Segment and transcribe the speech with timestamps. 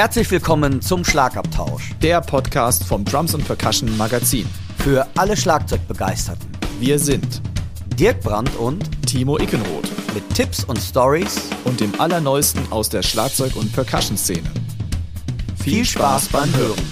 [0.00, 1.90] Herzlich willkommen zum Schlagabtausch.
[2.00, 4.46] Der Podcast vom Drums und Percussion Magazin.
[4.78, 6.48] Für alle Schlagzeugbegeisterten.
[6.78, 7.42] Wir sind
[7.98, 9.90] Dirk Brandt und Timo Ickenroth.
[10.14, 14.50] Mit Tipps und Stories und dem Allerneuesten aus der Schlagzeug- und Percussion-Szene.
[15.56, 16.82] Viel, Viel Spaß beim Hören.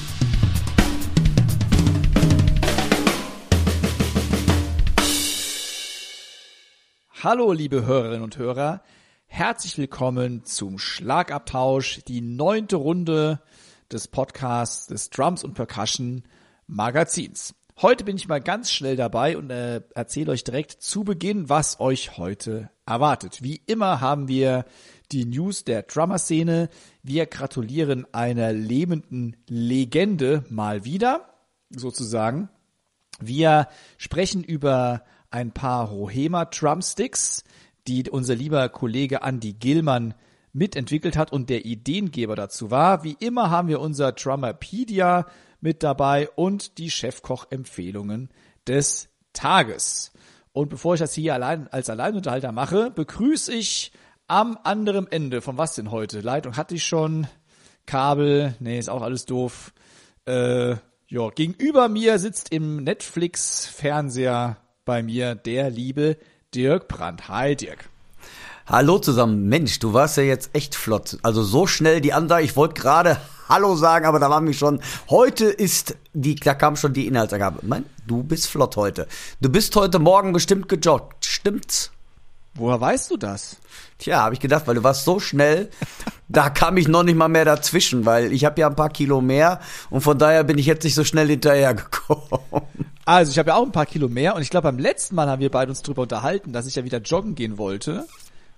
[7.24, 8.82] Hallo, liebe Hörerinnen und Hörer.
[9.30, 13.40] Herzlich willkommen zum Schlagabtausch, die neunte Runde
[13.92, 16.24] des Podcasts des Drums und Percussion
[16.66, 17.54] Magazins.
[17.80, 21.78] Heute bin ich mal ganz schnell dabei und äh, erzähle euch direkt zu Beginn, was
[21.78, 23.42] euch heute erwartet.
[23.42, 24.64] Wie immer haben wir
[25.12, 26.68] die News der Drummer-Szene.
[27.04, 31.32] Wir gratulieren einer lebenden Legende mal wieder,
[31.70, 32.48] sozusagen.
[33.20, 37.44] Wir sprechen über ein paar Rohema Drumsticks
[37.88, 40.14] die unser lieber Kollege Andy Gillmann
[40.52, 43.02] mitentwickelt hat und der Ideengeber dazu war.
[43.02, 45.26] Wie immer haben wir unser Drummerpedia
[45.60, 48.28] mit dabei und die Chefkoch-Empfehlungen
[48.66, 50.12] des Tages.
[50.52, 53.92] Und bevor ich das hier allein als Alleinunterhalter mache, begrüße ich
[54.26, 56.20] am anderen Ende, von was denn heute?
[56.20, 57.26] Leitung hatte ich schon,
[57.86, 59.72] Kabel, nee, ist auch alles doof.
[60.26, 66.18] Äh, ja, gegenüber mir sitzt im Netflix-Fernseher bei mir der liebe
[66.54, 67.28] Dirk Brandt.
[67.28, 67.90] Hi Dirk.
[68.66, 69.50] Hallo zusammen.
[69.50, 71.18] Mensch, du warst ja jetzt echt flott.
[71.22, 72.42] Also so schnell die Ansage.
[72.42, 73.18] Ich wollte gerade
[73.50, 74.80] Hallo sagen, aber da war mich schon.
[75.10, 77.66] Heute ist die, da kam schon die Inhaltsangabe.
[77.66, 79.06] Mann, du bist flott heute.
[79.42, 81.26] Du bist heute Morgen bestimmt gejoggt.
[81.26, 81.90] Stimmt's?
[82.54, 83.56] Woher weißt du das?
[83.98, 85.70] Tja, habe ich gedacht, weil du warst so schnell,
[86.28, 89.20] da kam ich noch nicht mal mehr dazwischen, weil ich habe ja ein paar Kilo
[89.20, 92.22] mehr und von daher bin ich jetzt nicht so schnell hinterhergekommen.
[93.04, 95.28] Also ich habe ja auch ein paar Kilo mehr und ich glaube beim letzten Mal
[95.28, 98.06] haben wir beide uns drüber unterhalten, dass ich ja wieder joggen gehen wollte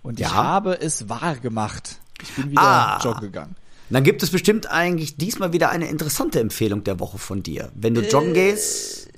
[0.02, 0.26] und ja.
[0.28, 2.00] ich habe es wahr gemacht.
[2.22, 3.00] Ich bin wieder ah.
[3.02, 3.56] joggen gegangen.
[3.90, 7.70] Dann gibt es bestimmt eigentlich diesmal wieder eine interessante Empfehlung der Woche von dir.
[7.74, 9.08] Wenn du joggen äh, gehst,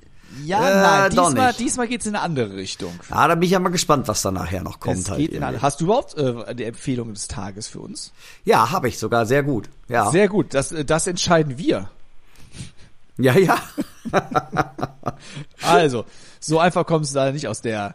[0.45, 2.99] ja, äh, nein, diesmal, diesmal geht's in eine andere Richtung.
[3.11, 5.09] Ja, da bin ich ja mal gespannt, was da nachher noch kommt.
[5.11, 8.13] Halt eine, hast du überhaupt äh, die Empfehlung des Tages für uns?
[8.45, 9.69] Ja, habe ich sogar, sehr gut.
[9.89, 10.11] Ja.
[10.11, 11.91] Sehr gut, das, äh, das entscheiden wir.
[13.19, 13.59] Ja, ja.
[15.63, 16.07] also,
[16.41, 17.95] so einfach kommst du da nicht aus der,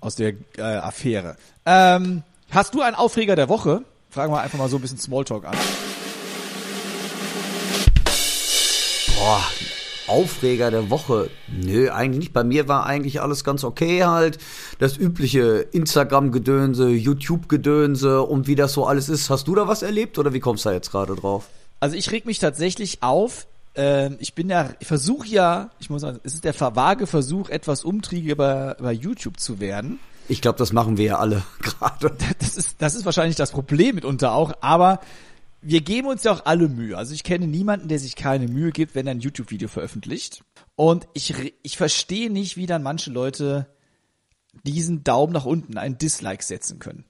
[0.00, 1.36] aus der äh, Affäre.
[1.66, 3.82] Ähm, hast du einen Aufreger der Woche?
[4.10, 5.56] Fragen wir einfach mal so ein bisschen Smalltalk an.
[9.18, 9.42] Boah,
[10.06, 11.30] Aufreger der Woche?
[11.48, 12.32] Nö, eigentlich nicht.
[12.32, 14.38] Bei mir war eigentlich alles ganz okay halt.
[14.78, 19.30] Das übliche Instagram-Gedönse, YouTube-Gedönse und wie das so alles ist.
[19.30, 21.48] Hast du da was erlebt oder wie kommst du da jetzt gerade drauf?
[21.80, 23.46] Also ich reg mich tatsächlich auf.
[23.74, 27.48] Ähm, ich bin ja, ich versuche ja, ich muss sagen, es ist der vage Versuch,
[27.48, 29.98] etwas umtriebiger bei, bei YouTube zu werden.
[30.28, 32.16] Ich glaube, das machen wir ja alle gerade.
[32.38, 35.00] Das ist, das ist wahrscheinlich das Problem mitunter auch, aber
[35.64, 36.96] wir geben uns ja auch alle Mühe.
[36.96, 40.44] Also ich kenne niemanden, der sich keine Mühe gibt, wenn er ein YouTube-Video veröffentlicht.
[40.76, 43.66] Und ich, ich verstehe nicht, wie dann manche Leute
[44.64, 47.04] diesen Daumen nach unten, einen Dislike setzen können.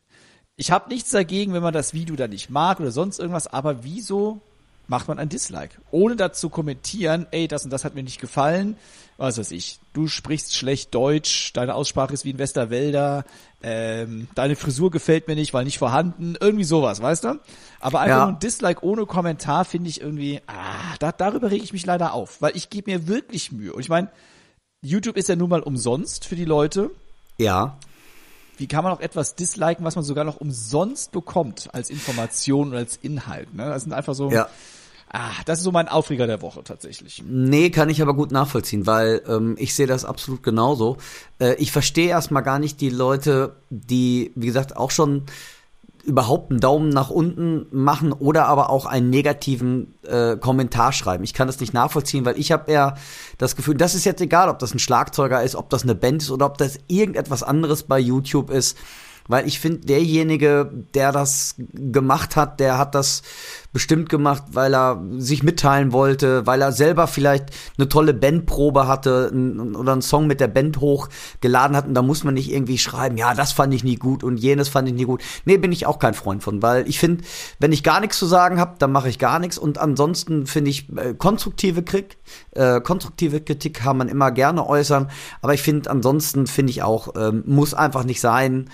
[0.56, 3.82] Ich habe nichts dagegen, wenn man das Video dann nicht mag oder sonst irgendwas, aber
[3.82, 4.40] wieso
[4.86, 5.78] macht man ein Dislike.
[5.90, 8.76] Ohne dazu kommentieren, ey, das und das hat mir nicht gefallen.
[9.16, 13.24] Was weiß ich, du sprichst schlecht Deutsch, deine Aussprache ist wie ein Westerwälder,
[13.62, 17.40] ähm, deine Frisur gefällt mir nicht, weil nicht vorhanden, irgendwie sowas, weißt du?
[17.78, 18.24] Aber einfach ja.
[18.24, 22.12] nur ein Dislike ohne Kommentar finde ich irgendwie, ah, da, darüber rege ich mich leider
[22.12, 23.72] auf, weil ich gebe mir wirklich Mühe.
[23.72, 24.10] Und ich meine,
[24.82, 26.90] YouTube ist ja nun mal umsonst für die Leute.
[27.38, 27.78] Ja.
[28.56, 32.76] Wie kann man auch etwas disliken, was man sogar noch umsonst bekommt als Information und
[32.76, 33.54] als Inhalt?
[33.54, 33.66] Ne?
[33.66, 34.30] Das sind einfach so.
[34.30, 34.48] Ja.
[35.16, 37.22] Ah, das ist so mein Aufreger der Woche tatsächlich.
[37.24, 40.96] Nee, kann ich aber gut nachvollziehen, weil ähm, ich sehe das absolut genauso.
[41.38, 45.22] Äh, ich verstehe erstmal gar nicht die Leute, die, wie gesagt, auch schon
[46.02, 51.22] überhaupt einen Daumen nach unten machen oder aber auch einen negativen äh, Kommentar schreiben.
[51.22, 52.96] Ich kann das nicht nachvollziehen, weil ich habe eher
[53.38, 56.22] das Gefühl, das ist jetzt egal, ob das ein Schlagzeuger ist, ob das eine Band
[56.22, 58.76] ist oder ob das irgendetwas anderes bei YouTube ist
[59.28, 63.22] weil ich finde, derjenige, der das gemacht hat, der hat das
[63.72, 69.32] bestimmt gemacht, weil er sich mitteilen wollte, weil er selber vielleicht eine tolle Bandprobe hatte
[69.76, 71.88] oder einen Song mit der Band hochgeladen hat.
[71.88, 74.68] Und da muss man nicht irgendwie schreiben, ja, das fand ich nie gut und jenes
[74.68, 75.22] fand ich nie gut.
[75.44, 77.24] Nee, bin ich auch kein Freund von, weil ich finde,
[77.58, 79.58] wenn ich gar nichts zu sagen habe, dann mache ich gar nichts.
[79.58, 82.18] Und ansonsten finde ich äh, konstruktive Kritik,
[82.52, 85.10] äh, konstruktive Kritik kann man immer gerne äußern,
[85.42, 88.70] aber ich finde ansonsten finde ich auch ähm, muss einfach nicht sein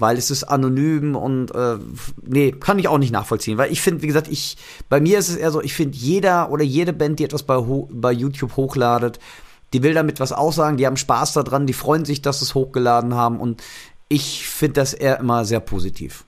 [0.00, 1.76] weil es ist anonym und äh,
[2.22, 4.56] nee, kann ich auch nicht nachvollziehen, weil ich finde, wie gesagt, ich
[4.88, 7.58] bei mir ist es eher so, ich finde jeder oder jede Band, die etwas bei,
[7.90, 9.18] bei YouTube hochladet,
[9.72, 12.54] die will damit was aussagen, die haben Spaß daran, die freuen sich, dass sie es
[12.54, 13.62] hochgeladen haben und
[14.08, 16.24] ich finde das eher immer sehr positiv.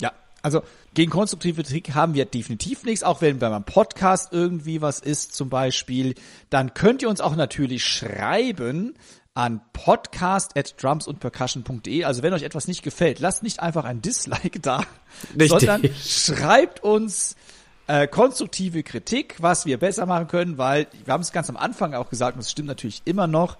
[0.00, 0.12] Ja,
[0.42, 0.62] also
[0.94, 5.48] gegen konstruktive Kritik haben wir definitiv nichts, auch wenn beim Podcast irgendwie was ist zum
[5.48, 6.14] Beispiel,
[6.50, 8.94] dann könnt ihr uns auch natürlich schreiben
[9.36, 12.04] an podcast at drumsundpercussion.de.
[12.04, 14.82] Also wenn euch etwas nicht gefällt, lasst nicht einfach ein Dislike da,
[15.38, 15.50] Richtig.
[15.50, 17.36] sondern schreibt uns
[17.86, 21.94] äh, konstruktive Kritik, was wir besser machen können, weil wir haben es ganz am Anfang
[21.94, 23.58] auch gesagt, und es stimmt natürlich immer noch,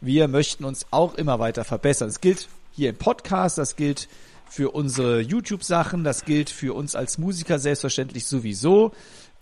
[0.00, 2.08] wir möchten uns auch immer weiter verbessern.
[2.08, 4.08] Das gilt hier im Podcast, das gilt
[4.48, 8.92] für unsere YouTube-Sachen, das gilt für uns als Musiker selbstverständlich sowieso.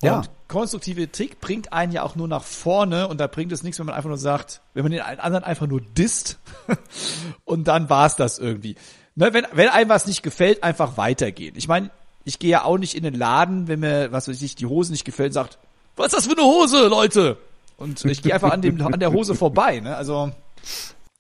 [0.03, 0.19] Ja.
[0.19, 3.79] Und konstruktive Trick bringt einen ja auch nur nach vorne und da bringt es nichts,
[3.79, 6.39] wenn man einfach nur sagt, wenn man den anderen einfach nur disst
[7.45, 8.77] und dann war's das irgendwie.
[9.17, 11.55] Ne, wenn, wenn einem was nicht gefällt, einfach weitergehen.
[11.57, 11.91] Ich meine,
[12.25, 14.93] ich gehe ja auch nicht in den Laden, wenn mir, was weiß ich, die Hose
[14.93, 15.59] nicht gefällt, sagt,
[15.97, 17.39] was ist das für eine Hose, Leute?
[17.77, 19.97] Und ich gehe einfach an dem, an der Hose vorbei, ne?
[19.97, 20.31] Also,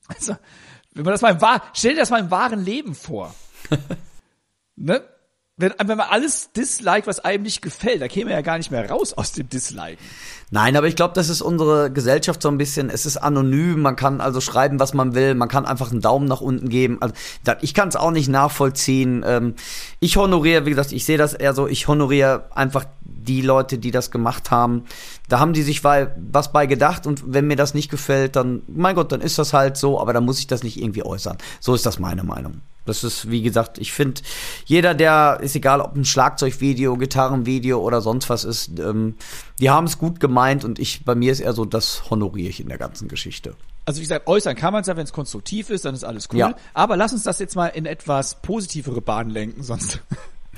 [0.07, 0.37] also,
[0.93, 3.35] wenn man das mal im wahren, stell dir das mal im wahren Leben vor.
[4.77, 5.03] ne?
[5.59, 8.89] Wenn, wenn man alles dislike, was einem nicht gefällt, da käme ja gar nicht mehr
[8.89, 9.99] raus aus dem Disliken.
[10.51, 13.97] Nein, aber ich glaube, das ist unsere Gesellschaft so ein bisschen, es ist anonym, man
[13.97, 16.99] kann also schreiben, was man will, man kann einfach einen Daumen nach unten geben.
[17.01, 17.15] Also,
[17.61, 19.25] ich kann es auch nicht nachvollziehen.
[19.27, 19.55] Ähm,
[20.01, 23.91] ich honoriere, wie gesagt, ich sehe das eher so, ich honoriere einfach die Leute, die
[23.91, 24.85] das gemacht haben.
[25.29, 28.95] Da haben die sich was bei gedacht und wenn mir das nicht gefällt, dann, mein
[28.95, 31.37] Gott, dann ist das halt so, aber dann muss ich das nicht irgendwie äußern.
[31.61, 32.63] So ist das meine Meinung.
[32.89, 34.23] Das ist, wie gesagt, ich finde,
[34.65, 39.17] jeder, der, ist egal, ob ein Schlagzeugvideo, Gitarrenvideo oder sonst was ist, ähm,
[39.61, 42.61] die haben es gut gemeint und ich, bei mir ist eher so, das honoriere ich
[42.61, 43.55] in der ganzen Geschichte.
[43.85, 46.29] Also wie gesagt, äußern kann man es ja, wenn es konstruktiv ist, dann ist alles
[46.33, 46.39] cool.
[46.39, 46.55] Ja.
[46.75, 50.01] Aber lass uns das jetzt mal in etwas positivere Bahnen lenken, sonst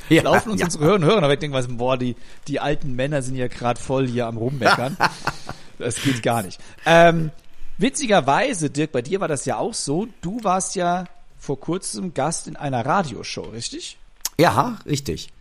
[0.08, 0.66] ja, laufen uns ja.
[0.66, 2.16] unsere Hörer und Hörer weg, denken, was, boah, die,
[2.48, 4.96] die alten Männer sind ja gerade voll hier am Rummeckern.
[5.78, 6.60] das geht gar nicht.
[6.86, 7.30] Ähm,
[7.78, 11.04] witzigerweise, Dirk, bei dir war das ja auch so, du warst ja
[11.40, 13.98] vor kurzem Gast in einer Radioshow, richtig?
[14.38, 15.32] Ja, richtig.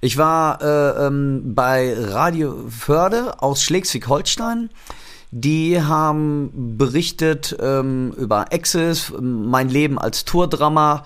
[0.00, 4.70] Ich war äh, ähm, bei Radio Förde aus Schleswig-Holstein.
[5.30, 11.04] Die haben berichtet ähm, über Exis, mein Leben als Tourdrama.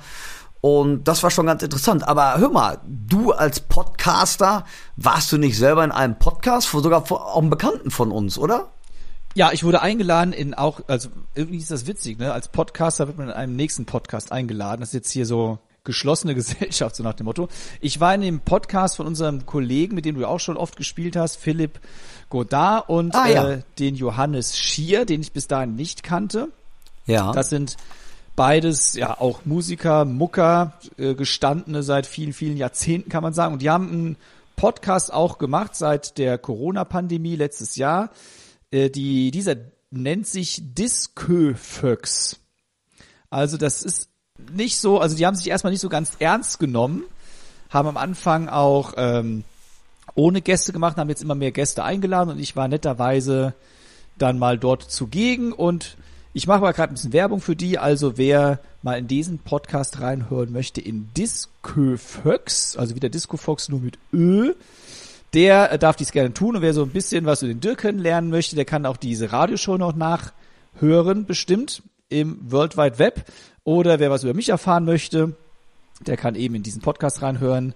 [0.61, 2.07] Und das war schon ganz interessant.
[2.07, 4.65] Aber hör mal, du als Podcaster,
[4.97, 8.71] warst du nicht selber in einem Podcast, sogar vor auch einem Bekannten von uns, oder?
[9.35, 12.33] Ja, ich wurde eingeladen in auch, also irgendwie ist das witzig, ne?
[12.33, 14.81] Als Podcaster wird man in einem nächsten Podcast eingeladen.
[14.81, 17.49] Das ist jetzt hier so geschlossene Gesellschaft, so nach dem Motto.
[17.81, 21.17] Ich war in dem Podcast von unserem Kollegen, mit dem du auch schon oft gespielt
[21.17, 21.81] hast, Philipp
[22.29, 23.51] Godard und ah, ja.
[23.51, 26.49] äh, den Johannes Schier, den ich bis dahin nicht kannte.
[27.07, 27.33] Ja.
[27.33, 27.77] Das sind
[28.37, 33.55] beides ja auch Musiker, Mucker, äh, gestandene seit vielen, vielen Jahrzehnten, kann man sagen.
[33.55, 34.17] Und die haben einen
[34.57, 38.11] Podcast auch gemacht seit der Corona-Pandemie letztes Jahr
[38.73, 39.57] äh, die, dieser
[39.91, 42.41] nennt sich Disköföx.
[43.31, 44.09] Also das ist
[44.53, 47.05] nicht so, also die haben sich erstmal nicht so ganz ernst genommen,
[47.71, 49.45] haben am Anfang auch ähm,
[50.15, 53.55] ohne Gäste gemacht, haben jetzt immer mehr Gäste eingeladen und ich war netterweise
[54.19, 55.97] dann mal dort zugegen und
[56.35, 60.01] ich mache mal gerade ein bisschen Werbung für die, also wer mal in diesen Podcast
[60.01, 64.55] reinhören möchte, in Disköföx, also wieder Disco Fox nur mit Ö,
[65.35, 66.57] der äh, darf dies gerne tun.
[66.57, 69.33] Und wer so ein bisschen was über den Dirk kennenlernen möchte, der kann auch diese
[69.33, 73.25] Radioshow noch nachhören, bestimmt im World Wide Web.
[73.65, 75.37] Oder wer was über mich erfahren möchte,
[76.07, 77.75] der kann eben in diesen Podcast reinhören.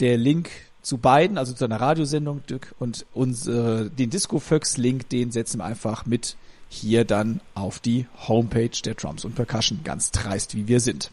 [0.00, 0.50] Der Link
[0.82, 5.58] zu beiden, also zu einer Radiosendung Dirk, und unsere, den Disco Fox Link, den setzen
[5.58, 6.36] wir einfach mit
[6.68, 11.10] hier dann auf die Homepage der Drums und Percussion, ganz dreist wie wir sind.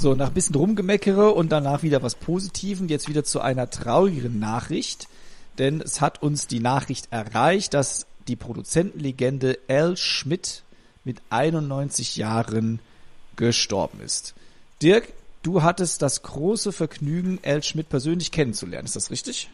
[0.00, 5.08] So, nach bisschen rumgemeckere und danach wieder was Positiven, jetzt wieder zu einer traurigen Nachricht.
[5.58, 10.62] Denn es hat uns die Nachricht erreicht, dass die Produzentenlegende Al Schmidt
[11.02, 12.78] mit 91 Jahren
[13.34, 14.34] gestorben ist.
[14.82, 15.08] Dirk,
[15.42, 18.86] du hattest das große Vergnügen, Al Schmidt persönlich kennenzulernen.
[18.86, 19.50] Ist das richtig?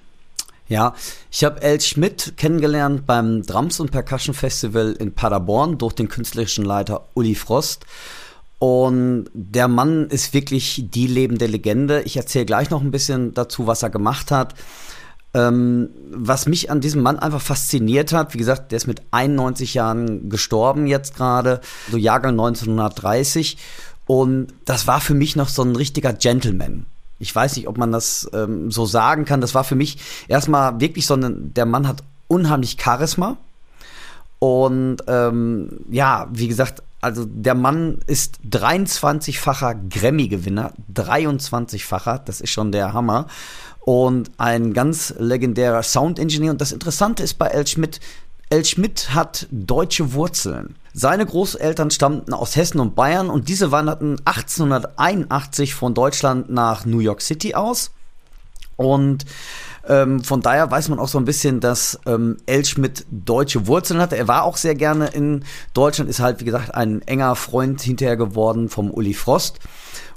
[0.69, 0.95] Ja,
[1.31, 6.67] ich habe El Schmidt kennengelernt beim Drums und Percussion Festival in Paderborn durch den künstlerischen
[6.67, 7.87] Leiter Uli Frost.
[8.59, 12.03] Und der Mann ist wirklich die lebende Legende.
[12.03, 14.55] Ich erzähle gleich noch ein bisschen dazu, was er gemacht hat.
[15.35, 19.75] Ähm, was mich an diesem Mann einfach fasziniert hat, wie gesagt, der ist mit 91
[19.75, 23.59] Jahren gestorben jetzt gerade, so Jahrgang 1930.
[24.07, 26.87] Und das war für mich noch so ein richtiger Gentleman.
[27.19, 29.41] Ich weiß nicht, ob man das ähm, so sagen kann.
[29.41, 33.37] Das war für mich erstmal wirklich so ein, der Mann hat unheimlich Charisma.
[34.39, 42.73] Und ähm, ja, wie gesagt, also der Mann ist 23-facher Grammy-Gewinner, 23-facher, das ist schon
[42.73, 43.27] der Hammer.
[43.81, 46.53] Und ein ganz legendärer Sound-Engineer.
[46.53, 48.01] Und das Interessante ist bei El Schmidt,
[48.49, 50.77] El Schmidt hat deutsche Wurzeln.
[50.95, 57.01] Seine Großeltern stammten aus Hessen und Bayern und diese wanderten 1881 von Deutschland nach New
[57.01, 57.91] York City aus.
[58.77, 59.27] Und
[59.89, 64.01] ähm, von daher weiß man auch so ein bisschen, dass ähm, El Schmidt deutsche Wurzeln
[64.01, 64.17] hatte.
[64.17, 68.17] Er war auch sehr gerne in Deutschland, ist halt, wie gesagt, ein enger Freund hinterher
[68.17, 69.61] geworden vom Uli Frost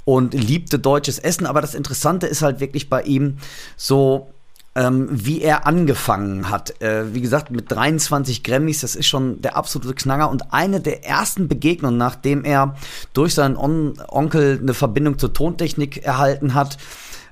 [0.04, 1.46] und liebte deutsches Essen.
[1.46, 3.36] Aber das Interessante ist halt wirklich bei ihm
[3.76, 4.28] so,
[4.74, 6.80] ähm, wie er angefangen hat.
[6.80, 10.30] Äh, wie gesagt, mit 23 Grammys, das ist schon der absolute Knanger.
[10.30, 12.76] Und eine der ersten Begegnungen, nachdem er
[13.12, 16.78] durch seinen On Onkel eine Verbindung zur Tontechnik erhalten hat,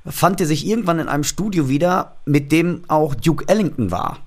[0.09, 4.19] fand er sich irgendwann in einem Studio wieder, mit dem auch Duke Ellington war.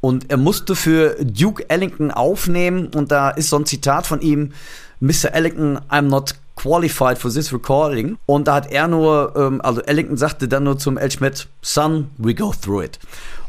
[0.00, 4.52] Und er musste für Duke Ellington aufnehmen und da ist so ein Zitat von ihm,
[5.00, 5.32] Mr.
[5.32, 8.18] Ellington, I'm not qualified for this recording.
[8.26, 12.10] Und da hat er nur, ähm, also Ellington sagte dann nur zum El Schmidt, Son,
[12.18, 12.98] we go through it.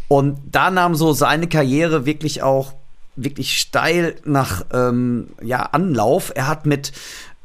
[0.08, 2.74] Und da nahm so seine Karriere wirklich auch
[3.16, 6.32] wirklich steil nach ähm, ja, Anlauf.
[6.36, 6.92] Er hat mit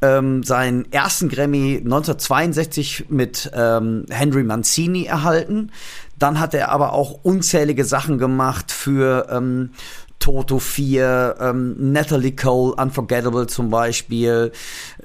[0.00, 5.72] ähm, seinen ersten Grammy 1962 mit ähm, Henry Mancini erhalten.
[6.18, 9.70] Dann hat er aber auch unzählige Sachen gemacht für ähm,
[10.18, 14.52] Toto 4, ähm, Natalie Cole, Unforgettable zum Beispiel,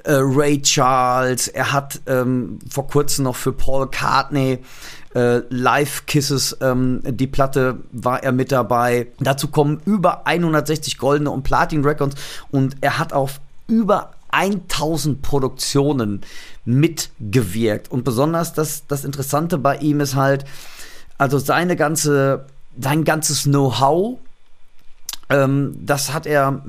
[0.02, 1.48] äh, Ray Charles.
[1.48, 4.58] Er hat ähm, vor kurzem noch für Paul Cartney
[5.14, 9.06] äh, Live Kisses, ähm, die Platte war er mit dabei.
[9.20, 12.16] Dazu kommen über 160 goldene und Platin Records
[12.50, 16.22] und er hat auf über 1000 Produktionen
[16.64, 17.90] mitgewirkt.
[17.90, 20.44] Und besonders das, das Interessante bei ihm ist halt,
[21.18, 22.46] also seine ganze,
[22.78, 24.18] sein ganzes Know-how,
[25.30, 26.62] ähm, das hat er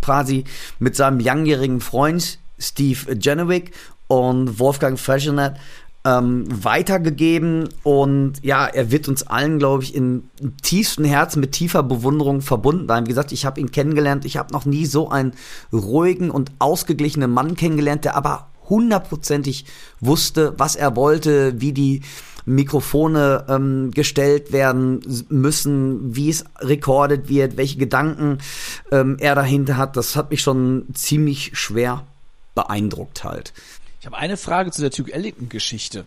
[0.00, 0.44] quasi
[0.78, 3.72] mit seinem langjährigen Freund Steve Genowick
[4.06, 5.56] und Wolfgang Freshenet
[6.04, 11.52] ähm, weitergegeben und ja, er wird uns allen, glaube ich, in, im tiefsten Herzen mit
[11.52, 13.06] tiefer Bewunderung verbunden sein.
[13.06, 15.32] Wie gesagt, ich habe ihn kennengelernt, ich habe noch nie so einen
[15.72, 19.64] ruhigen und ausgeglichenen Mann kennengelernt, der aber hundertprozentig
[20.00, 22.02] wusste, was er wollte, wie die
[22.44, 28.38] Mikrofone ähm, gestellt werden müssen, wie es rekordet wird, welche Gedanken
[28.90, 29.96] ähm, er dahinter hat.
[29.96, 32.04] Das hat mich schon ziemlich schwer
[32.54, 33.52] beeindruckt halt.
[34.00, 36.04] Ich habe eine Frage zu der Duke Ellington-Geschichte.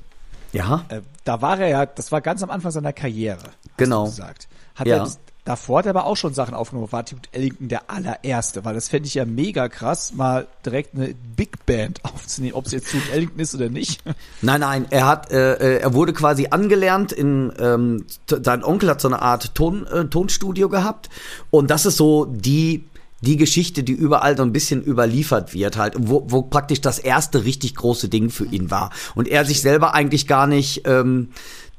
[0.53, 0.85] Ja.
[0.89, 3.51] Äh, da war er ja, das war ganz am Anfang seiner Karriere.
[3.77, 4.05] Genau.
[4.05, 4.47] gesagt.
[4.75, 4.97] Hat ja.
[4.97, 5.11] er
[5.43, 6.91] davor hat er aber auch schon Sachen aufgenommen.
[6.91, 11.15] War Duke Ellington der allererste, weil das fände ich ja mega krass, mal direkt eine
[11.35, 14.03] Big Band aufzunehmen, ob es jetzt Duke Ellington ist oder nicht.
[14.41, 19.07] Nein, nein, er hat, äh, er wurde quasi angelernt in, ähm, sein Onkel hat so
[19.07, 21.09] eine Art Ton, äh, Tonstudio gehabt
[21.49, 22.85] und das ist so die
[23.21, 27.45] die Geschichte, die überall so ein bisschen überliefert wird, halt, wo, wo praktisch das erste
[27.45, 28.89] richtig große Ding für ihn war.
[29.15, 31.29] Und er sich selber eigentlich gar nicht ähm,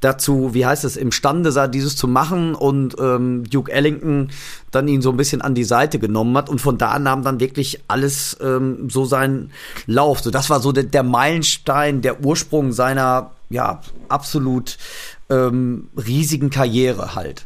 [0.03, 4.31] dazu, wie heißt es, imstande sah, dieses zu machen und ähm, Duke Ellington
[4.71, 7.39] dann ihn so ein bisschen an die Seite genommen hat und von da nahm dann
[7.39, 9.51] wirklich alles ähm, so seinen
[9.85, 10.21] Lauf.
[10.21, 14.77] So, das war so der, der Meilenstein, der Ursprung seiner ja absolut
[15.29, 17.45] ähm, riesigen Karriere halt.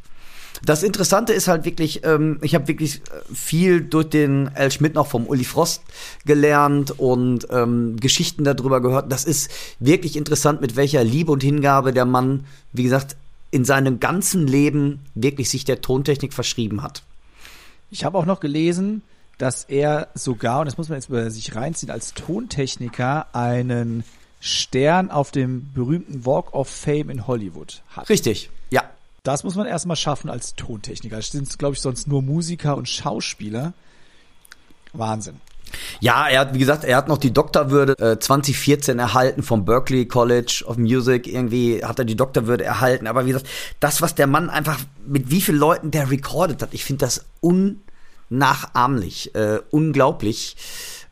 [0.63, 4.71] Das Interessante ist halt wirklich, ähm, ich habe wirklich äh, viel durch den L.
[4.71, 5.83] Schmidt noch vom Uli Frost
[6.25, 9.11] gelernt und ähm, Geschichten darüber gehört.
[9.11, 13.15] Das ist wirklich interessant, mit welcher Liebe und Hingabe der Mann, wie gesagt,
[13.51, 17.03] in seinem ganzen Leben wirklich sich der Tontechnik verschrieben hat.
[17.89, 19.03] Ich habe auch noch gelesen,
[19.37, 24.03] dass er sogar, und das muss man jetzt über sich reinziehen, als Tontechniker einen
[24.39, 28.09] Stern auf dem berühmten Walk of Fame in Hollywood hat.
[28.09, 28.83] Richtig, ja.
[29.27, 31.17] Das muss man erstmal schaffen als Tontechniker.
[31.17, 33.73] Das sind, glaube ich, sonst nur Musiker und Schauspieler.
[34.93, 35.41] Wahnsinn.
[35.99, 40.05] Ja, er hat, wie gesagt, er hat noch die Doktorwürde äh, 2014 erhalten vom Berkeley
[40.05, 41.27] College of Music.
[41.27, 43.05] Irgendwie hat er die Doktorwürde erhalten.
[43.05, 43.49] Aber wie gesagt,
[43.81, 47.25] das, was der Mann einfach, mit wie vielen Leuten der recorded hat, ich finde das
[47.41, 50.55] unnachahmlich, äh, unglaublich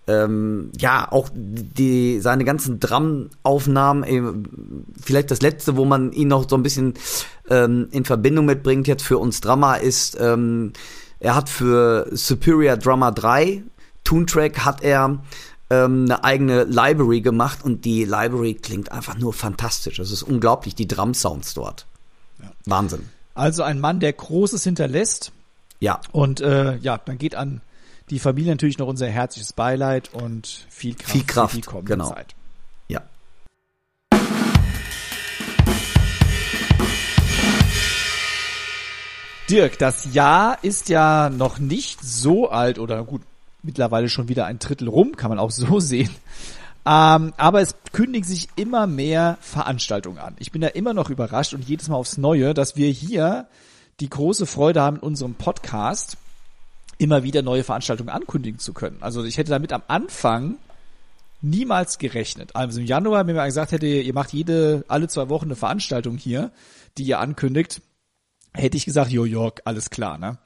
[0.07, 6.55] ähm, ja, auch die, seine ganzen Drum-Aufnahmen, vielleicht das letzte, wo man ihn noch so
[6.55, 6.93] ein bisschen
[7.49, 10.73] ähm, in Verbindung mitbringt jetzt für uns Drummer ist, ähm,
[11.19, 13.63] er hat für Superior Drummer 3,
[14.03, 15.19] Toontrack hat er
[15.69, 19.97] ähm, eine eigene Library gemacht und die Library klingt einfach nur fantastisch.
[19.97, 21.87] Es ist unglaublich, die Drum-Sounds dort.
[22.41, 22.51] Ja.
[22.65, 23.09] Wahnsinn.
[23.33, 25.31] Also ein Mann, der Großes hinterlässt.
[25.79, 25.99] Ja.
[26.11, 27.61] Und äh, ja, dann geht an
[28.09, 31.91] die Familie natürlich noch unser herzliches Beileid und viel Kraft, viel Kraft für die kommende
[31.91, 32.09] genau.
[32.09, 32.35] Zeit.
[32.87, 33.01] Ja.
[39.49, 43.21] Dirk, das Jahr ist ja noch nicht so alt oder gut,
[43.63, 46.11] mittlerweile schon wieder ein Drittel rum, kann man auch so sehen.
[46.87, 50.35] Ähm, aber es kündigen sich immer mehr Veranstaltungen an.
[50.37, 53.47] Ich bin da immer noch überrascht und jedes Mal aufs Neue, dass wir hier
[53.99, 56.17] die große Freude haben in unserem Podcast,
[56.97, 58.97] immer wieder neue Veranstaltungen ankündigen zu können.
[59.01, 60.55] Also ich hätte damit am Anfang
[61.41, 62.55] niemals gerechnet.
[62.55, 66.17] Also im Januar, wenn man gesagt hätte, ihr macht jede, alle zwei Wochen eine Veranstaltung
[66.17, 66.51] hier,
[66.97, 67.81] die ihr ankündigt,
[68.53, 70.37] hätte ich gesagt, jo, York, alles klar, ne?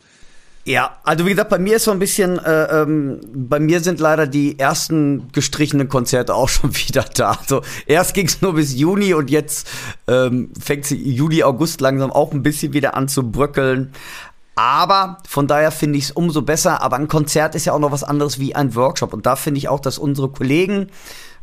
[0.65, 3.99] Ja, also wie gesagt, bei mir ist so ein bisschen, äh, ähm, bei mir sind
[3.99, 7.31] leider die ersten gestrichenen Konzerte auch schon wieder da.
[7.31, 9.67] Also erst ging es nur bis Juni und jetzt
[10.07, 13.93] ähm, fängt Juli, August langsam auch ein bisschen wieder an zu bröckeln.
[14.59, 16.81] Aber von daher finde ich es umso besser.
[16.81, 19.13] Aber ein Konzert ist ja auch noch was anderes wie ein Workshop.
[19.13, 20.87] Und da finde ich auch, dass unsere Kollegen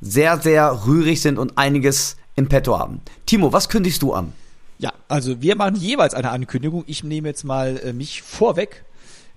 [0.03, 3.01] sehr, sehr rührig sind und einiges im Petto haben.
[3.25, 4.35] Timo, was kündigst du an?
[4.79, 6.85] Ja, also wir machen jeweils eine Ankündigung.
[6.87, 8.85] Ich nehme jetzt mal äh, mich vorweg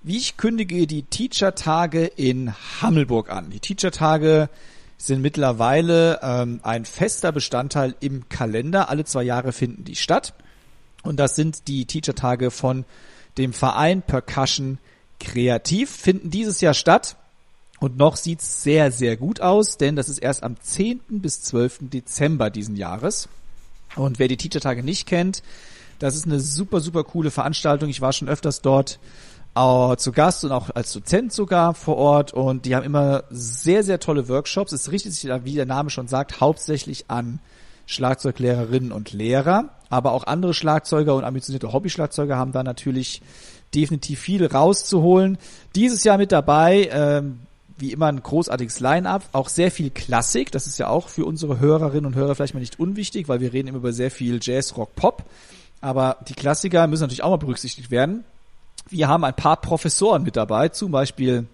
[0.02, 3.50] wie ich kündige die Teacher-Tage in Hammelburg an.
[3.50, 4.50] Die Teacher-Tage
[4.98, 8.90] sind mittlerweile ähm, ein fester Bestandteil im Kalender.
[8.90, 10.34] Alle zwei Jahre finden die statt.
[11.04, 12.86] Und das sind die Teacher-Tage von
[13.40, 14.78] dem Verein Percussion
[15.20, 15.90] Kreativ.
[15.90, 17.16] Finden dieses Jahr statt.
[17.80, 21.00] Und noch sieht's sehr, sehr gut aus, denn das ist erst am 10.
[21.08, 21.90] bis 12.
[21.90, 23.30] Dezember diesen Jahres.
[23.96, 25.42] Und wer die Teacher-Tage nicht kennt,
[25.98, 27.90] das ist eine super, super coole Veranstaltung.
[27.90, 29.00] Ich war schon öfters dort
[29.56, 33.84] äh, zu Gast und auch als Dozent sogar vor Ort und die haben immer sehr,
[33.84, 34.74] sehr tolle Workshops.
[34.74, 37.40] Es richtet sich, wie der Name schon sagt, hauptsächlich an
[37.90, 43.24] Schlagzeuglehrerinnen und Lehrer, aber auch andere Schlagzeuger und ambitionierte Hobbyschlagzeuger haben da natürlich
[43.74, 45.40] definitiv viel rauszuholen.
[45.74, 47.40] Dieses Jahr mit dabei, ähm,
[47.80, 50.52] wie immer ein großartiges Line-up, auch sehr viel Klassik.
[50.52, 53.54] Das ist ja auch für unsere Hörerinnen und Hörer vielleicht mal nicht unwichtig, weil wir
[53.54, 55.24] reden immer über sehr viel Jazz, Rock, Pop.
[55.82, 58.24] Aber die Klassiker müssen natürlich auch mal berücksichtigt werden.
[58.88, 61.48] Wir haben ein paar Professoren mit dabei, zum Beispiel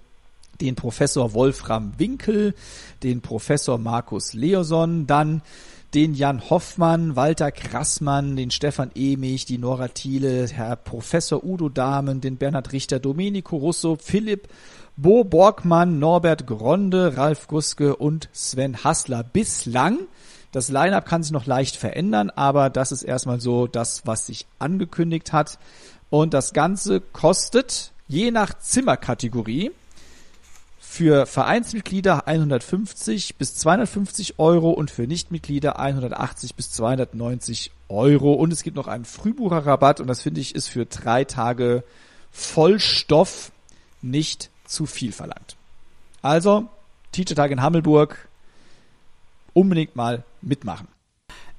[0.60, 2.56] den Professor Wolfram Winkel,
[3.04, 5.42] den Professor Markus Leoson, dann
[5.96, 12.20] den Jan Hoffmann, Walter Krassmann, den Stefan Emich, die Nora Thiele, Herr Professor Udo Dahmen,
[12.20, 14.50] den Bernhard Richter, Domenico Russo, Philipp
[14.98, 19.24] Bo Borgmann, Norbert Gronde, Ralf Guske und Sven Hassler.
[19.24, 20.00] Bislang.
[20.52, 24.48] Das Line-up kann sich noch leicht verändern, aber das ist erstmal so das, was sich
[24.60, 25.60] angekündigt hat.
[26.10, 29.72] Und das Ganze kostet je nach Zimmerkategorie
[30.96, 38.32] für Vereinsmitglieder 150 bis 250 Euro und für Nichtmitglieder 180 bis 290 Euro.
[38.32, 41.84] Und es gibt noch einen Frühbucherrabatt und das finde ich ist für drei Tage
[42.32, 43.52] Vollstoff
[44.02, 45.58] nicht zu viel verlangt.
[46.22, 46.70] Also,
[47.12, 48.30] Teacher-Tag in Hammelburg,
[49.52, 50.88] unbedingt mal mitmachen.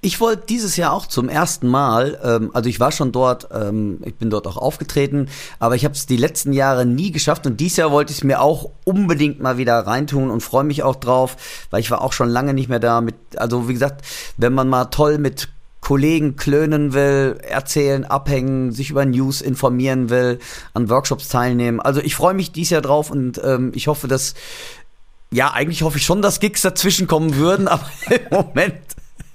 [0.07, 3.99] Ich wollte dieses Jahr auch zum ersten Mal, ähm, also ich war schon dort, ähm,
[4.05, 7.59] ich bin dort auch aufgetreten, aber ich habe es die letzten Jahre nie geschafft und
[7.59, 10.95] dieses Jahr wollte ich es mir auch unbedingt mal wieder reintun und freue mich auch
[10.95, 11.37] drauf,
[11.71, 14.69] weil ich war auch schon lange nicht mehr da mit, also wie gesagt, wenn man
[14.69, 15.49] mal toll mit
[15.81, 20.39] Kollegen klönen will, erzählen, abhängen, sich über News informieren will,
[20.73, 21.81] an Workshops teilnehmen.
[21.81, 24.35] Also ich freue mich dieses Jahr drauf und ähm, ich hoffe, dass
[25.33, 28.77] ja, eigentlich hoffe ich schon, dass Gigs dazwischen kommen würden, aber im Moment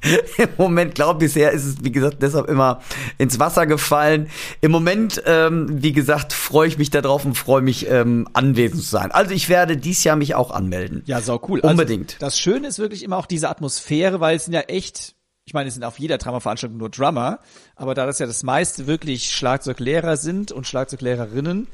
[0.38, 2.82] Im Moment, glaube bisher ist es, wie gesagt, deshalb immer
[3.18, 4.30] ins Wasser gefallen.
[4.62, 8.90] Im Moment, ähm, wie gesagt, freue ich mich darauf und freue mich, ähm, anwesend zu
[8.90, 9.12] sein.
[9.12, 11.04] Also ich werde dies Jahr mich auch anmelden.
[11.06, 11.62] Ja, sau cool.
[11.62, 12.14] Also Unbedingt.
[12.14, 15.54] Also, das Schöne ist wirklich immer auch diese Atmosphäre, weil es sind ja echt ich
[15.54, 17.40] meine, es sind auf jeder Drummerveranstaltung nur Drummer,
[17.76, 21.68] aber da das ja das meiste wirklich Schlagzeuglehrer sind und Schlagzeuglehrerinnen,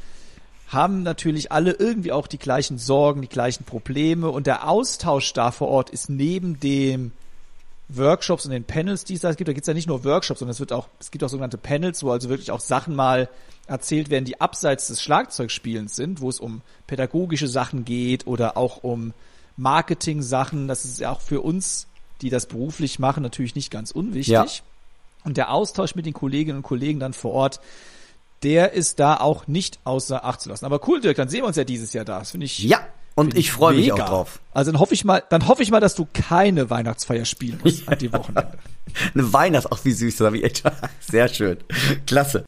[0.67, 5.51] haben natürlich alle irgendwie auch die gleichen Sorgen, die gleichen Probleme und der Austausch da
[5.51, 7.11] vor Ort ist neben dem
[7.89, 9.47] Workshops und den Panels, die es da gibt.
[9.47, 11.57] Da gibt es ja nicht nur Workshops, sondern es wird auch, es gibt auch sogenannte
[11.57, 13.29] Panels, wo also wirklich auch Sachen mal
[13.67, 18.83] erzählt werden, die abseits des Schlagzeugspielens sind, wo es um pädagogische Sachen geht oder auch
[18.83, 19.13] um
[19.55, 20.67] Marketing-Sachen.
[20.67, 21.87] Das ist ja auch für uns,
[22.21, 24.33] die das beruflich machen, natürlich nicht ganz unwichtig.
[24.33, 24.63] Ja.
[25.23, 27.59] Und der Austausch mit den Kolleginnen und Kollegen dann vor Ort,
[28.43, 30.65] der ist da auch nicht außer Acht zu lassen.
[30.65, 32.19] Aber cool, Dirk, dann sehen wir uns ja dieses Jahr da.
[32.19, 32.59] Das finde ich.
[32.59, 32.85] Ja,
[33.17, 34.39] und ich freue mich auch drauf.
[34.53, 37.89] Also dann hoffe ich mal, dann hoffe ich mal, dass du keine Weihnachtsfeier spielen musst
[37.89, 38.59] an die Wochenende.
[39.15, 40.63] Eine Weihnachts, ach wie süß, das habe ich echt.
[40.99, 41.57] Sehr schön.
[42.05, 42.45] Klasse.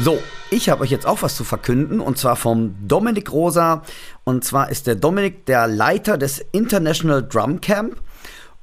[0.00, 3.84] So, ich habe euch jetzt auch was zu verkünden und zwar vom Dominik Rosa.
[4.24, 8.02] Und zwar ist der Dominik der Leiter des International Drum Camp.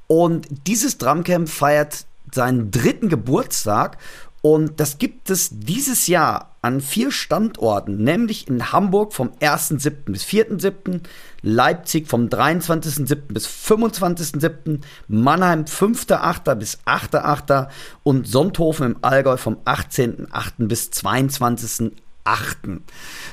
[0.06, 3.98] Und dieses Drumcamp feiert seinen dritten Geburtstag
[4.42, 10.10] und das gibt es dieses Jahr an vier Standorten, nämlich in Hamburg vom 1.7.
[10.10, 11.00] bis 4.7.,
[11.42, 13.16] Leipzig vom 23.7.
[13.28, 16.56] bis 25.7., Mannheim 5.8.
[16.56, 17.68] bis 8.8.
[18.02, 20.66] und Sonthofen im Allgäu vom 18.8.
[20.66, 21.92] bis 22.8.
[22.24, 22.84] achten.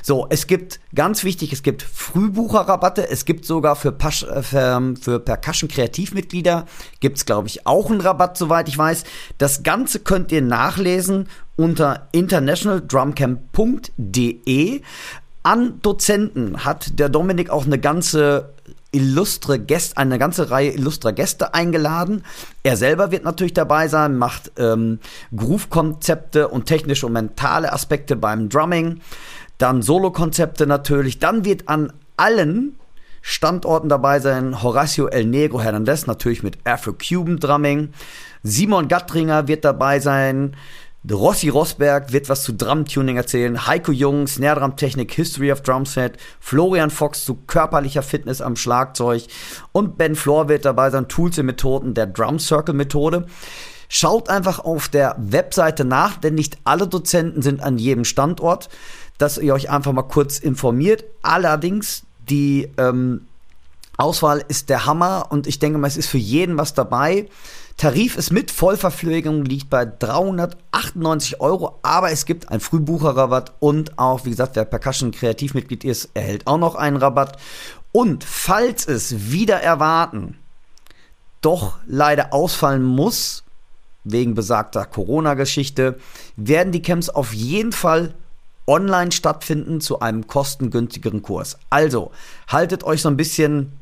[0.02, 4.94] So, es gibt ganz wichtig, es gibt Frühbucherrabatte, es gibt sogar für, Pasch, äh, für,
[5.00, 6.66] für Percussion Kreativmitglieder
[7.00, 9.04] gibt's glaube ich auch einen Rabatt, soweit ich weiß.
[9.38, 14.82] Das Ganze könnt ihr nachlesen unter internationaldrumcamp.de.
[15.42, 18.52] An Dozenten hat der Dominik auch eine ganze
[18.92, 22.24] illustre Gäste, eine ganze Reihe illustrer Gäste eingeladen.
[22.62, 24.98] Er selber wird natürlich dabei sein, macht ähm,
[25.34, 29.00] Groove-Konzepte und technische und mentale Aspekte beim Drumming.
[29.58, 31.18] Dann Solo-Konzepte natürlich.
[31.18, 32.76] Dann wird an allen
[33.22, 37.90] Standorten dabei sein Horacio El Negro Hernandez, natürlich mit Afro-Cuban Drumming.
[38.42, 40.56] Simon Gattringer wird dabei sein.
[41.08, 47.24] Rossi Rosberg wird was zu Drum-Tuning erzählen, Heiko Jung, Snare-Drum-Technik, History of Drumset, Florian Fox
[47.24, 49.22] zu körperlicher Fitness am Schlagzeug
[49.72, 53.26] und Ben Floor wird dabei sein, Tools und Methoden der Drum Circle Methode.
[53.88, 58.68] Schaut einfach auf der Webseite nach, denn nicht alle Dozenten sind an jedem Standort,
[59.16, 61.04] dass ihr euch einfach mal kurz informiert.
[61.22, 63.26] Allerdings, die ähm,
[63.96, 67.26] Auswahl ist der Hammer und ich denke mal, es ist für jeden was dabei.
[67.80, 74.26] Tarif ist mit Vollverpflegung liegt bei 398 Euro, aber es gibt einen Frühbucherrabatt und auch,
[74.26, 77.38] wie gesagt, wer Percussion Kreativmitglied ist, erhält auch noch einen Rabatt.
[77.90, 80.36] Und falls es wieder erwarten
[81.40, 83.44] doch leider ausfallen muss,
[84.04, 85.98] wegen besagter Corona-Geschichte,
[86.36, 88.12] werden die Camps auf jeden Fall
[88.66, 91.58] online stattfinden zu einem kostengünstigeren Kurs.
[91.70, 92.10] Also
[92.46, 93.79] haltet euch so ein bisschen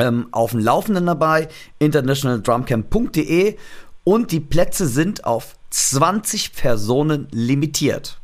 [0.00, 3.56] ähm, auf dem Laufenden dabei, internationaldrumcamp.de
[4.04, 8.18] und die Plätze sind auf 20 Personen limitiert.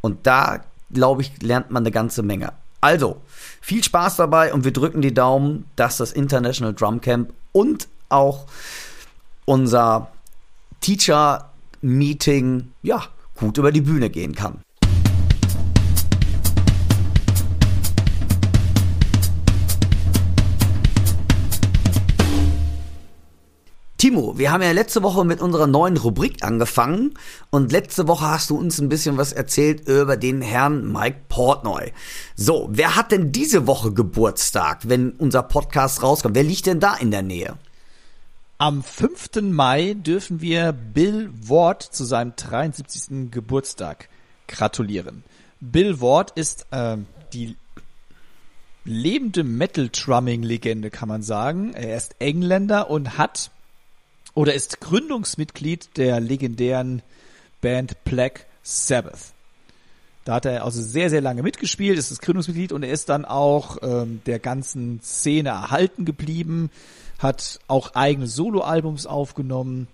[0.00, 2.52] Und da, glaube ich, lernt man eine ganze Menge.
[2.80, 3.20] Also,
[3.60, 8.46] viel Spaß dabei und wir drücken die Daumen, dass das International Drum Camp und auch
[9.44, 10.10] unser
[10.80, 14.62] Teacher Meeting, ja, gut über die Bühne gehen kann.
[23.98, 27.14] Timo, wir haben ja letzte Woche mit unserer neuen Rubrik angefangen
[27.50, 31.92] und letzte Woche hast du uns ein bisschen was erzählt über den Herrn Mike Portnoy.
[32.36, 36.36] So, wer hat denn diese Woche Geburtstag, wenn unser Podcast rauskommt?
[36.36, 37.56] Wer liegt denn da in der Nähe?
[38.58, 39.42] Am 5.
[39.42, 43.32] Mai dürfen wir Bill Ward zu seinem 73.
[43.32, 44.08] Geburtstag
[44.46, 45.24] gratulieren.
[45.58, 46.98] Bill Ward ist äh,
[47.32, 47.56] die
[48.84, 51.74] lebende Metal-Trumming-Legende, kann man sagen.
[51.74, 53.50] Er ist Engländer und hat
[54.34, 57.02] oder ist Gründungsmitglied der legendären
[57.60, 59.32] Band Black Sabbath.
[60.24, 63.24] Da hat er also sehr, sehr lange mitgespielt, ist das Gründungsmitglied und er ist dann
[63.24, 66.70] auch ähm, der ganzen Szene erhalten geblieben,
[67.18, 69.88] hat auch eigene Soloalbums aufgenommen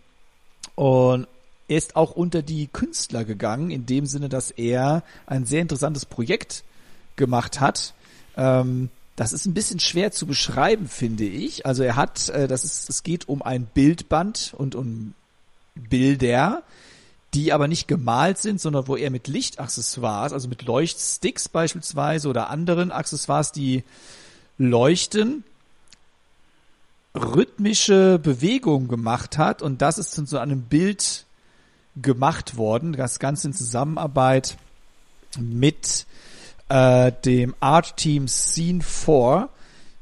[0.75, 1.29] und
[1.69, 6.05] er ist auch unter die Künstler gegangen, in dem Sinne, dass er ein sehr interessantes
[6.05, 6.65] Projekt
[7.17, 7.95] gemacht hat.
[8.37, 11.67] Ähm, das ist ein bisschen schwer zu beschreiben, finde ich.
[11.67, 15.15] Also er hat, äh, das ist, es geht um ein Bildband und um
[15.75, 16.63] Bilder,
[17.33, 22.51] die aber nicht gemalt sind, sondern wo er mit Lichtaccessoires, also mit Leuchtsticks beispielsweise oder
[22.51, 23.85] anderen Accessoires, die
[24.59, 25.45] leuchten,
[27.15, 31.27] rhythmische Bewegungen gemacht hat und das ist zu so einem Bild
[31.97, 32.93] gemacht worden.
[32.93, 34.57] Das Ganze in Zusammenarbeit
[35.39, 36.07] mit
[36.69, 39.49] äh, dem Art Team Scene 4.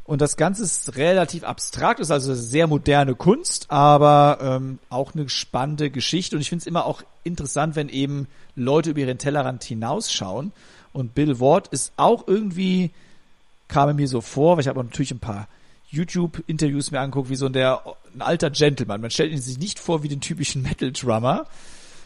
[0.05, 5.29] Und das Ganze ist relativ abstrakt, ist also sehr moderne Kunst, aber ähm, auch eine
[5.29, 6.37] spannende Geschichte.
[6.37, 10.53] Und ich finde es immer auch interessant, wenn eben Leute über ihren Tellerrand hinausschauen.
[10.93, 12.91] Und Bill Ward ist auch irgendwie,
[13.69, 15.49] kam mir so vor, weil ich habe natürlich ein paar
[15.89, 17.83] YouTube-Interviews mir angeguckt, wie so ein, der,
[18.15, 19.01] ein alter Gentleman.
[19.01, 21.47] Man stellt ihn sich nicht vor wie den typischen Metal-Drummer,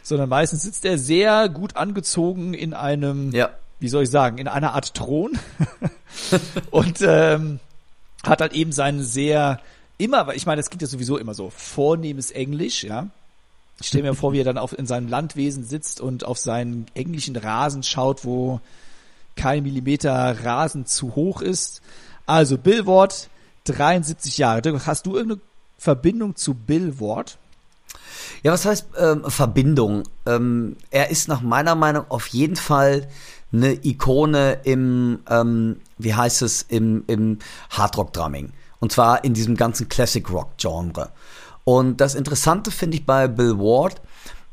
[0.02, 4.48] sondern meistens sitzt er sehr gut angezogen in einem ja wie soll ich sagen, in
[4.48, 5.38] einer Art Thron
[6.70, 7.60] und ähm,
[8.22, 9.60] hat halt eben seinen sehr
[9.98, 13.08] immer, ich meine, das klingt ja sowieso immer so, vornehmes Englisch, ja.
[13.80, 16.86] Ich stelle mir vor, wie er dann auf, in seinem Landwesen sitzt und auf seinen
[16.94, 18.60] englischen Rasen schaut, wo
[19.36, 21.82] kein Millimeter Rasen zu hoch ist.
[22.24, 23.28] Also Bill Ward,
[23.64, 24.86] 73 Jahre.
[24.86, 25.42] Hast du irgendeine
[25.76, 27.36] Verbindung zu Bill Ward?
[28.42, 30.04] Ja, was heißt ähm, Verbindung?
[30.24, 33.08] Ähm, er ist nach meiner Meinung auf jeden Fall
[33.52, 37.38] eine Ikone im, ähm, wie heißt es, im, im
[37.70, 38.52] Hardrock-Drumming.
[38.80, 41.10] Und zwar in diesem ganzen Classic Rock-Genre.
[41.64, 44.00] Und das Interessante finde ich bei Bill Ward,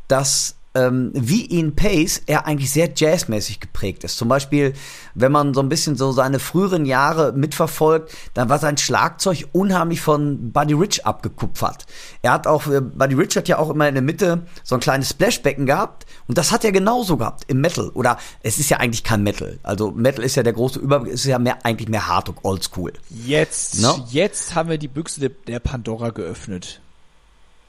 [0.08, 4.17] dass ähm, wie Ian Pace er eigentlich sehr jazzmäßig geprägt ist.
[4.17, 4.73] Zum Beispiel,
[5.13, 10.01] wenn man so ein bisschen so seine früheren Jahre mitverfolgt, dann war sein Schlagzeug unheimlich
[10.01, 11.86] von Buddy Rich abgekupfert.
[12.21, 14.81] Er hat auch, äh, Buddy Rich hat ja auch immer in der Mitte so ein
[14.81, 17.89] kleines Splashbecken gehabt und das hat er genauso gehabt im Metal.
[17.89, 19.59] Oder es ist ja eigentlich kein Metal.
[19.63, 22.93] Also Metal ist ja der große Überbegriff, ist ja mehr, eigentlich mehr Hardrock, Oldschool.
[23.09, 24.05] Jetzt, no?
[24.09, 26.81] jetzt haben wir die Büchse der Pandora geöffnet.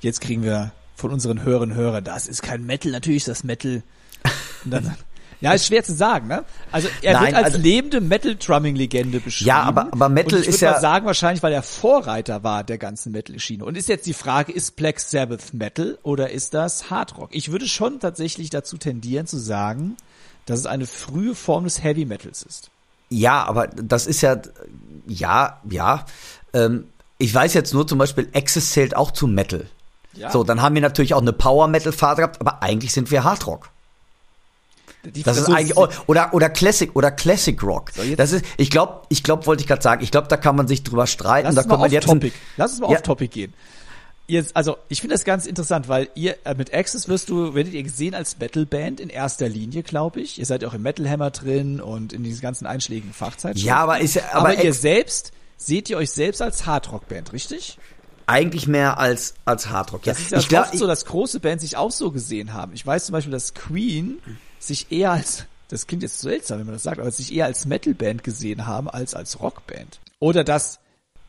[0.01, 3.83] Jetzt kriegen wir von unseren Hörern Hörer, das ist kein Metal, natürlich ist das Metal.
[4.65, 4.95] Dann,
[5.41, 6.45] ja, ist schwer zu sagen, ne?
[6.73, 9.49] Also er Nein, wird als also, lebende Metal-Drumming-Legende beschrieben.
[9.49, 10.73] Ja, aber, aber Metal ich ist ja.
[10.73, 13.65] mal sagen, wahrscheinlich, weil er Vorreiter war der ganzen Metal-Schiene.
[13.65, 17.31] Und ist jetzt die Frage, ist Black Sabbath Metal oder ist das Hard Rock?
[17.33, 19.97] Ich würde schon tatsächlich dazu tendieren zu sagen,
[20.47, 22.71] dass es eine frühe Form des Heavy Metals ist.
[23.11, 24.41] Ja, aber das ist ja,
[25.07, 26.07] ja, ja.
[26.53, 29.67] Ähm, ich weiß jetzt nur zum Beispiel, Access zählt auch zu Metal.
[30.17, 30.31] Ja.
[30.31, 33.25] So, dann haben wir natürlich auch eine Power Metal Phase gehabt, aber eigentlich sind wir
[33.25, 33.71] Hard Rock.
[35.05, 37.91] Die das ist eigentlich oder oder Classic oder Classic Rock.
[37.95, 40.57] So, das ist ich glaube, ich glaube wollte ich gerade sagen, ich glaube, da kann
[40.57, 42.33] man sich drüber streiten, Lass da kommt man jetzt Topic.
[42.57, 42.97] Lass uns mal ja.
[42.97, 43.53] auf Topic gehen.
[44.27, 47.75] Jetzt, also ich finde das ganz interessant, weil ihr äh, mit Access wirst du werdet
[47.75, 50.39] ihr gesehen als Metalband in erster Linie, glaube ich.
[50.39, 53.69] Ihr seid ja auch im Metal Hammer drin und in diesen ganzen einschlägigen Fachzeitschriften.
[53.69, 57.79] Ja, aber ist aber, aber ihr selbst seht ihr euch selbst als Hardrock-Band, richtig?
[58.27, 60.07] Eigentlich mehr als als Hardrock.
[60.07, 62.53] Ja, das ist ja ich glaub, oft so, dass große Bands sich auch so gesehen
[62.53, 62.73] haben.
[62.75, 64.19] Ich weiß zum Beispiel, dass Queen
[64.59, 67.65] sich eher als das klingt jetzt seltsam, wenn man das sagt, aber sich eher als
[67.67, 70.01] Metalband gesehen haben als als Rockband.
[70.21, 70.79] Oder dass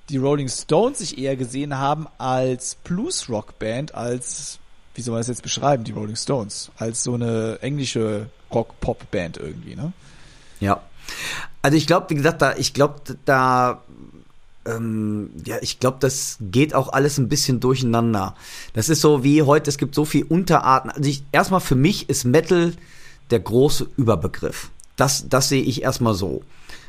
[0.09, 4.59] die Rolling Stones sich eher gesehen haben als Blues Rockband als
[4.95, 9.11] wie soll man das jetzt beschreiben, die Rolling Stones, als so eine englische Rock Pop
[9.11, 9.91] Band irgendwie, ne?
[10.59, 10.81] Ja.
[11.61, 13.83] Also ich glaube, wie gesagt, da ich glaube, da
[14.65, 18.35] ähm, ja, ich glaube, das geht auch alles ein bisschen durcheinander.
[18.73, 20.91] Das ist so wie heute, es gibt so viel Unterarten.
[20.91, 22.73] Also ich, erstmal für mich ist Metal
[23.31, 24.71] der große Überbegriff.
[24.95, 26.43] Das, das sehe ich erstmal so.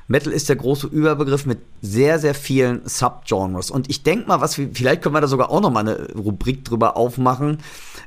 [0.09, 3.71] Metal ist der große Überbegriff mit sehr, sehr vielen Subgenres.
[3.71, 6.15] Und ich denke mal, was wir, vielleicht können wir da sogar auch noch mal eine
[6.15, 7.59] Rubrik drüber aufmachen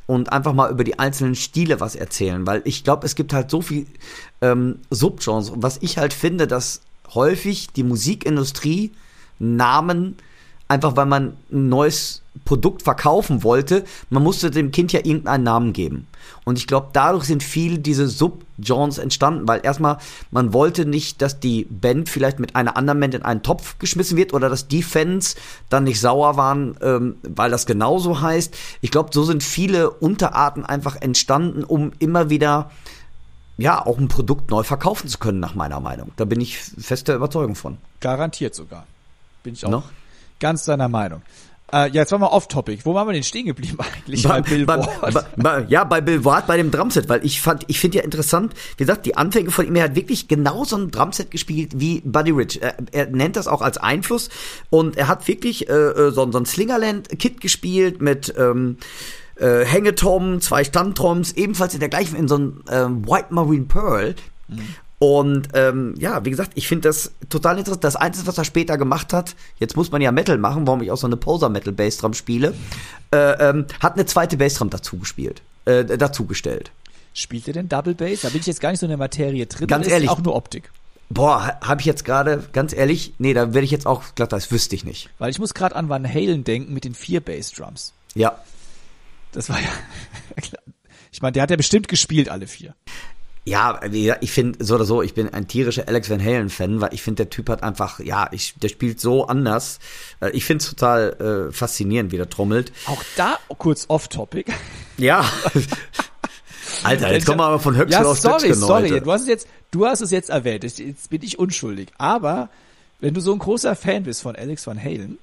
[0.07, 3.51] und einfach mal über die einzelnen Stile was erzählen, weil ich glaube, es gibt halt
[3.51, 3.85] so viel
[4.41, 5.49] ähm, Subgenres.
[5.49, 6.81] Und was ich halt finde, dass
[7.13, 8.91] häufig die Musikindustrie
[9.39, 10.17] Namen,
[10.67, 13.83] einfach weil man ein neues Produkt verkaufen wollte.
[14.09, 16.07] Man musste dem Kind ja irgendeinen Namen geben.
[16.45, 19.97] Und ich glaube, dadurch sind viele diese Subgenres entstanden, weil erstmal
[20.31, 24.17] man wollte nicht, dass die Band vielleicht mit einer anderen Band in einen Topf geschmissen
[24.17, 25.35] wird oder dass die Fans
[25.69, 28.55] dann nicht sauer waren, ähm, weil das genauso heißt.
[28.81, 32.71] Ich glaube, so sind viele Unterarten einfach entstanden, um immer wieder
[33.57, 36.11] ja, auch ein Produkt neu verkaufen zu können, nach meiner Meinung.
[36.15, 37.77] Da bin ich fest der Überzeugung von.
[37.99, 38.85] Garantiert sogar.
[39.43, 39.83] Bin ich auch no?
[40.39, 41.21] ganz deiner Meinung.
[41.71, 42.85] Äh, ja, jetzt waren wir off-topic.
[42.85, 44.23] Wo waren wir denn stehen geblieben eigentlich?
[44.23, 45.35] Bei, bei Bill bei, Ward?
[45.37, 48.53] Bei, ja, bei Bill Ward, bei dem Drumset, weil ich fand, ich finde ja interessant,
[48.77, 52.01] wie gesagt, die Anfänge von ihm, er hat wirklich genau so ein Drumset gespielt wie
[52.01, 52.61] Buddy Rich.
[52.61, 54.29] Er, er nennt das auch als Einfluss
[54.69, 58.77] und er hat wirklich äh, äh so, so ein Slingerland-Kit gespielt mit ähm,
[59.35, 64.15] äh, Hängetom, zwei Standtroms, ebenfalls in der gleichen, in so einem ähm, White Marine Pearl.
[64.47, 64.75] Mhm.
[64.99, 67.85] Und ähm, ja, wie gesagt, ich finde das total interessant.
[67.85, 70.91] Das Einzige, was er später gemacht hat, jetzt muss man ja Metal machen, warum ich
[70.91, 72.53] auch so eine Poser-Metal-Bassdrum spiele,
[73.11, 76.71] äh, ähm, hat eine zweite Bassdrum dazu gespielt, äh, dazu gestellt.
[77.13, 78.21] Spielt er denn Double Bass?
[78.21, 79.67] Da bin ich jetzt gar nicht so in der Materie drin.
[79.67, 80.09] Ganz ehrlich.
[80.09, 80.69] auch nur Optik.
[81.09, 84.51] Boah, habe ich jetzt gerade, ganz ehrlich, nee, da werde ich jetzt auch glatt, das
[84.51, 85.09] wüsste ich nicht.
[85.17, 87.93] Weil ich muss gerade an Van Halen denken mit den vier Bassdrums.
[88.13, 88.37] Ja.
[89.31, 89.69] Das war ja,
[91.11, 92.75] ich meine, der hat ja bestimmt gespielt, alle vier.
[93.45, 93.79] Ja,
[94.21, 97.01] ich finde so oder so, ich bin ein tierischer Alex Van Halen Fan, weil ich
[97.01, 99.79] finde, der Typ hat einfach, ja, ich, der spielt so anders.
[100.19, 102.71] Äh, ich finde es total äh, faszinierend, wie der trommelt.
[102.85, 104.53] Auch da kurz off-topic.
[104.97, 105.25] Ja.
[106.83, 109.01] Alter, jetzt kommen wir aber von Höchstgen ja, auf sorry, sorry, heute.
[109.01, 110.63] du hast es jetzt, du hast es jetzt erwähnt.
[110.63, 111.89] Jetzt bin ich unschuldig.
[111.97, 112.49] Aber
[112.99, 115.17] wenn du so ein großer Fan bist von Alex Van Halen,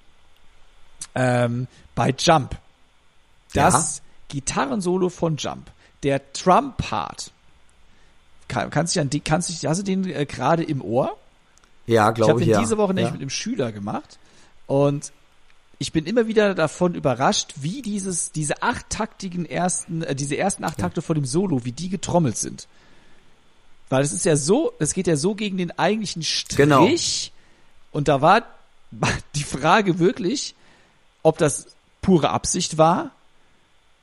[1.14, 2.57] ähm, bei Jump,
[3.55, 4.02] das ja?
[4.29, 5.70] Gitarrensolo von Jump,
[6.02, 7.31] der Trump-Part,
[8.49, 11.17] kann, kannst du an die, kannst du, hast du den äh, gerade im Ohr?
[11.87, 12.49] Ja, glaube ich.
[12.49, 12.61] Ich habe den ja.
[12.61, 13.13] diese Woche nämlich ja.
[13.13, 14.19] mit einem Schüler gemacht
[14.67, 15.13] und
[15.79, 20.79] ich bin immer wieder davon überrascht, wie dieses, diese achttaktigen ersten, äh, diese ersten acht
[20.79, 22.67] Takte vor dem Solo, wie die getrommelt sind.
[23.89, 26.57] Weil es ist ja so, es geht ja so gegen den eigentlichen Strich.
[26.57, 26.89] Genau.
[27.93, 28.43] Und da war
[29.35, 30.55] die Frage wirklich,
[31.23, 31.67] ob das
[32.01, 33.11] pure Absicht war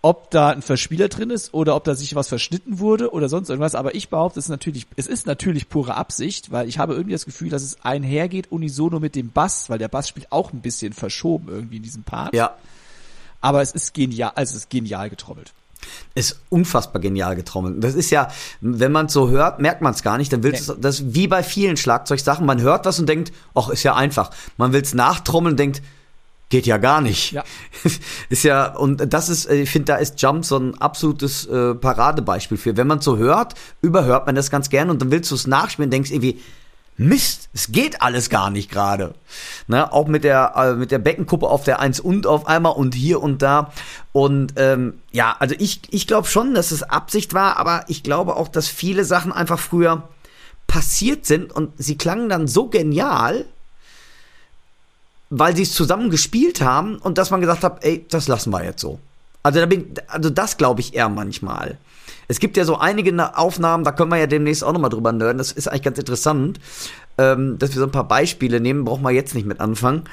[0.04, 3.50] ob da ein Verspieler drin ist oder ob da sich was verschnitten wurde oder sonst
[3.50, 3.74] irgendwas.
[3.74, 7.13] Aber ich behaupte, es ist natürlich, es ist natürlich pure Absicht, weil ich habe irgendwie
[7.13, 10.62] das Gefühl, dass es einhergeht unisono mit dem Bass, weil der Bass spielt auch ein
[10.62, 12.36] bisschen verschoben irgendwie in diesem Part.
[12.36, 12.58] Ja.
[13.39, 15.54] Aber es ist genial, also es ist genial getrommelt.
[16.16, 17.82] Ist unfassbar genial getrommelt.
[17.82, 18.28] Das ist ja,
[18.60, 20.34] wenn man es so hört, merkt man es gar nicht.
[20.34, 23.84] Dann will es, das wie bei vielen Schlagzeugsachen, man hört was und denkt, ach, ist
[23.84, 24.32] ja einfach.
[24.58, 25.82] Man will es nachtrommeln und denkt,
[26.54, 27.32] geht ja gar nicht.
[27.32, 27.44] Ja.
[28.30, 32.60] ist ja, und das ist, ich finde, da ist Jump so ein absolutes äh, Paradebeispiel
[32.60, 32.78] für.
[32.78, 35.88] Wenn man so hört, überhört man das ganz gerne und dann willst du es nachspielen
[35.88, 36.39] und denkst irgendwie,
[36.96, 39.16] Mist, es geht alles gar nicht gerade.
[39.66, 42.94] Ne, auch mit der äh, mit der Beckenkuppe auf der 1 und auf einmal und
[42.94, 43.72] hier und da.
[44.12, 48.36] Und ähm, ja, also ich, ich glaube schon, dass es Absicht war, aber ich glaube
[48.36, 50.08] auch, dass viele Sachen einfach früher
[50.68, 53.46] passiert sind und sie klangen dann so genial,
[55.30, 58.64] weil sie es zusammen gespielt haben und dass man gesagt hat, ey, das lassen wir
[58.64, 59.00] jetzt so.
[59.42, 61.78] Also da bin, also das glaube ich eher manchmal.
[62.28, 65.38] Es gibt ja so einige Aufnahmen, da können wir ja demnächst auch nochmal drüber nerden.
[65.38, 66.60] Das ist eigentlich ganz interessant,
[67.18, 70.04] ähm, dass wir so ein paar Beispiele nehmen, brauchen wir jetzt nicht mit anfangen,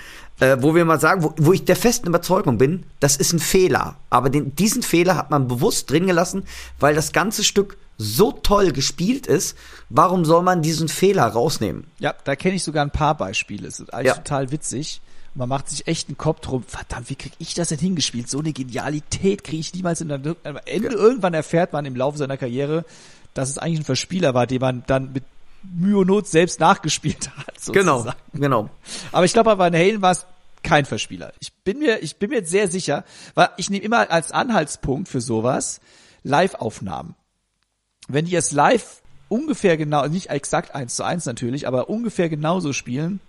[0.40, 3.38] äh, wo wir mal sagen, wo, wo ich der festen Überzeugung bin, das ist ein
[3.38, 3.96] Fehler.
[4.11, 6.44] Aber den, diesen Fehler hat man bewusst drin gelassen,
[6.79, 9.57] weil das ganze Stück so toll gespielt ist,
[9.90, 11.85] warum soll man diesen Fehler rausnehmen?
[11.99, 13.68] Ja, da kenne ich sogar ein paar Beispiele.
[13.68, 14.14] Es ist eigentlich ja.
[14.14, 15.03] total witzig.
[15.35, 16.64] Man macht sich echt einen Kopf drum.
[16.64, 18.29] Verdammt, wie krieg ich das denn hingespielt?
[18.29, 20.21] So eine Genialität kriege ich niemals in der.
[20.45, 22.85] Am Ende irgendwann erfährt man im Laufe seiner Karriere,
[23.35, 25.25] dass es eigentlich ein Verspieler war, den man dann mit
[25.62, 27.61] Mühe und Not selbst nachgespielt hat.
[27.61, 28.16] Sozusagen.
[28.33, 28.71] Genau, genau.
[29.12, 30.27] Aber ich glaube, bei Van Halen war es
[30.62, 31.33] kein Verspieler.
[31.40, 35.09] Ich bin mir, ich bin mir jetzt sehr sicher, weil ich nehme immer als Anhaltspunkt
[35.09, 35.81] für sowas
[36.23, 37.14] Live-Aufnahmen.
[38.09, 42.73] Wenn die es live ungefähr genau, nicht exakt eins zu eins natürlich, aber ungefähr genauso
[42.73, 43.21] spielen,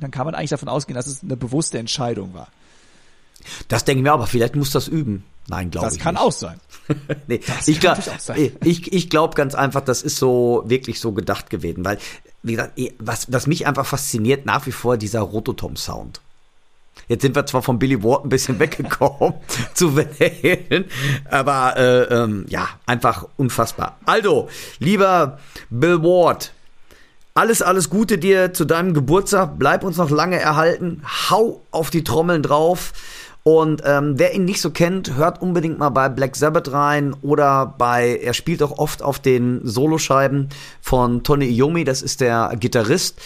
[0.00, 2.48] dann kann man eigentlich davon ausgehen, dass es eine bewusste Entscheidung war.
[3.68, 5.24] Das denken wir aber, vielleicht muss das üben.
[5.48, 5.94] Nein, glaube ich.
[5.94, 6.22] Das kann nicht.
[6.22, 6.60] auch sein.
[7.26, 8.02] nee, das ich glaube
[8.64, 11.98] ich, ich glaub ganz einfach, das ist so wirklich so gedacht gewesen, weil,
[12.42, 16.20] wie gesagt, was, was mich einfach fasziniert, nach wie vor dieser Rototom-Sound.
[17.08, 19.34] Jetzt sind wir zwar von Billy Ward ein bisschen weggekommen
[19.74, 20.84] zu wählen,
[21.28, 23.98] aber äh, ähm, ja, einfach unfassbar.
[24.04, 25.38] Also, lieber
[25.70, 26.52] Bill Ward,
[27.34, 29.58] alles, alles Gute dir zu deinem Geburtstag.
[29.58, 31.02] Bleib uns noch lange erhalten.
[31.30, 32.92] Hau auf die Trommeln drauf.
[33.42, 37.74] Und ähm, wer ihn nicht so kennt, hört unbedingt mal bei Black Sabbath rein oder
[37.78, 40.50] bei, er spielt auch oft auf den Soloscheiben
[40.82, 43.18] von Tony Iommi, das ist der Gitarrist,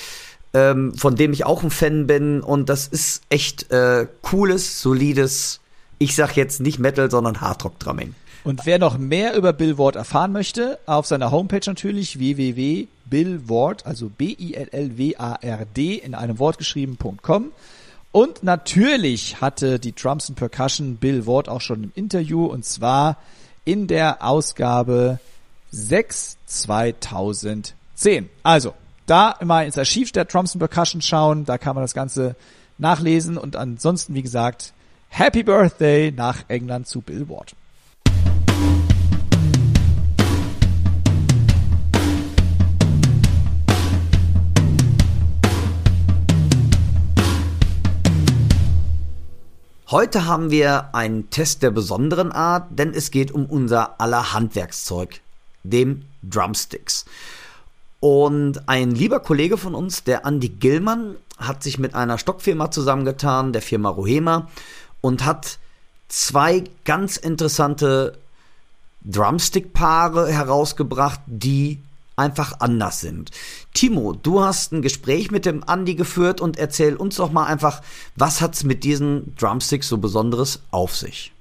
[0.53, 2.43] ähm, von dem ich auch ein Fan bin.
[2.43, 5.61] Und das ist echt äh, cooles, solides,
[5.99, 8.15] ich sag jetzt nicht Metal, sondern Hardrock-Drumming.
[8.45, 14.11] Und wer noch mehr über Bill Ward erfahren möchte, auf seiner Homepage natürlich www.billward, also
[14.11, 17.53] B-I-L-L-W-A-R-D in einem Wort geschrieben.com.
[18.13, 23.17] Und natürlich hatte die Drums and Percussion Bill Ward auch schon im Interview und zwar
[23.65, 25.21] in der Ausgabe
[25.71, 28.29] 6 2010.
[28.43, 28.75] Also,
[29.07, 32.37] da immer ins Archiv der Drums and Percussion schauen, da kann man das Ganze
[32.77, 34.75] nachlesen und ansonsten, wie gesagt,
[35.09, 37.55] Happy Birthday nach England zu Bill Ward.
[49.95, 55.21] Heute haben wir einen Test der besonderen Art, denn es geht um unser aller Handwerkszeug,
[55.63, 57.05] dem Drumsticks.
[58.01, 63.53] Und ein lieber Kollege von uns, der Andy Gillmann, hat sich mit einer Stockfirma zusammengetan,
[63.53, 64.49] der Firma Rohema,
[65.01, 65.61] und hat
[66.09, 68.19] zwei ganz interessante
[69.05, 71.81] Drumstick-Paare herausgebracht, die
[72.17, 73.31] einfach anders sind.
[73.73, 77.83] Timo, du hast ein Gespräch mit dem Andy geführt und erzähl uns doch mal einfach,
[78.17, 81.33] was hat's mit diesen Drumsticks so Besonderes auf sich?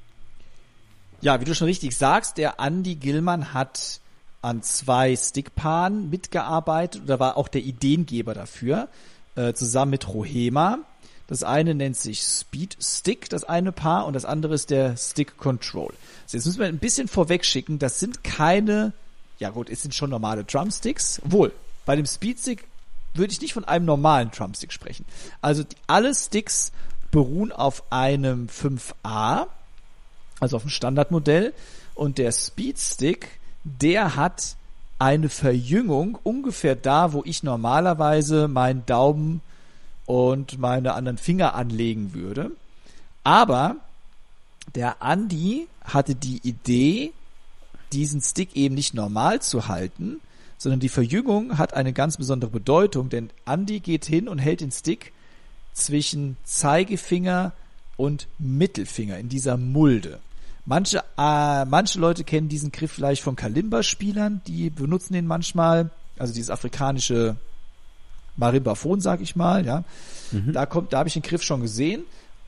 [1.21, 4.01] Ja, wie du schon richtig sagst, der Andy Gillmann hat
[4.41, 8.89] an zwei Stickpaaren mitgearbeitet oder war auch der Ideengeber dafür,
[9.35, 10.79] äh, zusammen mit Rohema.
[11.27, 15.37] Das eine nennt sich Speed Stick, das eine Paar, und das andere ist der Stick
[15.37, 15.93] Control.
[16.23, 18.91] Also jetzt müssen wir ein bisschen vorweg schicken, das sind keine,
[19.39, 21.21] ja gut, es sind schon normale Drumsticks.
[21.25, 21.51] Wohl,
[21.85, 22.65] bei dem Speed Stick
[23.13, 25.05] würde ich nicht von einem normalen Drumstick sprechen.
[25.41, 26.71] Also die, alle Sticks
[27.11, 29.47] beruhen auf einem 5A,
[30.39, 31.53] also auf dem Standardmodell,
[31.95, 34.55] und der Speed Stick, der hat
[34.97, 39.41] eine Verjüngung ungefähr da, wo ich normalerweise meinen Daumen
[40.05, 42.51] und meine anderen Finger anlegen würde.
[43.23, 43.77] Aber
[44.75, 47.13] der Andy hatte die Idee,
[47.93, 50.19] diesen Stick eben nicht normal zu halten,
[50.57, 54.71] sondern die Verjüngung hat eine ganz besondere Bedeutung, denn Andy geht hin und hält den
[54.71, 55.11] Stick
[55.73, 57.51] zwischen Zeigefinger
[57.97, 60.19] und Mittelfinger in dieser Mulde.
[60.65, 66.33] Manche, äh, manche Leute kennen diesen Griff vielleicht von Kalimba-Spielern, die benutzen den manchmal, also
[66.33, 67.35] dieses afrikanische
[68.37, 69.83] Marimbaphon, sag ich mal, ja.
[70.31, 70.53] Mhm.
[70.53, 72.03] Da kommt, da habe ich den Griff schon gesehen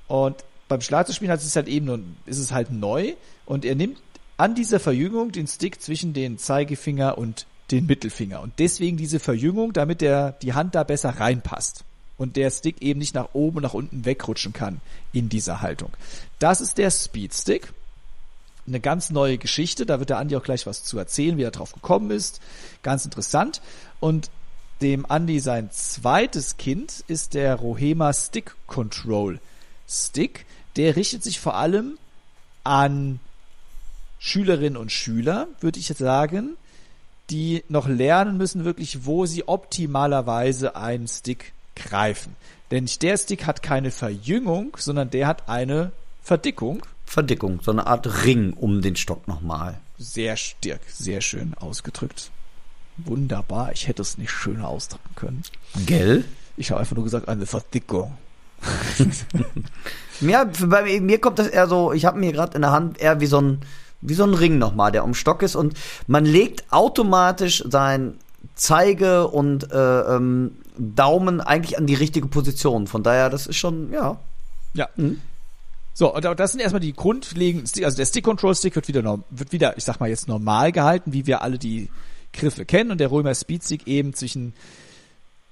[0.07, 0.37] und
[0.67, 3.13] beim Schlagzeugspielen ist es halt eben, ist es halt neu
[3.45, 3.97] und er nimmt
[4.37, 8.41] an dieser Verjüngung den Stick zwischen den Zeigefinger und den Mittelfinger.
[8.41, 11.83] Und deswegen diese Verjüngung, damit der, die Hand da besser reinpasst.
[12.17, 14.79] Und der Stick eben nicht nach oben und nach unten wegrutschen kann
[15.11, 15.91] in dieser Haltung.
[16.39, 17.73] Das ist der Speed Stick.
[18.67, 19.85] Eine ganz neue Geschichte.
[19.85, 22.39] Da wird der Andi auch gleich was zu erzählen, wie er drauf gekommen ist.
[22.83, 23.61] Ganz interessant.
[23.99, 24.29] Und
[24.81, 29.39] dem Andi sein zweites Kind ist der Rohema Stick Control
[29.87, 30.45] Stick.
[30.77, 31.97] Der richtet sich vor allem
[32.63, 33.19] an
[34.19, 36.57] Schülerinnen und Schüler, würde ich jetzt sagen,
[37.29, 42.35] die noch lernen müssen, wirklich, wo sie optimalerweise einen Stick greifen.
[42.71, 45.91] Denn der Stick hat keine Verjüngung, sondern der hat eine
[46.21, 46.81] Verdickung.
[47.05, 49.79] Verdickung, so eine Art Ring um den Stock nochmal.
[49.97, 52.31] Sehr stark, sehr schön ausgedrückt.
[52.97, 55.43] Wunderbar, ich hätte es nicht schöner ausdrücken können.
[55.85, 56.25] Gell?
[56.57, 58.17] Ich habe einfach nur gesagt, eine Verdickung.
[60.21, 63.19] ja, bei mir kommt das eher so, ich habe mir gerade in der Hand eher
[63.19, 63.59] wie so ein
[64.07, 65.73] wie so ein Ring nochmal, der um Stock ist und
[66.07, 68.15] man legt automatisch sein
[68.55, 72.87] Zeige und äh, ähm, Daumen eigentlich an die richtige Position.
[72.87, 74.19] Von daher, das ist schon, ja.
[74.73, 74.89] Ja.
[74.95, 75.21] Mhm.
[75.93, 79.77] So, und das sind erstmal die grundlegenden Stick, also der Stick-Control-Stick wird wieder, wird wieder,
[79.77, 81.89] ich sag mal jetzt normal gehalten, wie wir alle die
[82.33, 84.53] Griffe kennen und der Römer Speedstick eben zwischen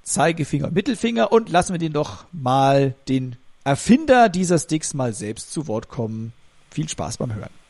[0.04, 5.54] Zeigefinger und Mittelfinger und lassen wir den doch mal den Erfinder dieser Sticks mal selbst
[5.54, 6.34] zu Wort kommen.
[6.72, 7.63] Viel Spaß beim Hören.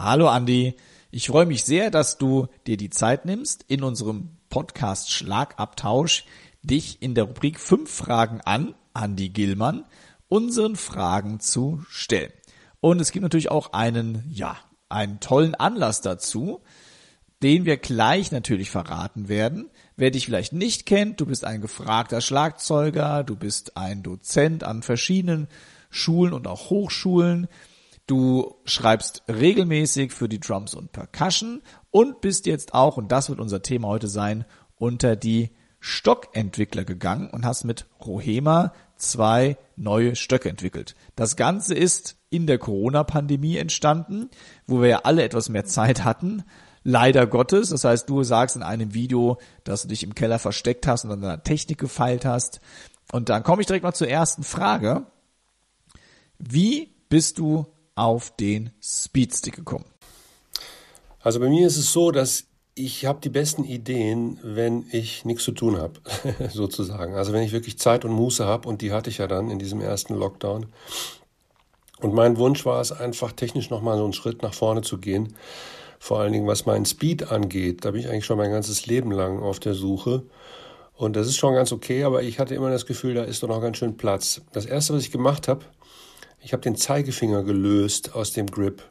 [0.00, 0.76] Hallo Andi,
[1.10, 6.24] ich freue mich sehr, dass du dir die Zeit nimmst, in unserem Podcast Schlagabtausch
[6.62, 9.84] dich in der Rubrik fünf Fragen an Andi Gillmann
[10.28, 12.30] unseren Fragen zu stellen.
[12.78, 14.56] Und es gibt natürlich auch einen, ja,
[14.88, 16.60] einen tollen Anlass dazu,
[17.42, 19.68] den wir gleich natürlich verraten werden.
[19.96, 24.84] Wer dich vielleicht nicht kennt, du bist ein gefragter Schlagzeuger, du bist ein Dozent an
[24.84, 25.48] verschiedenen
[25.90, 27.48] Schulen und auch Hochschulen.
[28.08, 33.38] Du schreibst regelmäßig für die Drums und Percussion und bist jetzt auch, und das wird
[33.38, 34.46] unser Thema heute sein,
[34.76, 40.96] unter die Stockentwickler gegangen und hast mit Rohema zwei neue Stöcke entwickelt.
[41.16, 44.30] Das Ganze ist in der Corona-Pandemie entstanden,
[44.66, 46.44] wo wir ja alle etwas mehr Zeit hatten.
[46.84, 47.68] Leider Gottes.
[47.68, 51.10] Das heißt, du sagst in einem Video, dass du dich im Keller versteckt hast und
[51.10, 52.62] an deiner Technik gefeilt hast.
[53.12, 55.04] Und dann komme ich direkt mal zur ersten Frage.
[56.38, 57.66] Wie bist du
[57.98, 59.84] auf den Speedstick gekommen?
[61.20, 62.44] Also bei mir ist es so, dass
[62.74, 65.94] ich habe die besten Ideen, wenn ich nichts zu tun habe,
[66.50, 67.14] sozusagen.
[67.16, 69.58] Also wenn ich wirklich Zeit und Muße habe und die hatte ich ja dann in
[69.58, 70.66] diesem ersten Lockdown.
[72.00, 75.34] Und mein Wunsch war es einfach technisch nochmal so einen Schritt nach vorne zu gehen.
[75.98, 77.84] Vor allen Dingen, was meinen Speed angeht.
[77.84, 80.22] Da bin ich eigentlich schon mein ganzes Leben lang auf der Suche.
[80.94, 83.48] Und das ist schon ganz okay, aber ich hatte immer das Gefühl, da ist doch
[83.48, 84.42] noch ganz schön Platz.
[84.52, 85.64] Das erste, was ich gemacht habe,
[86.40, 88.82] ich habe den Zeigefinger gelöst aus dem Grip.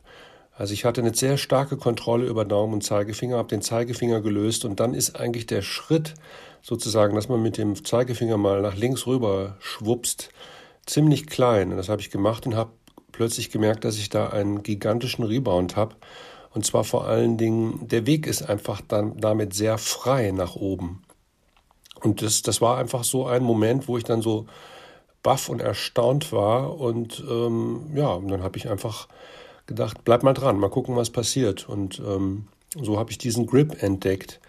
[0.54, 4.66] Also ich hatte eine sehr starke Kontrolle über Daumen und Zeigefinger, habe den Zeigefinger gelöst
[4.66, 6.16] und dann ist eigentlich der Schritt
[6.62, 10.30] sozusagen, dass man mit dem Zeigefinger mal nach links rüber schwupst,
[10.86, 11.72] ziemlich klein.
[11.72, 12.72] Und das habe ich gemacht und habe
[13.12, 15.96] plötzlich gemerkt, dass ich da einen gigantischen Rebound habe.
[16.54, 21.04] Und zwar vor allen Dingen, der Weg ist einfach dann damit sehr frei nach oben.
[22.02, 24.48] Und das, das war einfach so ein Moment, wo ich dann so
[25.28, 26.80] baff und erstaunt war.
[26.80, 29.10] Und ähm, ja, und dann habe ich einfach
[29.66, 31.68] gedacht, bleib mal dran, mal gucken, was passiert.
[31.68, 32.48] Und ähm,
[32.82, 34.40] so habe ich diesen Grip entdeckt.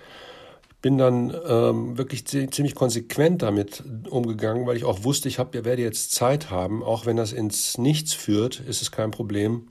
[0.80, 5.82] Bin dann ähm, wirklich ziemlich konsequent damit umgegangen, weil ich auch wusste, ich hab, werde
[5.82, 9.66] jetzt Zeit haben, auch wenn das ins Nichts führt, ist es kein Problem.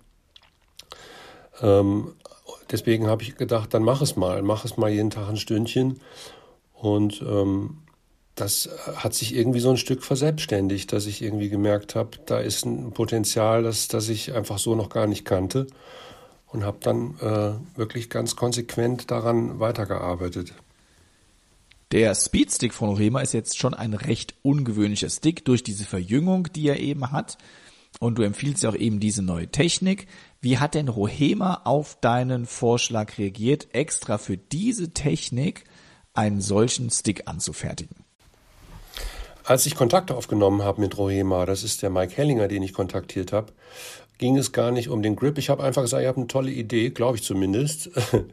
[1.62, 2.16] Ähm,
[2.70, 6.02] deswegen habe ich gedacht, dann mach es mal, mach es mal jeden Tag ein Stündchen.
[6.74, 7.78] Und ähm,
[8.38, 12.66] das hat sich irgendwie so ein Stück verselbstständigt, dass ich irgendwie gemerkt habe, da ist
[12.66, 15.68] ein Potenzial, das, das ich einfach so noch gar nicht kannte
[16.48, 20.54] und habe dann äh, wirklich ganz konsequent daran weitergearbeitet.
[21.92, 26.68] Der Speedstick von Orema ist jetzt schon ein recht ungewöhnlicher Stick durch diese Verjüngung, die
[26.68, 27.38] er eben hat.
[28.00, 30.08] Und du empfiehlst ja auch eben diese neue Technik.
[30.42, 35.64] Wie hat denn Rohema auf deinen Vorschlag reagiert, extra für diese Technik
[36.14, 38.07] einen solchen Stick anzufertigen?
[39.48, 43.32] Als ich Kontakte aufgenommen habe mit Rohema, das ist der Mike Hellinger, den ich kontaktiert
[43.32, 43.54] habe,
[44.18, 45.38] ging es gar nicht um den Grip.
[45.38, 47.90] Ich habe einfach gesagt, ihr habt eine tolle Idee, glaube ich zumindest.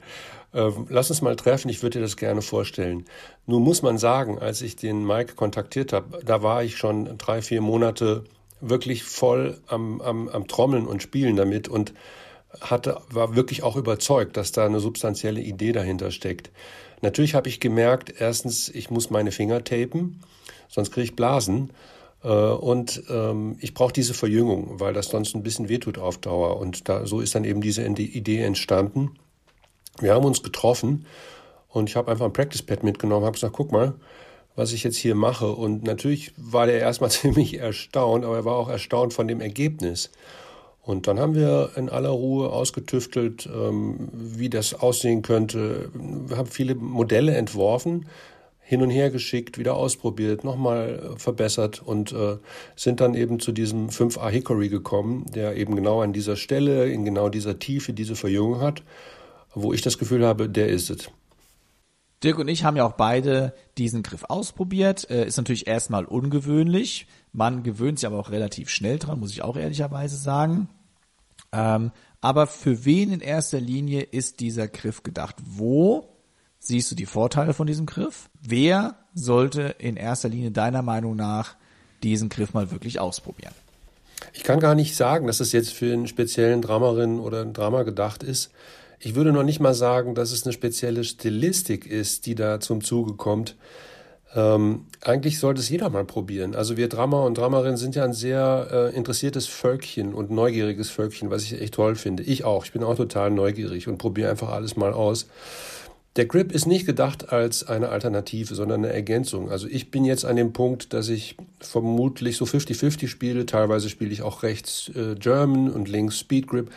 [0.57, 3.07] Ähm, lass uns mal treffen, ich würde dir das gerne vorstellen.
[3.45, 7.43] Nun muss man sagen, als ich den Mike kontaktiert habe, da war ich schon drei,
[7.43, 8.23] vier Monate
[8.61, 11.93] wirklich voll am, am, am Trommeln und Spielen damit und
[12.61, 16.53] hatte, war wirklich auch überzeugt, dass da eine substanzielle Idee dahinter steckt.
[17.03, 20.21] Natürlich habe ich gemerkt, erstens, ich muss meine Finger tapen
[20.75, 21.71] sonst kriege ich Blasen.
[22.23, 26.59] Äh, und ähm, ich brauche diese Verjüngung, weil das sonst ein bisschen wehtut auf Dauer.
[26.59, 29.13] Und da, so ist dann eben diese Idee entstanden.
[30.01, 31.07] Wir haben uns getroffen
[31.69, 33.95] und ich habe einfach ein Practice Pad mitgenommen, habe gesagt, guck mal,
[34.57, 35.53] was ich jetzt hier mache.
[35.53, 40.11] Und natürlich war der erstmal ziemlich erstaunt, aber er war auch erstaunt von dem Ergebnis.
[40.83, 45.91] Und dann haben wir in aller Ruhe ausgetüftelt, ähm, wie das aussehen könnte.
[45.95, 48.07] Wir haben viele Modelle entworfen,
[48.67, 52.39] hin und her geschickt, wieder ausprobiert, nochmal äh, verbessert und äh,
[52.77, 57.05] sind dann eben zu diesem 5A Hickory gekommen, der eben genau an dieser Stelle, in
[57.05, 58.83] genau dieser Tiefe diese Verjüngung hat,
[59.53, 61.11] wo ich das Gefühl habe, der ist es.
[62.23, 65.11] Dirk und ich haben ja auch beide diesen Griff ausprobiert.
[65.11, 67.07] Äh, ist natürlich erstmal ungewöhnlich.
[67.33, 70.71] Man gewöhnt sich aber auch relativ schnell dran, muss ich auch ehrlicherweise sagen.
[71.53, 71.93] Ähm,
[72.23, 75.37] aber für wen in erster Linie ist dieser Griff gedacht?
[75.45, 76.14] Wo
[76.67, 78.29] siehst du die Vorteile von diesem Griff?
[78.41, 81.57] Wer sollte in erster Linie deiner Meinung nach
[82.03, 83.53] diesen Griff mal wirklich ausprobieren?
[84.33, 87.83] Ich kann gar nicht sagen, dass es jetzt für einen speziellen Dramarin oder ein Drama
[87.83, 88.51] gedacht ist.
[88.99, 92.83] Ich würde noch nicht mal sagen, dass es eine spezielle Stilistik ist, die da zum
[92.83, 93.57] Zuge kommt.
[94.35, 96.55] Ähm, eigentlich sollte es jeder mal probieren.
[96.55, 101.31] Also wir Drama und Dramerinnen sind ja ein sehr äh, interessiertes Völkchen und neugieriges Völkchen,
[101.31, 102.23] was ich echt toll finde.
[102.23, 102.65] Ich auch.
[102.65, 105.29] Ich bin auch total neugierig und probiere einfach alles mal aus.
[106.17, 109.51] Der Grip ist nicht gedacht als eine Alternative, sondern eine Ergänzung.
[109.51, 113.47] Also ich bin jetzt an dem Punkt, dass ich vermutlich so 50-50 spiele.
[113.47, 116.71] Teilweise spiele ich auch rechts äh, German und links Speed Grip.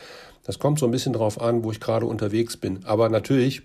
[0.43, 2.83] Das kommt so ein bisschen drauf an, wo ich gerade unterwegs bin.
[2.85, 3.61] Aber natürlich,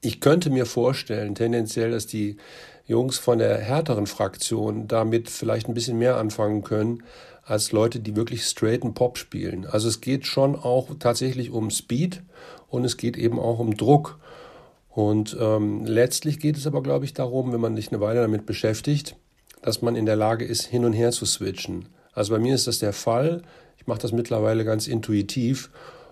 [0.00, 2.38] ich könnte mir vorstellen, tendenziell, dass die
[2.84, 7.04] Jungs von der härteren Fraktion damit vielleicht ein bisschen mehr anfangen können
[7.44, 9.64] als Leute, die wirklich straighten Pop spielen.
[9.64, 12.22] Also es geht schon auch tatsächlich um Speed
[12.68, 14.18] und es geht eben auch um Druck.
[14.94, 18.44] Und ähm, letztlich geht es aber, glaube ich, darum, wenn man sich eine Weile damit
[18.44, 19.16] beschäftigt,
[19.62, 21.86] dass man in der Lage ist, hin und her zu switchen.
[22.12, 23.42] Also bei mir ist das der Fall.
[23.78, 25.70] Ich mache das mittlerweile ganz intuitiv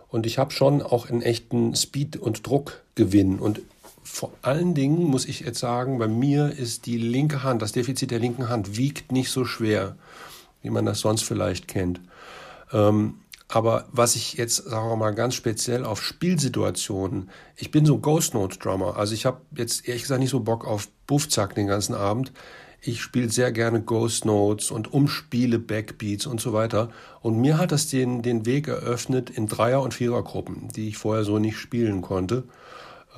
[0.09, 3.39] und ich habe schon auch einen echten Speed- und Druckgewinn.
[3.39, 3.61] Und
[4.03, 8.11] vor allen Dingen muss ich jetzt sagen, bei mir ist die linke Hand, das Defizit
[8.11, 9.97] der linken Hand wiegt nicht so schwer,
[10.62, 12.01] wie man das sonst vielleicht kennt.
[12.72, 13.14] Ähm,
[13.53, 18.32] aber was ich jetzt, sagen wir mal, ganz speziell auf Spielsituationen, ich bin so Ghost
[18.32, 21.94] Note Drummer, also ich habe jetzt ehrlich gesagt nicht so Bock auf Buffzack den ganzen
[21.94, 22.32] Abend.
[22.80, 26.90] Ich spiele sehr gerne Ghost Notes und umspiele Backbeats und so weiter.
[27.20, 31.24] Und mir hat das den, den Weg eröffnet in Dreier- und Vierergruppen, die ich vorher
[31.24, 32.44] so nicht spielen konnte.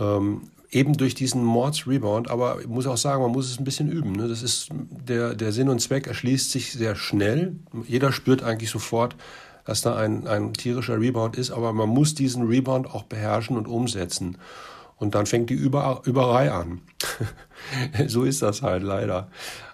[0.00, 3.64] Ähm, eben durch diesen Mords Rebound, aber ich muss auch sagen, man muss es ein
[3.64, 4.12] bisschen üben.
[4.12, 4.26] Ne?
[4.26, 7.56] Das ist der, der Sinn und Zweck erschließt sich sehr schnell.
[7.86, 9.14] Jeder spürt eigentlich sofort,
[9.64, 13.66] dass da ein, ein tierischer Rebound ist, aber man muss diesen Rebound auch beherrschen und
[13.66, 14.38] umsetzen.
[14.96, 16.80] Und dann fängt die Über Überei an.
[18.06, 19.28] so ist das halt leider.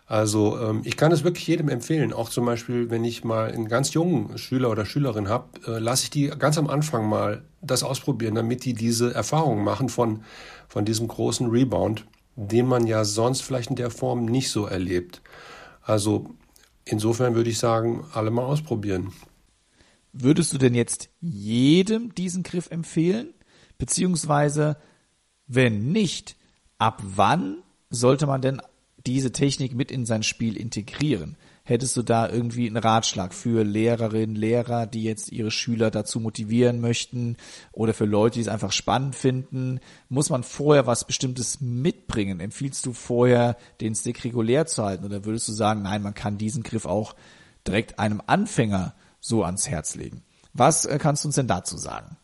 [0.07, 2.15] Also ähm, ich kann es wirklich jedem empfehlen.
[2.15, 6.05] Auch zum Beispiel, wenn ich mal einen ganz jungen Schüler oder Schülerin habe, äh, lasse
[6.05, 10.23] ich die ganz am Anfang mal das ausprobieren, damit die diese Erfahrung machen von,
[10.67, 15.21] von diesem großen Rebound, den man ja sonst vielleicht in der Form nicht so erlebt.
[15.83, 16.31] Also
[16.87, 19.13] insofern würde ich sagen, alle mal ausprobieren.
[20.13, 23.35] Würdest du denn jetzt jedem diesen Griff empfehlen?
[23.79, 24.77] Beziehungsweise
[25.47, 26.37] wenn nicht,
[26.79, 28.61] ab wann sollte man denn
[29.07, 31.37] diese Technik mit in sein Spiel integrieren?
[31.65, 36.81] Hättest du da irgendwie einen Ratschlag für Lehrerinnen, Lehrer, die jetzt ihre Schüler dazu motivieren
[36.81, 37.37] möchten
[37.73, 39.81] oder für Leute, die es einfach spannend finden?
[40.09, 42.41] Muss man vorher was Bestimmtes mitbringen?
[42.41, 46.39] Empfiehlst du vorher, den Stick regulär zu halten oder würdest du sagen, nein, man kann
[46.39, 47.15] diesen Griff auch
[47.67, 48.95] direkt einem Anfänger
[49.29, 50.23] so ans Herz legen?
[50.55, 52.17] Was äh, kannst du uns denn dazu sagen?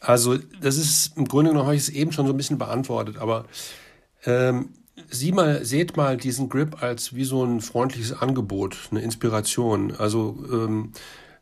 [0.00, 3.18] Also, das ist im Grunde genommen, habe ich es eben schon so ein bisschen beantwortet,
[3.18, 3.46] aber
[4.24, 4.70] ähm,
[5.10, 9.94] sieh mal, seht mal diesen Grip als wie so ein freundliches Angebot, eine Inspiration.
[9.96, 10.92] Also, ähm,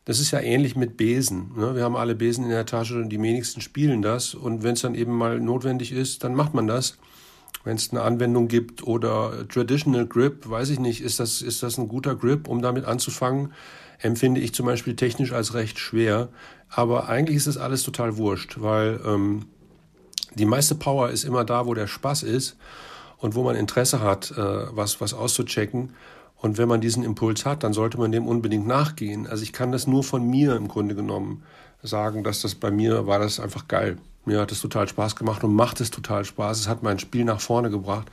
[0.05, 1.51] das ist ja ähnlich mit Besen.
[1.57, 1.75] Ne?
[1.75, 4.35] Wir haben alle Besen in der Tasche und die wenigsten spielen das.
[4.35, 6.97] Und wenn es dann eben mal notwendig ist, dann macht man das.
[7.63, 11.77] Wenn es eine Anwendung gibt oder Traditional Grip, weiß ich nicht, ist das, ist das
[11.77, 13.53] ein guter Grip, um damit anzufangen?
[13.99, 16.29] Empfinde ich zum Beispiel technisch als recht schwer.
[16.69, 19.45] Aber eigentlich ist das alles total wurscht, weil ähm,
[20.35, 22.57] die meiste Power ist immer da, wo der Spaß ist
[23.17, 25.93] und wo man Interesse hat, äh, was, was auszuchecken.
[26.35, 29.25] Und wenn man diesen Impuls hat, dann sollte man dem unbedingt nachgehen.
[29.25, 31.43] Also ich kann das nur von mir im Grunde genommen
[31.81, 33.97] sagen, dass das bei mir war das einfach geil.
[34.27, 36.59] Mir hat es total Spaß gemacht und macht es total Spaß.
[36.59, 38.09] Es hat mein Spiel nach vorne gebracht.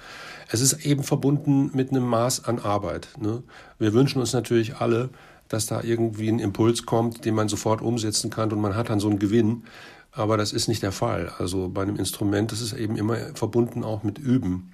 [0.49, 3.09] Es ist eben verbunden mit einem Maß an Arbeit.
[3.19, 3.43] Ne?
[3.81, 5.11] Wir wünschen uns natürlich alle,
[5.49, 9.01] dass da irgendwie ein Impuls kommt, den man sofort umsetzen kann und man hat dann
[9.01, 9.65] so einen Gewinn.
[10.13, 11.33] Aber das ist nicht der Fall.
[11.39, 14.71] Also bei einem Instrument ist es eben immer verbunden auch mit Üben.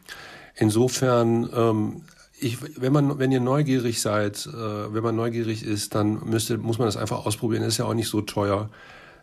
[0.57, 2.03] Insofern, ähm,
[2.39, 6.77] ich, wenn man, wenn ihr neugierig seid, äh, wenn man neugierig ist, dann müsste, muss
[6.77, 7.63] man das einfach ausprobieren.
[7.63, 8.69] Das ist ja auch nicht so teuer,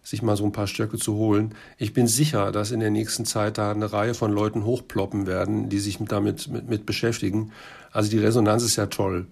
[0.03, 1.55] sich mal so ein paar Stöcke zu holen.
[1.77, 5.69] Ich bin sicher, dass in der nächsten Zeit da eine Reihe von Leuten hochploppen werden,
[5.69, 7.51] die sich damit mit, mit beschäftigen.
[7.91, 9.27] Also die Resonanz ist ja toll.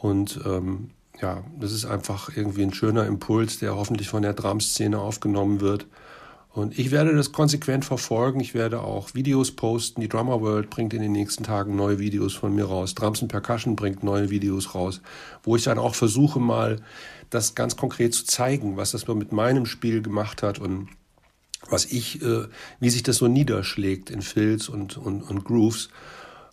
[0.00, 0.90] Und ähm,
[1.20, 5.86] ja, das ist einfach irgendwie ein schöner Impuls, der hoffentlich von der Drum-Szene aufgenommen wird.
[6.50, 8.40] Und ich werde das konsequent verfolgen.
[8.40, 10.00] Ich werde auch Videos posten.
[10.00, 12.94] Die Drummer World bringt in den nächsten Tagen neue Videos von mir raus.
[12.94, 15.00] Drums and Percussion bringt neue Videos raus,
[15.42, 16.80] wo ich dann auch versuche mal
[17.30, 20.88] das ganz konkret zu zeigen, was das mit meinem Spiel gemacht hat und
[21.68, 22.46] was ich, äh,
[22.80, 25.90] wie sich das so niederschlägt in Fills und, und, und Grooves,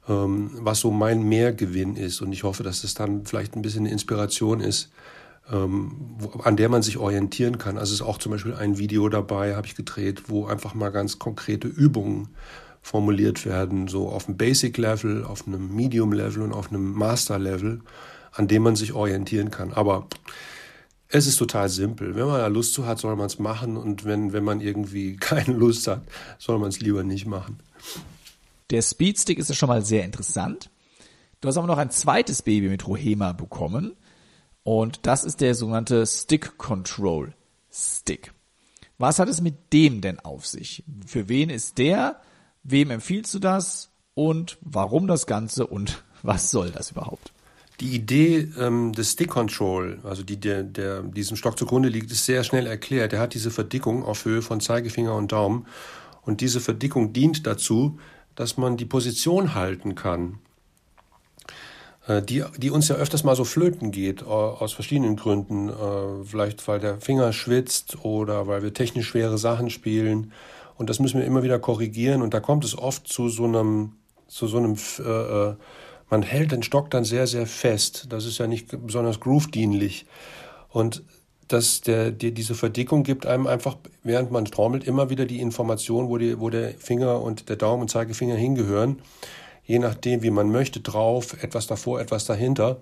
[0.07, 2.21] ähm, was so mein Mehrgewinn ist.
[2.21, 4.91] Und ich hoffe, dass das dann vielleicht ein bisschen eine Inspiration ist,
[5.51, 7.78] ähm, wo, an der man sich orientieren kann.
[7.78, 10.89] Also es ist auch zum Beispiel ein Video dabei, habe ich gedreht, wo einfach mal
[10.89, 12.30] ganz konkrete Übungen
[12.82, 17.82] formuliert werden, so auf einem Basic-Level, auf einem Medium-Level und auf einem Master-Level,
[18.32, 19.73] an dem man sich orientieren kann.
[19.73, 20.07] Aber
[21.10, 22.16] es ist total simpel.
[22.16, 25.16] Wenn man da Lust zu hat, soll man es machen und wenn, wenn man irgendwie
[25.20, 26.01] keine Lust hat,
[26.38, 27.60] soll man es lieber nicht machen.
[28.72, 30.70] Der Speedstick ist ja schon mal sehr interessant.
[31.41, 33.95] Du hast aber noch ein zweites Baby mit Rohema bekommen.
[34.64, 37.36] Und das ist der sogenannte Stick Control
[37.72, 38.34] Stick.
[38.97, 40.84] Was hat es mit dem denn auf sich?
[41.06, 42.20] Für wen ist der?
[42.64, 43.91] Wem empfiehlst du das?
[44.16, 45.68] Und warum das Ganze?
[45.68, 47.32] Und was soll das überhaupt?
[47.82, 52.26] Die Idee ähm, des Stick Control, also die der, der diesem Stock zugrunde liegt, ist
[52.26, 53.11] sehr schnell erklärt.
[53.13, 55.67] Er hat diese Verdickung auf Höhe von Zeigefinger und Daumen.
[56.21, 57.99] Und diese Verdickung dient dazu,
[58.36, 60.39] dass man die Position halten kann.
[62.07, 65.69] Äh, die, die uns ja öfters mal so flöten geht, äh, aus verschiedenen Gründen.
[65.69, 70.32] Äh, vielleicht weil der Finger schwitzt oder weil wir technisch schwere Sachen spielen.
[70.78, 72.21] Und das müssen wir immer wieder korrigieren.
[72.21, 73.93] Und da kommt es oft zu so einem,
[74.28, 75.55] zu so einem, äh,
[76.16, 78.07] man hält den Stock dann sehr, sehr fest.
[78.09, 80.05] Das ist ja nicht besonders groove-dienlich.
[80.70, 81.03] Und
[81.47, 86.09] dass der, die, diese Verdickung gibt einem einfach, während man trommelt, immer wieder die Information,
[86.09, 89.01] wo, die, wo der Finger und der Daumen und Zeigefinger hingehören
[89.66, 92.78] je nachdem, wie man möchte, drauf, etwas davor, etwas dahinter.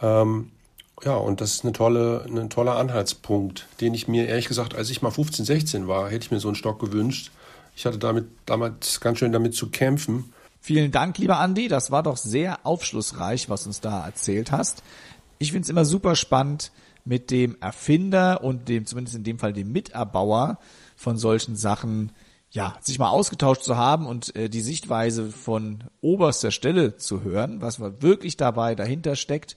[0.00, 0.50] Ähm,
[1.02, 4.90] ja, und das ist eine tolle, ein toller Anhaltspunkt, den ich mir ehrlich gesagt, als
[4.90, 7.30] ich mal 15, 16 war, hätte ich mir so einen Stock gewünscht.
[7.74, 10.32] Ich hatte damit damals ganz schön damit zu kämpfen.
[10.60, 11.68] Vielen Dank, lieber Andi.
[11.68, 14.82] Das war doch sehr aufschlussreich, was uns da erzählt hast.
[15.38, 16.70] Ich finde es immer super spannend,
[17.04, 20.58] mit dem Erfinder und dem, zumindest in dem Fall dem Miterbauer
[20.96, 22.12] von solchen Sachen
[22.50, 27.62] ja, sich mal ausgetauscht zu haben und äh, die Sichtweise von oberster Stelle zu hören,
[27.62, 29.56] was wirklich dabei dahinter steckt.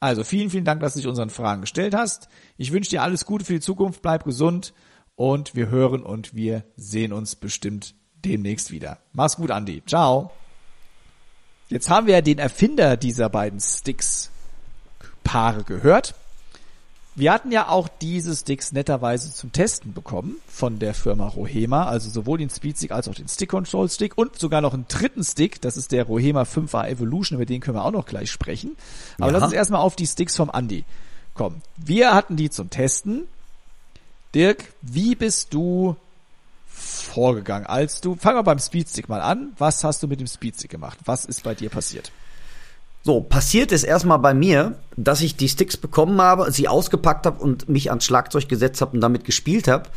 [0.00, 2.28] Also vielen, vielen Dank, dass du dich unseren Fragen gestellt hast.
[2.56, 4.72] Ich wünsche dir alles Gute für die Zukunft, bleib gesund
[5.16, 8.98] und wir hören und wir sehen uns bestimmt demnächst wieder.
[9.12, 9.82] Mach's gut, Andi.
[9.86, 10.30] Ciao.
[11.68, 14.30] Jetzt haben wir ja den Erfinder dieser beiden Sticks
[15.22, 16.14] Paare gehört.
[17.14, 22.08] Wir hatten ja auch diese Sticks netterweise zum Testen bekommen von der Firma Rohema, also
[22.08, 25.60] sowohl den Speedstick als auch den Stick Control Stick und sogar noch einen dritten Stick,
[25.60, 28.76] das ist der Rohema 5A Evolution, über den können wir auch noch gleich sprechen.
[29.18, 29.32] Aber ja.
[29.32, 30.84] lass uns erstmal auf die Sticks vom Andy
[31.34, 31.60] kommen.
[31.76, 33.24] Wir hatten die zum Testen.
[34.34, 35.96] Dirk, wie bist du
[36.88, 39.52] vorgegangen, als du, fangen wir beim Speedstick mal an.
[39.58, 40.98] Was hast du mit dem Speedstick gemacht?
[41.04, 42.10] Was ist bei dir passiert?
[43.02, 47.42] So, passiert ist erstmal bei mir, dass ich die Sticks bekommen habe, sie ausgepackt habe
[47.42, 49.88] und mich ans Schlagzeug gesetzt habe und damit gespielt habe.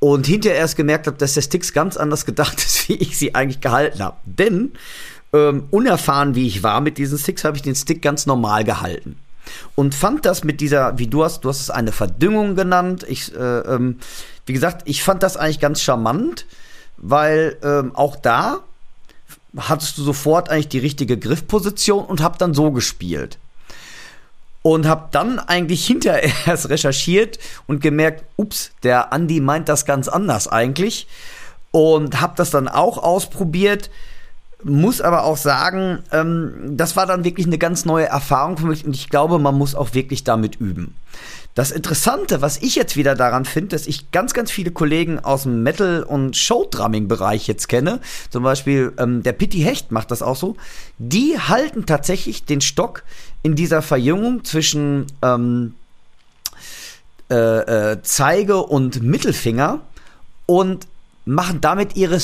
[0.00, 3.34] Und hinterher erst gemerkt habe, dass der Sticks ganz anders gedacht ist, wie ich sie
[3.34, 4.16] eigentlich gehalten habe.
[4.24, 4.72] Denn
[5.32, 9.16] ähm, unerfahren wie ich war mit diesen Sticks, habe ich den Stick ganz normal gehalten.
[9.74, 13.04] Und fand das mit dieser, wie du hast, du hast es eine Verdüngung genannt.
[13.08, 13.98] Ich, äh, ähm,
[14.46, 16.46] wie gesagt, ich fand das eigentlich ganz charmant,
[16.96, 18.60] weil ähm, auch da
[19.56, 23.38] hattest du sofort eigentlich die richtige Griffposition und hab dann so gespielt.
[24.62, 30.08] Und hab dann eigentlich hinterher erst recherchiert und gemerkt, ups, der Andi meint das ganz
[30.08, 31.06] anders eigentlich.
[31.70, 33.90] Und hab das dann auch ausprobiert.
[34.64, 38.84] Muss aber auch sagen, ähm, das war dann wirklich eine ganz neue Erfahrung für mich
[38.84, 40.94] und ich glaube, man muss auch wirklich damit üben.
[41.54, 45.44] Das Interessante, was ich jetzt wieder daran finde, dass ich ganz, ganz viele Kollegen aus
[45.44, 48.00] dem Metal- und Showdrumming-Bereich jetzt kenne.
[48.30, 50.56] Zum Beispiel ähm, der Pitti Hecht macht das auch so.
[50.98, 53.04] Die halten tatsächlich den Stock
[53.44, 55.74] in dieser Verjüngung zwischen ähm,
[57.30, 59.80] äh, äh, Zeige und Mittelfinger
[60.46, 60.88] und
[61.24, 62.18] machen damit ihre,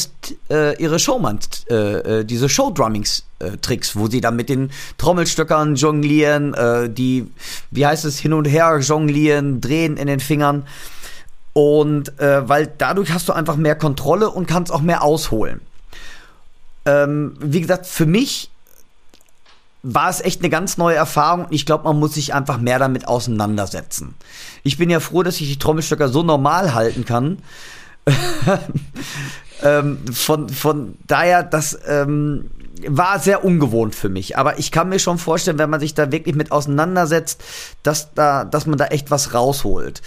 [0.50, 1.38] äh, ihre Showman,
[1.70, 1.74] äh,
[2.20, 7.30] äh, diese Showdrummings-Tricks, wo sie dann mit den Trommelstöckern jonglieren, äh, die,
[7.70, 10.66] wie heißt es, hin und her jonglieren, drehen in den Fingern.
[11.52, 15.60] Und äh, weil dadurch hast du einfach mehr Kontrolle und kannst auch mehr ausholen.
[16.84, 18.50] Ähm, wie gesagt, für mich
[19.82, 21.46] war es echt eine ganz neue Erfahrung.
[21.50, 24.14] Ich glaube, man muss sich einfach mehr damit auseinandersetzen.
[24.62, 27.38] Ich bin ja froh, dass ich die Trommelstöcker so normal halten kann.
[29.62, 32.50] ähm, von, von daher, das ähm,
[32.86, 34.38] war sehr ungewohnt für mich.
[34.38, 37.42] Aber ich kann mir schon vorstellen, wenn man sich da wirklich mit auseinandersetzt,
[37.82, 40.02] dass da, dass man da echt was rausholt.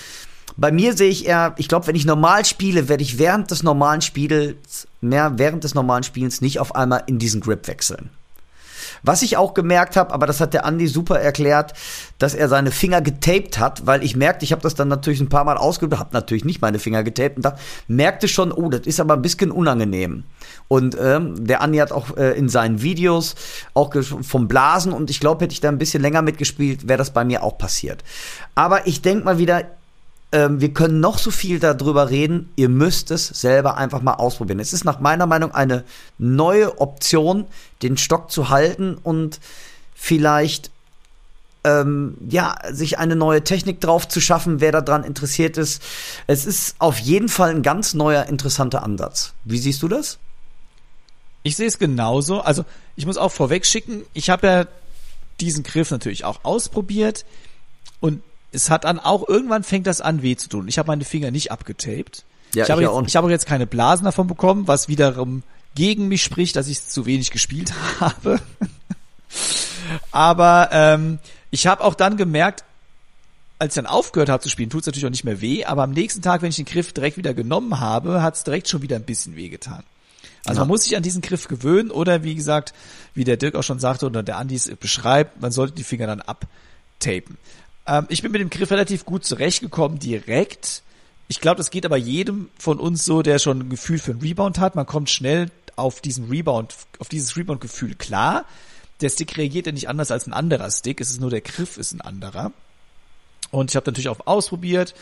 [0.55, 3.63] Bei mir sehe ich eher, ich glaube, wenn ich normal spiele, werde ich während des
[3.63, 8.09] normalen Spiels, mehr während des normalen Spiels nicht auf einmal in diesen Grip wechseln.
[9.03, 11.73] Was ich auch gemerkt habe, aber das hat der Andi super erklärt,
[12.17, 15.29] dass er seine Finger getaped hat, weil ich merkte, ich habe das dann natürlich ein
[15.29, 18.87] paar Mal ausgeübt, habe natürlich nicht meine Finger getaped und da merkte schon, oh, das
[18.87, 20.23] ist aber ein bisschen unangenehm.
[20.69, 23.35] Und ähm, der Andi hat auch äh, in seinen Videos
[23.73, 27.11] auch vom Blasen und ich glaube, hätte ich da ein bisschen länger mitgespielt, wäre das
[27.11, 28.03] bei mir auch passiert.
[28.55, 29.63] Aber ich denke mal wieder,
[30.33, 32.49] ähm, wir können noch so viel darüber reden.
[32.55, 34.59] Ihr müsst es selber einfach mal ausprobieren.
[34.59, 35.83] Es ist nach meiner Meinung eine
[36.17, 37.45] neue Option,
[37.83, 39.39] den Stock zu halten und
[39.93, 40.71] vielleicht
[41.63, 45.83] ähm, ja, sich eine neue Technik drauf zu schaffen, wer daran interessiert ist.
[46.25, 49.33] Es ist auf jeden Fall ein ganz neuer, interessanter Ansatz.
[49.45, 50.17] Wie siehst du das?
[51.43, 52.41] Ich sehe es genauso.
[52.41, 52.65] Also
[52.95, 54.65] ich muss auch vorweg schicken, ich habe ja
[55.39, 57.23] diesen Griff natürlich auch ausprobiert
[57.99, 58.21] und
[58.53, 60.67] es hat dann auch, irgendwann fängt das an weh zu tun.
[60.67, 62.23] Ich habe meine Finger nicht abgetaped.
[62.55, 65.43] Ja, ich, habe jetzt, ich habe jetzt keine Blasen davon bekommen, was wiederum
[65.75, 68.39] gegen mich spricht, dass ich zu wenig gespielt habe.
[70.11, 72.63] Aber ähm, ich habe auch dann gemerkt,
[73.59, 75.83] als ich dann aufgehört habe zu spielen, tut es natürlich auch nicht mehr weh, aber
[75.83, 78.81] am nächsten Tag, wenn ich den Griff direkt wieder genommen habe, hat es direkt schon
[78.81, 79.83] wieder ein bisschen weh getan.
[80.45, 80.61] Also ja.
[80.61, 82.73] man muss sich an diesen Griff gewöhnen oder wie gesagt,
[83.13, 86.07] wie der Dirk auch schon sagte oder der Andi es beschreibt, man sollte die Finger
[86.07, 87.37] dann abtapen.
[87.87, 90.83] Ähm, ich bin mit dem Griff relativ gut zurechtgekommen direkt.
[91.27, 94.21] Ich glaube, das geht aber jedem von uns so, der schon ein Gefühl für einen
[94.21, 94.75] Rebound hat.
[94.75, 98.45] Man kommt schnell auf diesen Rebound, auf dieses Rebound-Gefühl klar.
[99.01, 101.01] Der Stick reagiert ja nicht anders als ein anderer Stick.
[101.01, 102.51] Es ist nur der Griff ist ein anderer.
[103.51, 104.93] Und ich habe natürlich auch ausprobiert.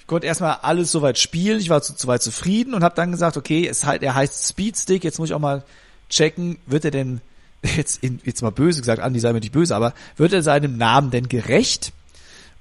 [0.00, 1.60] Ich konnte erstmal alles soweit spielen.
[1.60, 4.48] Ich war zu, zu weit zufrieden und habe dann gesagt, okay, es halt, er heißt
[4.48, 5.04] Speed Stick.
[5.04, 5.64] Jetzt muss ich auch mal
[6.08, 7.20] checken, wird er denn
[7.76, 10.76] jetzt in, jetzt mal böse gesagt, Andi sei mir nicht böse, aber wird er seinem
[10.76, 11.92] Namen denn gerecht?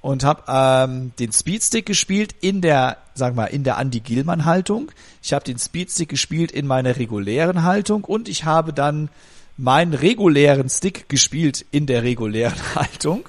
[0.02, 4.46] Und habe ähm, den Speedstick gespielt in der, sagen wir mal, in der Andy Gilman
[4.46, 4.92] Haltung.
[5.22, 9.10] Ich habe den Speedstick gespielt in meiner regulären Haltung und ich habe dann
[9.58, 13.28] meinen regulären Stick gespielt in der regulären Haltung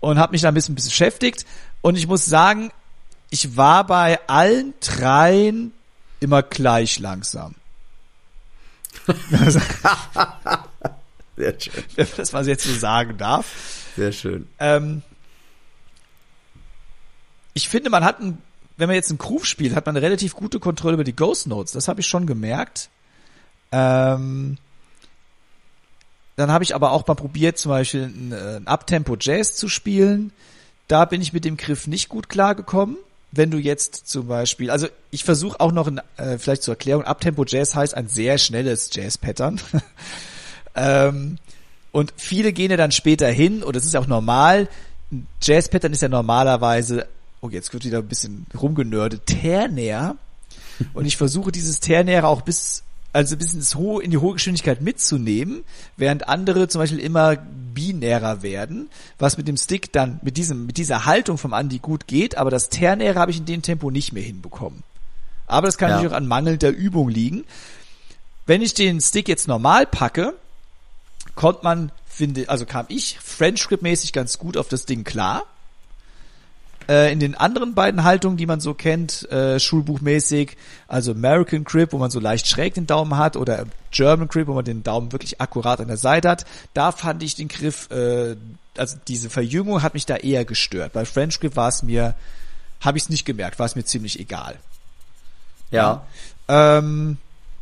[0.00, 1.46] und habe mich da ein bisschen beschäftigt
[1.80, 2.70] und ich muss sagen,
[3.30, 5.72] ich war bei allen dreien
[6.20, 7.54] immer gleich langsam.
[11.36, 11.84] Sehr schön.
[11.94, 13.46] Wenn das man jetzt so sagen darf.
[13.96, 14.48] Sehr schön.
[14.58, 15.02] Ähm,
[17.56, 18.36] ich finde, man hat ein,
[18.76, 21.46] wenn man jetzt einen Groove spielt, hat man eine relativ gute Kontrolle über die Ghost
[21.46, 21.72] Notes.
[21.72, 22.90] Das habe ich schon gemerkt.
[23.72, 24.58] Ähm,
[26.36, 29.68] dann habe ich aber auch mal probiert, zum Beispiel ein, äh, ein Uptempo Jazz zu
[29.68, 30.32] spielen.
[30.86, 32.98] Da bin ich mit dem Griff nicht gut klargekommen.
[33.32, 37.04] Wenn du jetzt zum Beispiel, also ich versuche auch noch, ein, äh, vielleicht zur Erklärung,
[37.04, 39.62] Uptempo Jazz heißt ein sehr schnelles Jazz-Pattern.
[40.74, 41.38] ähm,
[41.90, 44.68] und viele gehen ja dann später hin, und das ist auch normal,
[45.40, 47.06] Jazz-Pattern ist ja normalerweise
[47.40, 50.16] oh, jetzt wird wieder ein bisschen rumgenördet, ternär.
[50.94, 52.82] Und ich versuche dieses Ternäre auch bis,
[53.12, 55.64] also bis ins hohe, in die hohe Geschwindigkeit mitzunehmen,
[55.96, 60.76] während andere zum Beispiel immer binärer werden, was mit dem Stick dann, mit diesem, mit
[60.76, 64.12] dieser Haltung vom Andi gut geht, aber das Ternäre habe ich in dem Tempo nicht
[64.12, 64.82] mehr hinbekommen.
[65.46, 65.96] Aber das kann ja.
[65.96, 67.44] natürlich auch an mangelnder Übung liegen.
[68.46, 70.34] Wenn ich den Stick jetzt normal packe,
[71.34, 75.44] kommt man, finde, also kam ich French Grip mäßig ganz gut auf das Ding klar.
[76.88, 80.56] Äh, in den anderen beiden Haltungen, die man so kennt, äh, schulbuchmäßig,
[80.86, 84.54] also American Grip, wo man so leicht schräg den Daumen hat, oder German Grip, wo
[84.54, 88.36] man den Daumen wirklich akkurat an der Seite hat, da fand ich den Griff, äh,
[88.76, 90.92] also diese Verjüngung hat mich da eher gestört.
[90.92, 92.14] Bei French Grip war es mir,
[92.80, 94.56] habe ich es nicht gemerkt, war es mir ziemlich egal.
[95.72, 96.04] Ja.
[96.48, 97.18] Ja, ähm,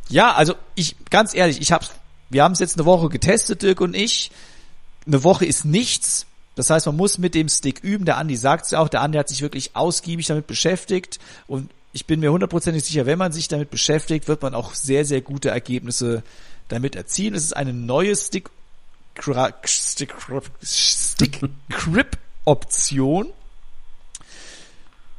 [0.07, 1.91] ja also ich, ganz ehrlich, ich hab's,
[2.29, 4.31] wir haben es jetzt eine Woche getestet, Dirk und ich.
[5.07, 8.05] Eine Woche ist nichts das heißt, man muss mit dem Stick üben.
[8.05, 11.69] Der Andi sagt es ja auch, der Andi hat sich wirklich ausgiebig damit beschäftigt und
[11.91, 15.21] ich bin mir hundertprozentig sicher, wenn man sich damit beschäftigt, wird man auch sehr, sehr
[15.21, 16.23] gute Ergebnisse
[16.67, 17.35] damit erzielen.
[17.35, 18.49] Es ist eine neue Stick,
[19.63, 20.13] Stick,
[20.61, 21.39] Stick
[21.69, 23.29] Grip Option,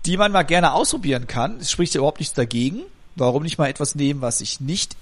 [0.05, 1.61] die man mal gerne ausprobieren kann.
[1.61, 2.83] Es spricht ja überhaupt nichts dagegen.
[3.15, 4.97] Warum nicht mal etwas nehmen, was sich nicht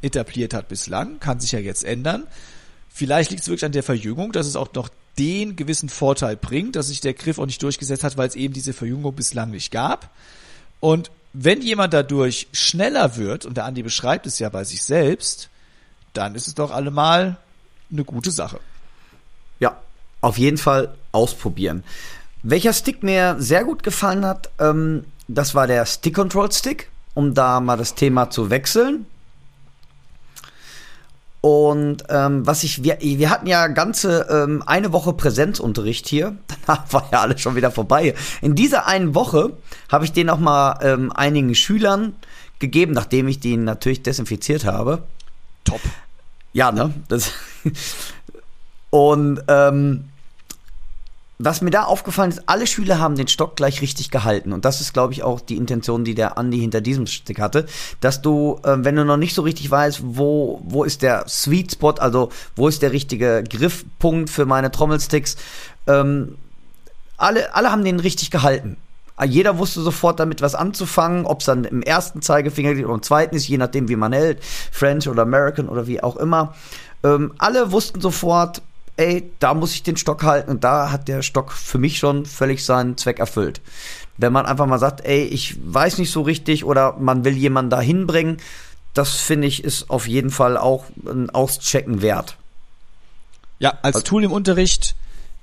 [0.00, 1.20] etabliert hat bislang?
[1.20, 2.26] Kann sich ja jetzt ändern.
[2.88, 4.88] Vielleicht liegt es wirklich an der Verjüngung, dass es auch noch
[5.18, 8.54] den gewissen Vorteil bringt, dass sich der Griff auch nicht durchgesetzt hat, weil es eben
[8.54, 10.10] diese Verjüngung bislang nicht gab.
[10.80, 15.50] Und wenn jemand dadurch schneller wird, und der Andi beschreibt es ja bei sich selbst,
[16.12, 17.36] dann ist es doch allemal
[17.90, 18.60] eine gute Sache.
[19.60, 19.80] Ja,
[20.20, 21.84] auf jeden Fall ausprobieren.
[22.42, 27.34] Welcher Stick mir sehr gut gefallen hat, ähm, das war der Stick Control Stick, um
[27.34, 29.06] da mal das Thema zu wechseln.
[31.40, 36.36] Und ähm, was ich, wir, wir hatten ja ganze ähm, eine Woche Präsenzunterricht hier.
[36.66, 38.14] Danach war ja alles schon wieder vorbei.
[38.42, 39.52] In dieser einen Woche
[39.88, 42.16] habe ich den auch mal ähm, einigen Schülern
[42.58, 45.04] gegeben, nachdem ich den natürlich desinfiziert habe.
[45.64, 45.80] Top.
[46.52, 46.92] Ja, ne?
[47.08, 47.30] Das
[48.90, 50.07] und ähm,
[51.38, 54.52] was mir da aufgefallen ist, alle Schüler haben den Stock gleich richtig gehalten.
[54.52, 57.66] Und das ist, glaube ich, auch die Intention, die der Andi hinter diesem Stick hatte.
[58.00, 61.72] Dass du, äh, wenn du noch nicht so richtig weißt, wo, wo ist der Sweet
[61.72, 65.36] Spot, also wo ist der richtige Griffpunkt für meine Trommelsticks,
[65.86, 66.36] ähm,
[67.16, 68.76] alle, alle haben den richtig gehalten.
[69.24, 73.34] Jeder wusste sofort damit was anzufangen, ob es dann im ersten Zeigefinger oder im zweiten
[73.34, 74.38] ist, je nachdem, wie man hält,
[74.70, 76.54] French oder American oder wie auch immer.
[77.02, 78.62] Ähm, alle wussten sofort,
[78.98, 82.26] ey, da muss ich den Stock halten und da hat der Stock für mich schon
[82.26, 83.60] völlig seinen Zweck erfüllt.
[84.16, 87.70] Wenn man einfach mal sagt, ey, ich weiß nicht so richtig oder man will jemanden
[87.70, 88.38] da hinbringen,
[88.94, 92.36] das finde ich ist auf jeden Fall auch ein Auschecken wert.
[93.60, 94.96] Ja, als Tool im Unterricht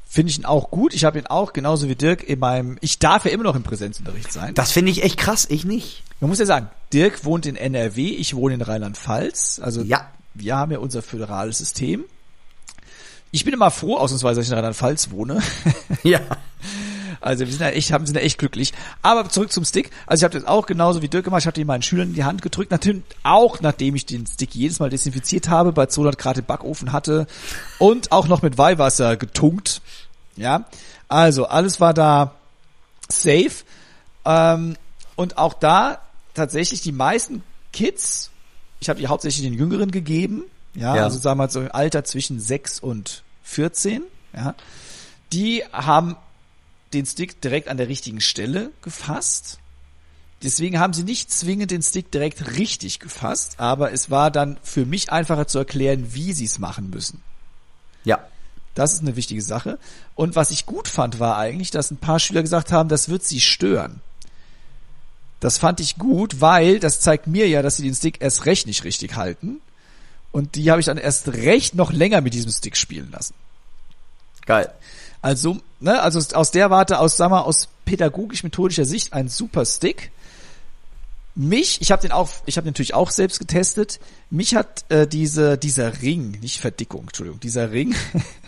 [0.06, 0.94] finde ich ihn auch gut.
[0.94, 3.64] Ich habe ihn auch genauso wie Dirk in meinem, ich darf ja immer noch im
[3.64, 4.54] Präsenzunterricht sein.
[4.54, 6.04] Das finde ich echt krass, ich nicht.
[6.20, 9.62] Man muss ja sagen, Dirk wohnt in NRW, ich wohne in Rheinland-Pfalz.
[9.64, 10.10] Also ja.
[10.34, 12.04] wir haben ja unser föderales System.
[13.36, 15.42] Ich bin immer froh, ausnahmsweise, dass ich in Rheinland-Pfalz wohne.
[16.04, 16.22] Ja.
[17.20, 18.72] Also wir sind ja echt, haben sind ja echt glücklich.
[19.02, 19.90] Aber zurück zum Stick.
[20.06, 21.42] Also ich habe das auch genauso wie Dirk gemacht.
[21.42, 22.72] Ich habe den meinen Schülern in die Hand gedrückt.
[22.72, 26.94] Natürlich auch, nachdem ich den Stick jedes Mal desinfiziert habe, bei 200 Grad im Backofen
[26.94, 27.26] hatte
[27.80, 29.82] und auch noch mit Weihwasser getunkt.
[30.38, 30.66] Ja.
[31.10, 32.36] Also alles war da
[33.10, 33.52] safe.
[34.24, 34.78] Ähm,
[35.16, 36.00] und auch da
[36.36, 38.30] tatsächlich die meisten Kids,
[38.80, 40.44] ich habe die hauptsächlich den Jüngeren gegeben,
[40.76, 41.04] ja, Ja.
[41.04, 44.04] also sagen wir mal so im Alter zwischen 6 und 14,
[44.36, 44.54] ja,
[45.32, 46.18] die haben
[46.94, 49.60] den Stick direkt an der richtigen Stelle gefasst.
[50.44, 54.86] Deswegen haben sie nicht zwingend den Stick direkt richtig gefasst, aber es war dann für
[54.86, 57.22] mich einfacher zu erklären, wie sie es machen müssen.
[58.04, 58.20] Ja.
[58.76, 59.80] Das ist eine wichtige Sache.
[60.16, 63.24] Und was ich gut fand, war eigentlich, dass ein paar Schüler gesagt haben, das wird
[63.24, 64.02] sie stören.
[65.40, 68.68] Das fand ich gut, weil das zeigt mir ja, dass sie den Stick erst recht
[68.68, 69.62] nicht richtig halten.
[70.36, 73.36] Und die habe ich dann erst recht noch länger mit diesem Stick spielen lassen.
[74.46, 74.70] Geil.
[75.22, 80.12] Also, ne, also aus der Warte, aus, sag mal, aus pädagogisch-methodischer Sicht ein super Stick.
[81.36, 84.02] Mich, ich habe den auch, ich habe natürlich auch selbst getestet.
[84.30, 87.96] Mich hat äh, diese dieser Ring, nicht Verdickung, Entschuldigung, dieser Ring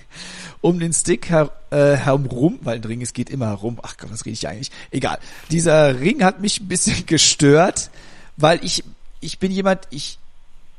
[0.59, 3.79] um den Stick her, äh, herum, weil ein Ring es geht immer herum.
[3.81, 4.71] Ach Gott, was rede ich eigentlich?
[4.91, 5.19] Egal.
[5.51, 7.91] Dieser Ring hat mich ein bisschen gestört,
[8.35, 8.83] weil ich
[9.21, 10.19] ich bin jemand, ich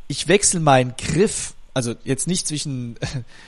[0.08, 2.96] ich wechsle meinen Griff, also jetzt nicht zwischen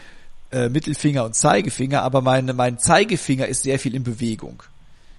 [0.52, 4.62] äh, Mittelfinger und Zeigefinger, aber mein, mein Zeigefinger ist sehr viel in Bewegung.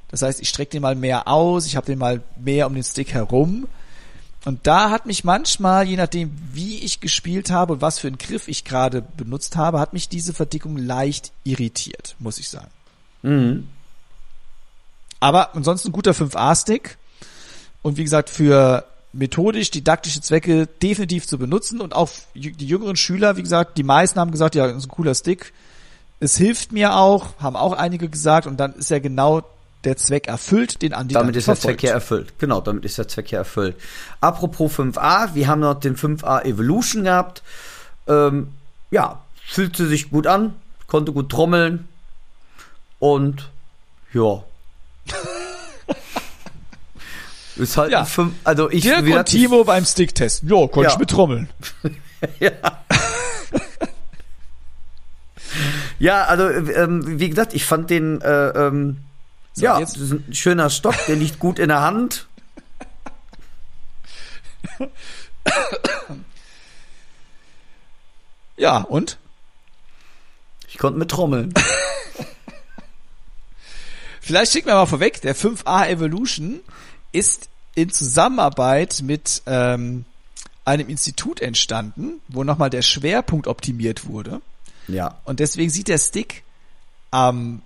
[0.10, 2.84] Das heißt, ich strecke den mal mehr aus, ich habe den mal mehr um den
[2.84, 3.68] Stick herum.
[4.44, 8.18] Und da hat mich manchmal, je nachdem, wie ich gespielt habe und was für einen
[8.18, 12.72] Griff ich gerade benutzt habe, hat mich diese Verdickung leicht irritiert, muss ich sagen.
[13.22, 13.68] Mhm.
[15.20, 16.98] Aber ansonsten ein guter 5A-Stick.
[17.84, 21.82] Und wie gesagt, für methodisch, didaktische Zwecke definitiv zu benutzen.
[21.82, 24.92] Und auch die jüngeren Schüler, wie gesagt, die meisten haben gesagt, ja, das ist ein
[24.92, 25.54] cooler Stick.
[26.20, 28.48] Es hilft mir auch, haben auch einige gesagt.
[28.48, 29.44] Und dann ist ja genau
[29.84, 31.80] der Zweck erfüllt, den Andi Damit ist der verfolgt.
[31.80, 32.34] Zweck ja erfüllt.
[32.38, 33.76] Genau, damit ist der Zweck ja erfüllt.
[34.20, 37.42] Apropos 5a, wir haben noch den 5a Evolution gehabt.
[38.08, 38.50] Ähm,
[38.92, 40.54] ja, fühlte sich gut an,
[40.88, 41.88] konnte gut trommeln
[43.00, 43.50] und
[44.14, 44.44] ja.
[47.56, 48.06] ist halt Ja.
[48.06, 50.50] fünf, also ich Dirk und Timo beim Stick testen.
[50.50, 50.94] Jo, konnte Ja.
[50.94, 51.50] ich mit trommeln.
[56.00, 58.98] Ja, also ähm, wie gesagt, ich fand den äh, ähm,
[59.54, 62.28] So, ja, jetzt- ein schöner Stock, der liegt gut in der Hand.
[68.58, 69.18] Ja, und?
[70.68, 71.54] Ich konnte mit trommeln.
[74.22, 76.62] Vielleicht schicken wir mal vorweg, der 5A Evolution
[77.12, 80.06] ist in Zusammenarbeit mit ähm,
[80.66, 84.42] einem Institut entstanden, wo nochmal der Schwerpunkt optimiert wurde.
[84.88, 85.18] Ja.
[85.26, 86.44] Und deswegen sieht der Stick
[87.12, 87.62] am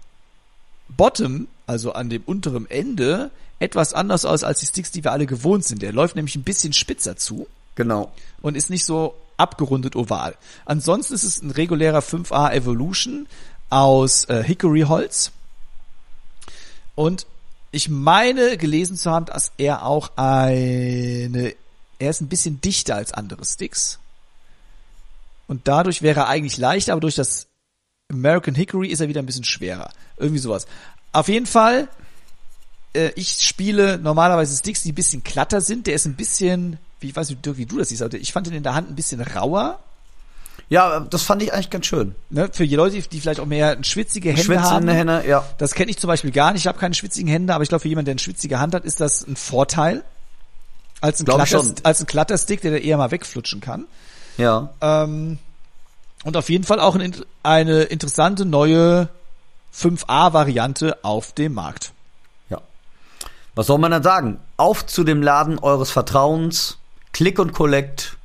[0.89, 5.25] Bottom, also an dem unteren Ende, etwas anders aus als die Sticks, die wir alle
[5.25, 5.81] gewohnt sind.
[5.81, 8.11] Der läuft nämlich ein bisschen spitzer zu Genau.
[8.41, 10.35] und ist nicht so abgerundet oval.
[10.65, 13.27] Ansonsten ist es ein regulärer 5A Evolution
[13.69, 15.31] aus äh, Hickory Holz.
[16.95, 17.27] Und
[17.75, 21.53] ich meine gelesen zu haben, dass er auch eine,
[21.99, 23.99] er ist ein bisschen dichter als andere Sticks.
[25.47, 27.47] Und dadurch wäre er eigentlich leichter, aber durch das
[28.09, 29.91] American Hickory ist er wieder ein bisschen schwerer.
[30.17, 30.67] Irgendwie sowas.
[31.11, 31.89] Auf jeden Fall,
[32.93, 35.85] äh, ich spiele normalerweise Sticks, die ein bisschen glatter sind.
[35.85, 38.47] Der ist ein bisschen, wie ich weiß nicht, wie du das siehst, aber ich fand
[38.47, 39.79] ihn in der Hand ein bisschen rauer.
[40.69, 42.15] Ja, das fand ich eigentlich ganz schön.
[42.29, 44.87] Ne, für die Leute, die vielleicht auch mehr schwitzige Hände Schwitzende haben.
[44.87, 45.45] Hände, ja.
[45.57, 46.61] Das kenne ich zum Beispiel gar nicht.
[46.61, 48.83] Ich habe keine schwitzigen Hände, aber ich glaube, für jemanden, der eine schwitzige Hand hat,
[48.83, 50.03] ist das ein Vorteil.
[51.01, 51.75] Als ein, schon.
[51.83, 53.85] als ein glatter Stick, der da eher mal wegflutschen kann.
[54.37, 54.73] Ja.
[54.81, 55.37] Ähm,
[56.23, 59.09] und auf jeden Fall auch ein, eine interessante neue
[59.75, 61.91] 5A-Variante auf dem Markt.
[62.49, 62.61] Ja.
[63.53, 64.39] Was soll man dann sagen?
[64.57, 66.77] Auf zu dem Laden eures Vertrauens.
[67.13, 68.17] Click und Collect.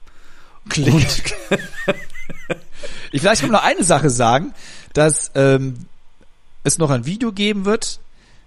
[0.70, 1.22] Klingt.
[3.12, 4.52] ich vielleicht noch eine Sache sagen,
[4.92, 5.86] dass ähm,
[6.64, 8.00] es noch ein Video geben wird,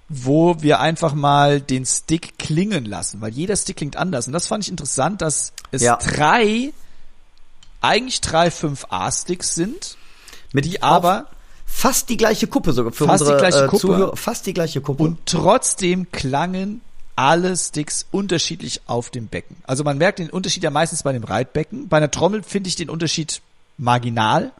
[0.10, 4.28] wo wir einfach mal den Stick klingen lassen, weil jeder Stick klingt anders.
[4.28, 5.98] Und das fand ich interessant, dass es Ja.
[5.98, 6.72] drei,
[7.82, 9.98] eigentlich drei 5A-Sticks sind,
[10.52, 11.28] Mit die aber
[11.66, 13.82] fast die gleiche Kuppe sogar für Fast die unsere gleiche äh, Kuppe.
[13.82, 14.16] Zuhörer.
[14.16, 15.02] Fast die gleiche Kuppe.
[15.04, 16.82] und trotzdem klangen
[17.16, 19.56] alle Sticks unterschiedlich auf dem Becken.
[19.64, 21.88] Also man merkt den Unterschied ja meistens bei dem Reitbecken.
[21.88, 23.42] Bei einer Trommel finde ich den Unterschied
[23.78, 24.52] marginal.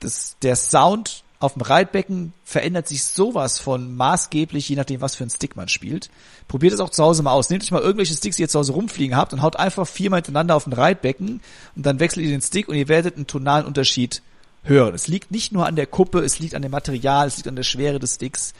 [0.00, 5.24] Das, der Sound auf dem Reitbecken verändert sich sowas von maßgeblich, je nachdem, was für
[5.24, 6.10] ein Stick man spielt.
[6.48, 7.50] Probiert es auch zu Hause mal aus.
[7.50, 10.18] Nehmt euch mal irgendwelche Sticks, die ihr zu Hause rumfliegen habt und haut einfach viermal
[10.18, 11.40] hintereinander auf den Reitbecken
[11.74, 14.22] und dann wechselt ihr den Stick und ihr werdet einen tonalen Unterschied
[14.62, 14.94] hören.
[14.94, 17.56] Es liegt nicht nur an der Kuppe, es liegt an dem Material, es liegt an
[17.56, 18.54] der Schwere des Sticks.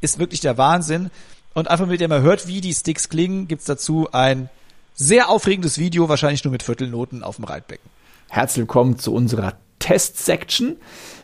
[0.00, 1.10] Ist wirklich der Wahnsinn.
[1.54, 4.50] Und einfach mit ihr mal hört, wie die Sticks klingen, gibt's dazu ein
[4.94, 7.88] sehr aufregendes Video, wahrscheinlich nur mit Viertelnoten auf dem Reitbecken.
[8.30, 10.76] Herzlich willkommen zu unserer Test-Section.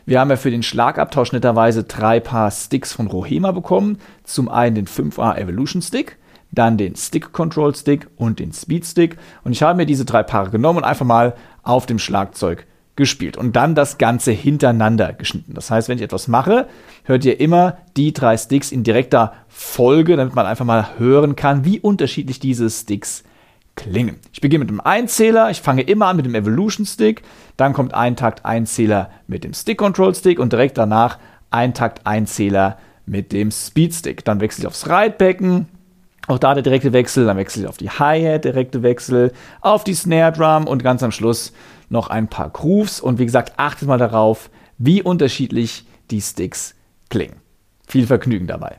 [0.07, 3.99] Wir haben ja für den Schlagabtausch netterweise drei Paar Sticks von Rohema bekommen.
[4.23, 6.17] Zum einen den 5A Evolution Stick,
[6.51, 9.17] dann den Stick Control Stick und den Speed Stick.
[9.43, 13.37] Und ich habe mir diese drei Paare genommen und einfach mal auf dem Schlagzeug gespielt
[13.37, 15.53] und dann das Ganze hintereinander geschnitten.
[15.53, 16.67] Das heißt, wenn ich etwas mache,
[17.03, 21.65] hört ihr immer die drei Sticks in direkter Folge, damit man einfach mal hören kann,
[21.65, 23.23] wie unterschiedlich diese Sticks
[23.75, 24.17] klingen.
[24.33, 27.23] Ich beginne mit dem Einzähler, ich fange immer an mit dem Evolution Stick,
[27.57, 31.17] dann kommt ein Takt Einzähler mit dem Stick Control Stick und direkt danach
[31.51, 34.25] ein Takt Einzähler mit dem Speed Stick.
[34.25, 35.67] Dann wechsle ich aufs Reitbecken,
[36.27, 39.93] auch da der direkte Wechsel, dann wechsle ich auf die Hi-Hat, direkte Wechsel, auf die
[39.93, 41.53] Snare Drum und ganz am Schluss
[41.89, 42.99] noch ein paar Grooves.
[42.99, 46.75] Und wie gesagt, achtet mal darauf, wie unterschiedlich die Sticks
[47.09, 47.35] klingen.
[47.87, 48.77] Viel Vergnügen dabei.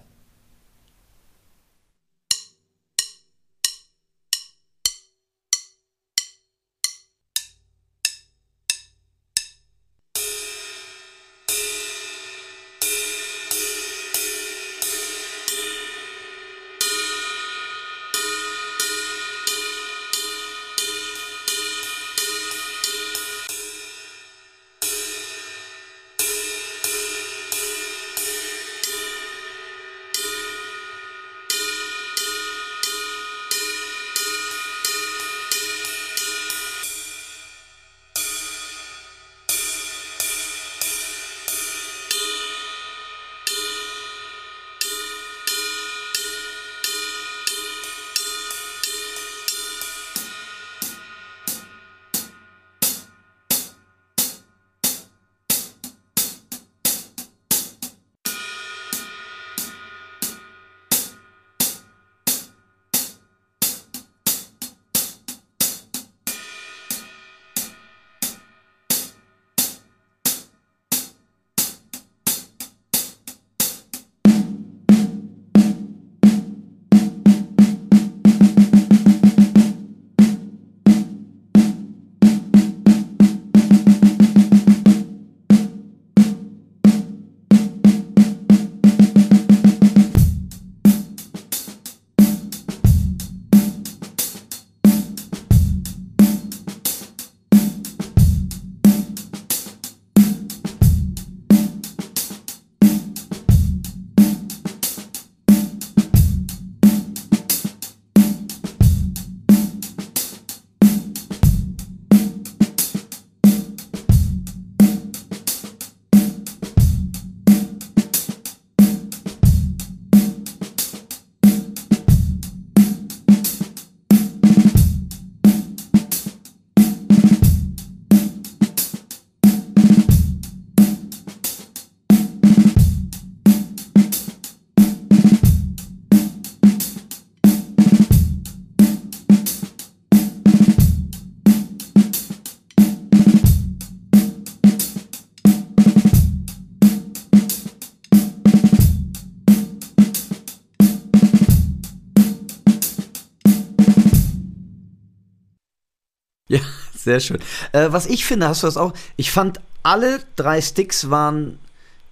[157.06, 157.38] Sehr schön.
[157.70, 158.92] Äh, was ich finde, hast du das auch?
[159.14, 161.60] Ich fand, alle drei Sticks waren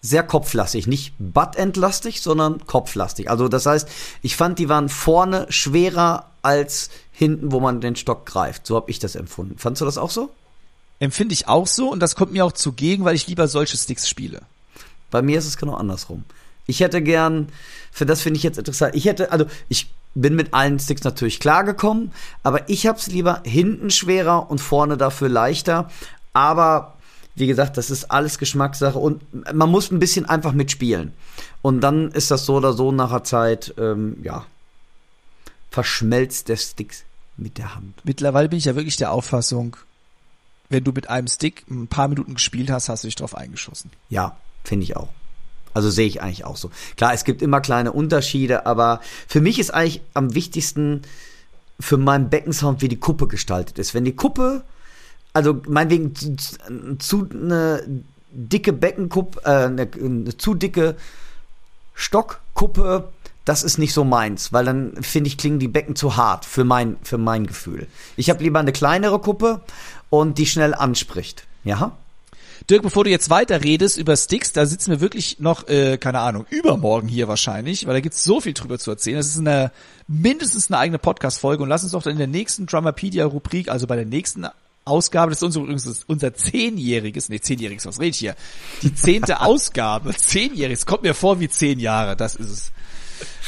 [0.00, 0.86] sehr kopflastig.
[0.86, 3.28] Nicht buttendlastig, sondern kopflastig.
[3.28, 3.88] Also das heißt,
[4.22, 8.68] ich fand, die waren vorne schwerer als hinten, wo man den Stock greift.
[8.68, 9.58] So habe ich das empfunden.
[9.58, 10.30] Fandst du das auch so?
[11.00, 14.08] Empfinde ich auch so und das kommt mir auch zugegen, weil ich lieber solche Sticks
[14.08, 14.42] spiele.
[15.10, 16.22] Bei mir ist es genau andersrum.
[16.68, 17.48] Ich hätte gern,
[17.90, 21.40] für das finde ich jetzt interessant, ich hätte, also ich bin mit allen Sticks natürlich
[21.40, 22.12] klargekommen,
[22.42, 25.90] aber ich habe es lieber hinten schwerer und vorne dafür leichter.
[26.32, 26.94] Aber
[27.34, 31.12] wie gesagt, das ist alles Geschmackssache und man muss ein bisschen einfach mitspielen.
[31.62, 34.46] Und dann ist das so oder so nach der Zeit, ähm, ja,
[35.70, 36.94] verschmelzt der Stick
[37.36, 38.00] mit der Hand.
[38.04, 39.76] Mittlerweile bin ich ja wirklich der Auffassung,
[40.68, 43.90] wenn du mit einem Stick ein paar Minuten gespielt hast, hast du dich drauf eingeschossen.
[44.08, 45.08] Ja, finde ich auch.
[45.74, 46.70] Also sehe ich eigentlich auch so.
[46.96, 51.02] Klar, es gibt immer kleine Unterschiede, aber für mich ist eigentlich am wichtigsten
[51.80, 53.92] für meinen Beckensound, wie die Kuppe gestaltet ist.
[53.92, 54.62] Wenn die Kuppe,
[55.32, 56.36] also meinetwegen zu,
[56.98, 57.82] zu eine
[58.30, 60.96] dicke Beckenkuppe, äh, eine, eine zu dicke
[61.94, 63.08] Stockkuppe,
[63.44, 66.64] das ist nicht so meins, weil dann finde ich klingen die Becken zu hart für
[66.64, 67.86] mein für mein Gefühl.
[68.16, 69.60] Ich habe lieber eine kleinere Kuppe
[70.08, 71.44] und die schnell anspricht.
[71.62, 71.92] Ja?
[72.70, 76.20] Dirk, bevor du jetzt weiter redest über Sticks, da sitzen wir wirklich noch, äh, keine
[76.20, 79.16] Ahnung, übermorgen hier wahrscheinlich, weil da gibt's so viel drüber zu erzählen.
[79.16, 79.70] Das ist eine
[80.06, 83.96] mindestens eine eigene Podcast-Folge und lass uns doch dann in der nächsten Drummerpedia-Rubrik, also bei
[83.96, 84.46] der nächsten
[84.84, 88.36] Ausgabe, das ist unser, übrigens unser zehnjähriges, nee, zehnjähriges, was rede ich hier?
[88.82, 92.72] Die zehnte Ausgabe, zehnjähriges, kommt mir vor wie zehn Jahre, das ist es.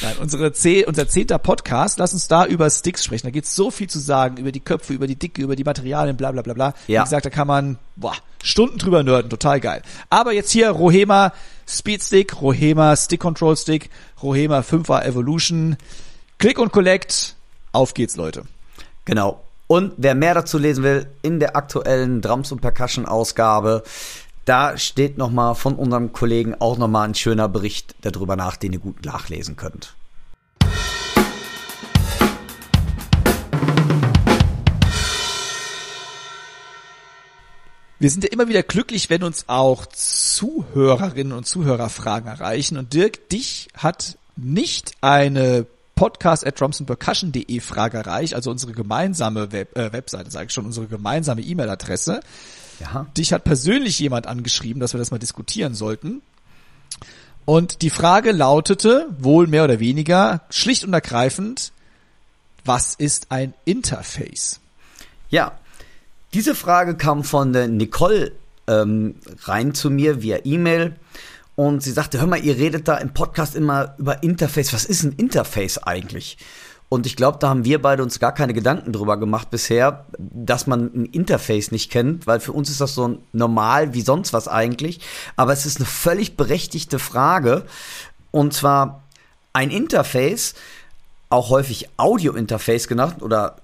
[0.03, 3.27] Nein, unsere zehn, unser zehnter Podcast, lass uns da über Sticks sprechen.
[3.27, 6.17] Da gibt's so viel zu sagen, über die Köpfe, über die Dicke, über die Materialien,
[6.17, 6.75] bla bla bla bla.
[6.87, 7.01] Ja.
[7.01, 9.83] Wie gesagt, da kann man boah, Stunden drüber nerden, total geil.
[10.11, 11.33] Aber jetzt hier Rohema
[11.67, 13.91] Speed Stick, Rohema Stick Control Stick,
[14.23, 15.77] Rohema 5er Evolution.
[16.39, 17.35] Click und Collect,
[17.73, 18.45] auf geht's, Leute.
[19.05, 19.43] Genau.
[19.67, 23.83] Und wer mehr dazu lesen will, in der aktuellen Drums und Percussion Ausgabe,
[24.47, 28.79] da steht nochmal von unserem Kollegen auch nochmal ein schöner Bericht darüber nach, den ihr
[28.79, 29.95] gut nachlesen könnt.
[37.99, 42.77] Wir sind ja immer wieder glücklich, wenn uns auch Zuhörerinnen und Zuhörer Fragen erreichen.
[42.77, 45.67] Und Dirk, dich hat nicht eine
[45.97, 50.87] podcast at drumsandpercussion.de Frage erreicht, also unsere gemeinsame Web, äh, Webseite, sage ich schon, unsere
[50.87, 52.21] gemeinsame E-Mail-Adresse.
[52.81, 53.07] Ja.
[53.17, 56.23] Dich hat persönlich jemand angeschrieben, dass wir das mal diskutieren sollten.
[57.45, 61.73] Und die Frage lautete, wohl mehr oder weniger, schlicht und ergreifend,
[62.65, 64.61] was ist ein Interface?
[65.31, 65.59] Ja,
[66.35, 68.33] diese Frage kam von der Nicole
[68.67, 69.15] ähm,
[69.45, 70.97] rein zu mir via E-Mail
[71.55, 74.73] und sie sagte, hör mal, ihr redet da im Podcast immer über Interface.
[74.73, 76.37] Was ist ein Interface eigentlich?
[76.89, 80.67] Und ich glaube, da haben wir beide uns gar keine Gedanken drüber gemacht bisher, dass
[80.69, 84.47] man ein Interface nicht kennt, weil für uns ist das so normal wie sonst was
[84.47, 85.01] eigentlich.
[85.35, 87.65] Aber es ist eine völlig berechtigte Frage.
[88.31, 89.03] Und zwar
[89.53, 90.55] ein Interface,
[91.29, 93.57] auch häufig Audio-Interface genannt oder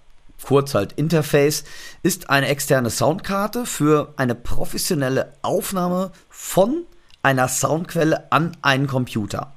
[0.45, 1.63] kurz halt Interface,
[2.03, 6.85] ist eine externe Soundkarte für eine professionelle Aufnahme von
[7.23, 9.53] einer Soundquelle an einen Computer.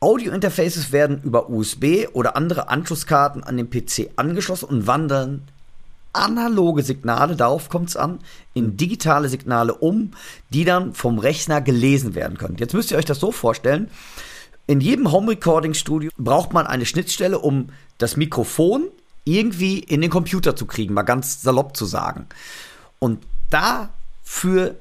[0.00, 5.42] Audio-Interfaces werden über USB oder andere Anschlusskarten an den PC angeschlossen und wandeln
[6.12, 8.18] analoge Signale, darauf kommt es an,
[8.54, 10.12] in digitale Signale um,
[10.48, 12.56] die dann vom Rechner gelesen werden können.
[12.58, 13.90] Jetzt müsst ihr euch das so vorstellen.
[14.66, 17.68] In jedem Home Recording Studio braucht man eine Schnittstelle, um
[17.98, 18.88] das Mikrofon
[19.24, 22.26] irgendwie in den Computer zu kriegen, mal ganz salopp zu sagen.
[22.98, 24.76] Und dafür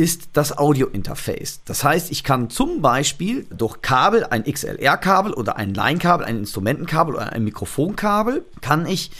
[0.00, 1.60] ist das Audio-Interface.
[1.66, 7.16] Das heißt, ich kann zum Beispiel durch Kabel, ein XLR-Kabel oder ein Line-Kabel, ein Instrumentenkabel
[7.16, 9.10] oder ein Mikrofonkabel, kann ich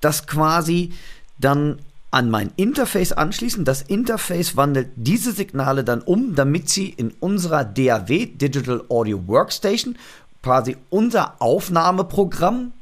[0.00, 0.92] das quasi
[1.38, 1.78] dann
[2.10, 3.64] an mein Interface anschließen.
[3.64, 9.96] Das Interface wandelt diese Signale dann um, damit sie in unserer DAW, Digital Audio Workstation,
[10.42, 12.72] quasi unser Aufnahmeprogramm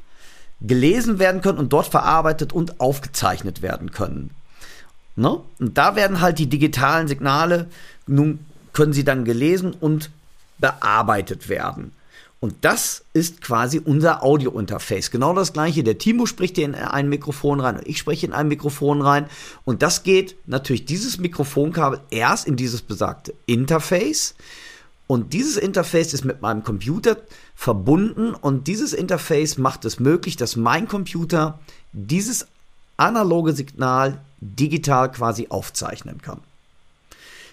[0.63, 4.31] gelesen werden können und dort verarbeitet und aufgezeichnet werden können.
[5.17, 5.41] Ne?
[5.59, 7.69] Und da werden halt die digitalen Signale,
[8.07, 8.41] nun
[8.73, 10.11] können sie dann gelesen und
[10.59, 11.93] bearbeitet werden.
[12.43, 15.13] Und das ist quasi unser Audio-Interface.
[15.13, 15.85] Genau das gleiche.
[15.85, 19.27] Der Timo spricht hier in ein Mikrofon rein und ich spreche in ein Mikrofon rein.
[19.65, 24.35] Und das geht natürlich dieses Mikrofonkabel erst in dieses besagte Interface.
[25.07, 27.17] Und dieses Interface ist mit meinem Computer
[27.55, 31.61] verbunden und dieses Interface macht es möglich, dass mein Computer
[31.93, 32.49] dieses
[32.97, 36.41] analoge Signal digital quasi aufzeichnen kann.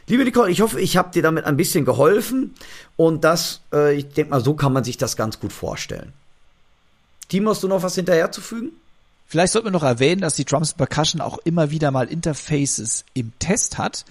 [0.07, 2.56] Liebe Nicole, ich hoffe, ich habe dir damit ein bisschen geholfen
[2.98, 6.14] und das, äh, ich denke mal, so kann man sich das ganz gut vorstellen.
[7.28, 8.72] Timo, hast du noch was hinterherzufügen?
[9.28, 13.32] Vielleicht sollte man noch erwähnen, dass die Drums Percussion auch immer wieder mal Interfaces im
[13.38, 14.03] Test hat.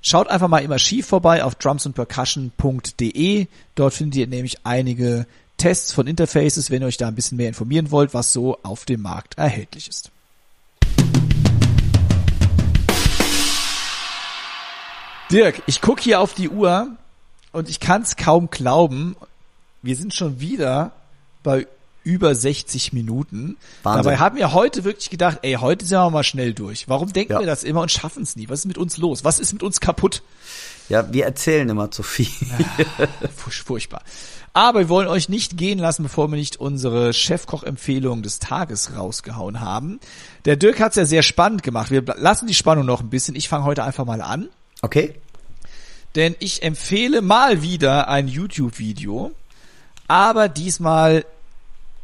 [0.00, 3.46] Schaut einfach mal immer schief vorbei auf drumsandpercussion.de.
[3.74, 5.26] Dort findet ihr nämlich einige
[5.58, 8.86] Tests von Interfaces, wenn ihr euch da ein bisschen mehr informieren wollt, was so auf
[8.86, 10.10] dem Markt erhältlich ist.
[15.32, 16.88] Dirk, ich gucke hier auf die Uhr
[17.52, 19.16] und ich kann es kaum glauben.
[19.80, 20.92] Wir sind schon wieder
[21.42, 21.66] bei
[22.04, 23.56] über 60 Minuten.
[23.82, 24.02] Wahnsinn.
[24.02, 26.86] Dabei haben wir heute wirklich gedacht, ey, heute sind wir mal schnell durch.
[26.86, 27.38] Warum denken ja.
[27.38, 28.50] wir das immer und schaffen es nie?
[28.50, 29.24] Was ist mit uns los?
[29.24, 30.22] Was ist mit uns kaputt?
[30.90, 32.28] Ja, wir erzählen immer zu viel.
[32.76, 32.86] Ja,
[33.34, 34.02] furchtbar.
[34.52, 39.60] Aber wir wollen euch nicht gehen lassen, bevor wir nicht unsere Chefkoch-Empfehlung des Tages rausgehauen
[39.60, 39.98] haben.
[40.44, 41.90] Der Dirk hat es ja sehr spannend gemacht.
[41.90, 43.34] Wir lassen die Spannung noch ein bisschen.
[43.34, 44.50] Ich fange heute einfach mal an.
[44.82, 45.14] Okay.
[46.14, 49.32] Denn ich empfehle mal wieder ein YouTube-Video,
[50.08, 51.24] aber diesmal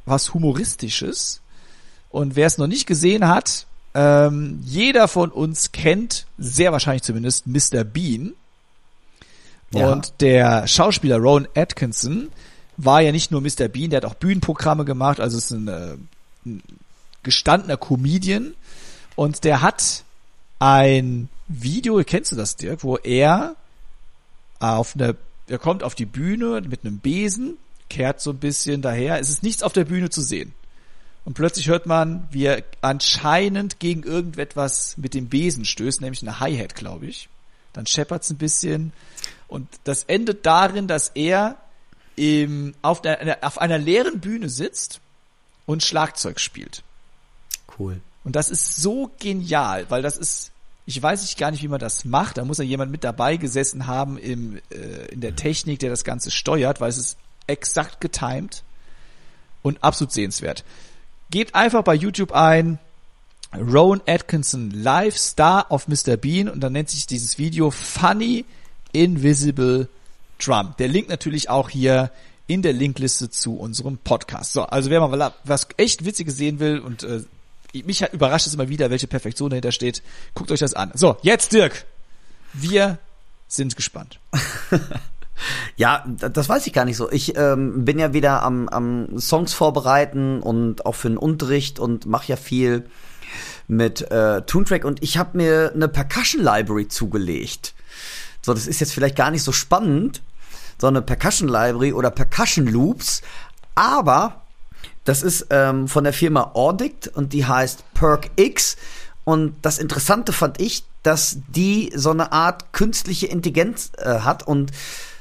[0.06, 1.42] was Humoristisches.
[2.08, 7.46] Und wer es noch nicht gesehen hat, ähm, jeder von uns kennt, sehr wahrscheinlich zumindest,
[7.46, 7.84] Mr.
[7.84, 8.32] Bean.
[9.72, 9.92] Ja.
[9.92, 12.28] Und der Schauspieler Rowan Atkinson
[12.78, 13.68] war ja nicht nur Mr.
[13.68, 15.96] Bean, der hat auch Bühnenprogramme gemacht, also ist ein, äh,
[16.46, 16.62] ein
[17.22, 18.54] gestandener Comedian.
[19.16, 20.04] Und der hat
[20.60, 23.56] ein Video, kennst du das, Dirk, wo er
[24.60, 25.16] auf eine,
[25.46, 27.56] er kommt auf die Bühne mit einem Besen,
[27.88, 30.52] kehrt so ein bisschen daher, es ist nichts auf der Bühne zu sehen.
[31.24, 36.40] Und plötzlich hört man, wie er anscheinend gegen irgendetwas mit dem Besen stößt, nämlich eine
[36.40, 37.28] Hi-Hat, glaube ich.
[37.72, 38.92] Dann scheppert's ein bisschen.
[39.46, 41.56] Und das endet darin, dass er
[42.16, 45.00] im, auf, der, auf einer leeren Bühne sitzt
[45.66, 46.82] und Schlagzeug spielt.
[47.78, 48.00] Cool.
[48.24, 50.50] Und das ist so genial, weil das ist
[50.88, 52.38] ich weiß nicht gar nicht, wie man das macht.
[52.38, 56.02] Da muss ja jemand mit dabei gesessen haben im, äh, in der Technik, der das
[56.02, 58.62] Ganze steuert, weil es ist exakt getimed
[59.60, 60.64] und absolut sehenswert.
[61.30, 62.78] Gebt einfach bei YouTube ein
[63.54, 66.16] Rowan Atkinson Live Star of Mr.
[66.16, 68.46] Bean und dann nennt sich dieses Video Funny
[68.92, 69.90] Invisible
[70.38, 70.74] Drum.
[70.78, 72.10] Der Link natürlich auch hier
[72.46, 74.54] in der Linkliste zu unserem Podcast.
[74.54, 77.24] So, also wer mal was echt Witziges sehen will und äh,
[77.84, 80.02] mich überrascht es immer wieder, welche Perfektion dahinter steht.
[80.34, 80.90] Guckt euch das an.
[80.94, 81.84] So, jetzt Dirk.
[82.52, 82.98] Wir
[83.46, 84.20] sind gespannt.
[85.76, 87.10] ja, das weiß ich gar nicht so.
[87.10, 92.06] Ich ähm, bin ja wieder am, am Songs vorbereiten und auch für den Unterricht und
[92.06, 92.88] mache ja viel
[93.66, 97.74] mit äh, Toontrack und ich habe mir eine Percussion Library zugelegt.
[98.40, 100.22] So, das ist jetzt vielleicht gar nicht so spannend,
[100.78, 103.20] so eine Percussion Library oder Percussion Loops,
[103.74, 104.42] aber
[105.08, 108.76] das ist ähm, von der Firma Audict und die heißt Perk X.
[109.24, 114.70] Und das Interessante fand ich, dass die so eine Art künstliche Intelligenz äh, hat und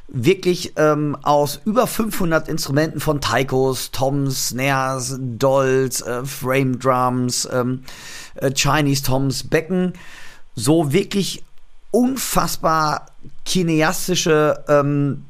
[0.09, 7.85] wirklich ähm, aus über 500 Instrumenten von Taikos, Toms, Snares, Dolls, äh, Frame Drums, ähm,
[8.35, 9.93] äh, Chinese Toms, Becken
[10.53, 11.45] so wirklich
[11.91, 13.05] unfassbar
[13.45, 15.23] kineastische ähm,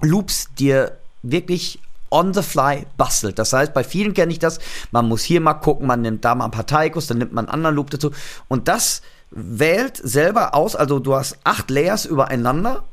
[0.00, 1.78] Loops dir wirklich
[2.10, 3.38] on the fly bastelt.
[3.38, 4.58] Das heißt, bei vielen kenne ich das,
[4.90, 7.46] man muss hier mal gucken, man nimmt da mal ein paar Taikos, dann nimmt man
[7.46, 8.12] einen anderen Loop dazu.
[8.48, 12.84] Und das wählt selber aus, also du hast acht Layers übereinander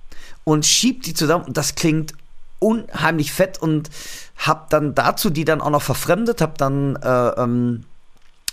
[0.43, 1.45] und schiebt die zusammen.
[1.45, 2.13] Und das klingt
[2.59, 3.89] unheimlich fett und
[4.37, 7.85] hab dann dazu die dann auch noch verfremdet, hab dann äh, ähm,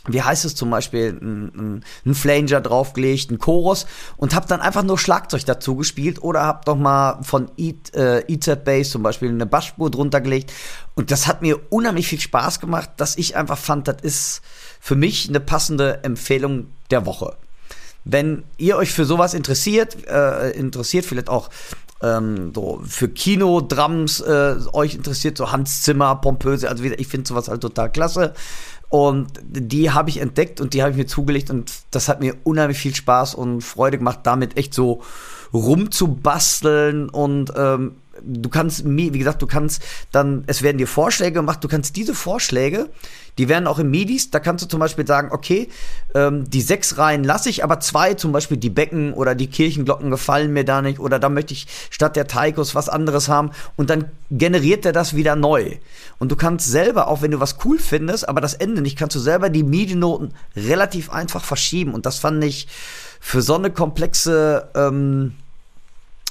[0.09, 3.86] wie heißt es zum Beispiel, ein, ein Flanger draufgelegt, ein Chorus
[4.16, 8.20] und habe dann einfach nur Schlagzeug dazu gespielt oder habe noch mal von Eat, äh,
[8.28, 10.52] EZ Bass zum Beispiel eine Bassspur drunter gelegt
[10.94, 14.40] und das hat mir unheimlich viel Spaß gemacht, dass ich einfach fand, das ist
[14.80, 17.36] für mich eine passende Empfehlung der Woche.
[18.05, 21.51] Wenn ihr euch für sowas interessiert, äh, interessiert vielleicht auch
[22.02, 27.28] ähm, so für Kino, Drums äh, euch interessiert, so Hans Zimmer, Pompöse, also ich finde
[27.28, 28.35] sowas halt total klasse.
[28.90, 32.36] Und die habe ich entdeckt und die habe ich mir zugelegt und das hat mir
[32.44, 35.02] unheimlich viel Spaß und Freude gemacht, damit echt so
[35.52, 37.97] rumzubasteln und ähm,
[38.29, 39.83] du kannst, wie gesagt, du kannst
[40.13, 42.91] dann, es werden dir Vorschläge gemacht, du kannst diese Vorschläge,
[43.39, 45.69] die werden auch im MIDIs, da kannst du zum Beispiel sagen, okay,
[46.15, 50.11] ähm, die sechs Reihen lasse ich, aber zwei, zum Beispiel die Becken oder die Kirchenglocken
[50.11, 53.91] gefallen mir da nicht oder da möchte ich statt der Taikos was anderes haben und
[53.91, 55.77] dann generiert er das wieder neu.
[56.19, 59.17] Und du kannst selber, auch wenn du was cool findest, aber das Ende nicht, kannst
[59.17, 62.69] du selber die MIDI-Noten relativ einfach verschieben und das fand ich
[63.21, 65.35] für so eine komplexe ähm,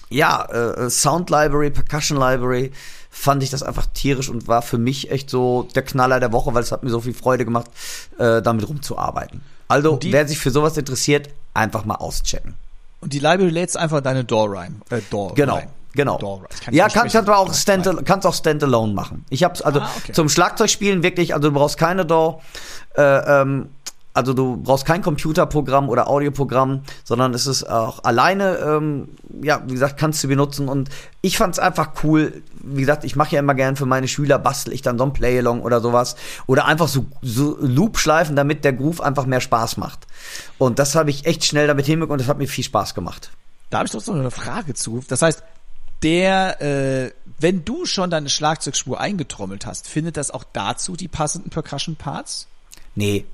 [0.10, 2.72] ja, äh, Sound Library, Percussion Library,
[3.10, 6.54] fand ich das einfach tierisch und war für mich echt so der Knaller der Woche,
[6.54, 7.68] weil es hat mir so viel Freude gemacht,
[8.20, 9.42] äh, damit rumzuarbeiten.
[9.68, 12.56] Also, die, wer sich für sowas interessiert, einfach mal auschecken.
[13.02, 14.82] Und die Library lädst einfach deine rein.
[14.90, 15.70] Äh, DAW genau, rein.
[15.94, 16.20] Genau.
[16.20, 19.26] Door, kann ja, versprechen, kannst aber auch stand kannst auch standalone machen.
[19.30, 20.12] Ich hab's also Ah, okay.
[20.14, 22.40] zum Schlagzeugspielen wirklich, also du brauchst keine DAW,
[22.96, 23.02] äh,
[23.42, 23.70] ähm,
[24.18, 29.10] also du brauchst kein Computerprogramm oder Audioprogramm, sondern es ist auch alleine, ähm,
[29.44, 30.90] ja, wie gesagt, kannst du benutzen und
[31.22, 32.42] ich fand's einfach cool.
[32.64, 35.14] Wie gesagt, ich mache ja immer gern für meine Schüler, bastel ich dann so ein
[35.14, 36.16] Playalong oder sowas
[36.48, 40.08] oder einfach so, so Loop schleifen, damit der Groove einfach mehr Spaß macht.
[40.58, 43.30] Und das habe ich echt schnell damit hinbekommen und das hat mir viel Spaß gemacht.
[43.70, 45.04] Da habe ich doch noch eine Frage zu.
[45.08, 45.44] Das heißt,
[46.02, 51.52] der, äh, wenn du schon deine Schlagzeugspur eingetrommelt hast, findet das auch dazu die passenden
[51.52, 52.48] Percussion Parts?
[52.96, 53.26] Nee.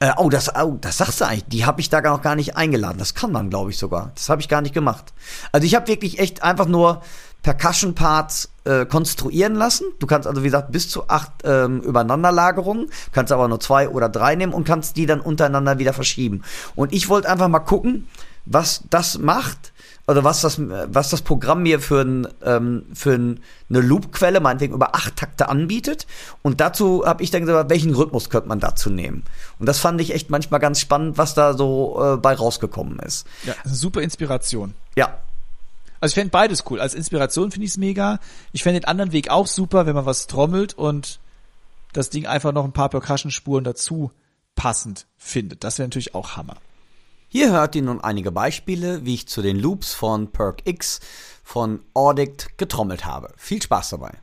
[0.00, 1.44] Äh, oh, das, oh, das sagst du eigentlich.
[1.44, 2.98] Die habe ich da noch gar nicht eingeladen.
[2.98, 4.10] Das kann man, glaube ich, sogar.
[4.16, 5.12] Das habe ich gar nicht gemacht.
[5.52, 7.02] Also ich habe wirklich echt einfach nur
[7.42, 9.84] Percussion-Parts äh, konstruieren lassen.
[9.98, 14.08] Du kannst also, wie gesagt, bis zu acht ähm, Übereinanderlagerungen, kannst aber nur zwei oder
[14.08, 16.42] drei nehmen und kannst die dann untereinander wieder verschieben.
[16.74, 18.08] Und ich wollte einfach mal gucken,
[18.44, 19.72] was das macht,
[20.08, 23.40] oder was das, was das Programm mir für, ein, ähm, für ein,
[23.70, 26.06] eine Loop-Quelle, meinetwegen über acht Takte anbietet.
[26.42, 29.22] Und dazu habe ich dann gesagt, welchen Rhythmus könnte man dazu nehmen.
[29.60, 33.26] Und das fand ich echt manchmal ganz spannend, was da so äh, bei rausgekommen ist.
[33.44, 34.74] Ja, super Inspiration.
[34.96, 35.20] Ja,
[36.00, 36.80] Also ich fände beides cool.
[36.80, 38.18] Als Inspiration finde ich es mega.
[38.50, 41.20] Ich fände den anderen Weg auch super, wenn man was trommelt und
[41.92, 44.10] das Ding einfach noch ein paar Percussion-Spuren dazu
[44.56, 45.62] passend findet.
[45.62, 46.56] Das wäre natürlich auch Hammer.
[47.34, 51.00] Hier hört ihr nun einige Beispiele, wie ich zu den Loops von Perk X
[51.42, 53.32] von Audict getrommelt habe.
[53.38, 54.18] Viel Spaß dabei.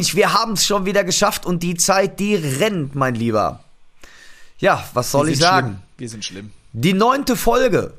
[0.00, 3.62] Mensch, wir haben es schon wieder geschafft und die Zeit, die rennt, mein Lieber.
[4.58, 5.68] Ja, was soll ich sagen?
[5.68, 5.82] Schlimm.
[5.98, 6.52] Wir sind schlimm.
[6.72, 7.92] Die neunte Folge.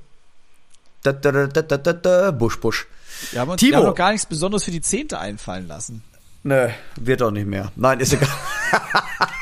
[1.04, 2.88] Da, da, da, Busch, Busch.
[3.30, 3.74] Wir haben uns Timo.
[3.74, 6.04] wir haben noch gar nichts Besonderes für die zehnte einfallen lassen.
[6.42, 7.72] Nö, wird doch nicht mehr.
[7.76, 8.30] Nein, ist egal.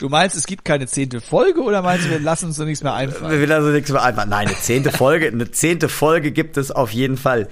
[0.00, 2.82] Du meinst, es gibt keine zehnte Folge oder meinst du, wir lassen uns so nichts
[2.82, 3.38] mehr Wir einfallen?
[3.38, 4.24] will also nichts mehr einfach.
[4.24, 7.48] Nein, eine zehnte Folge, eine zehnte Folge gibt es auf jeden Fall.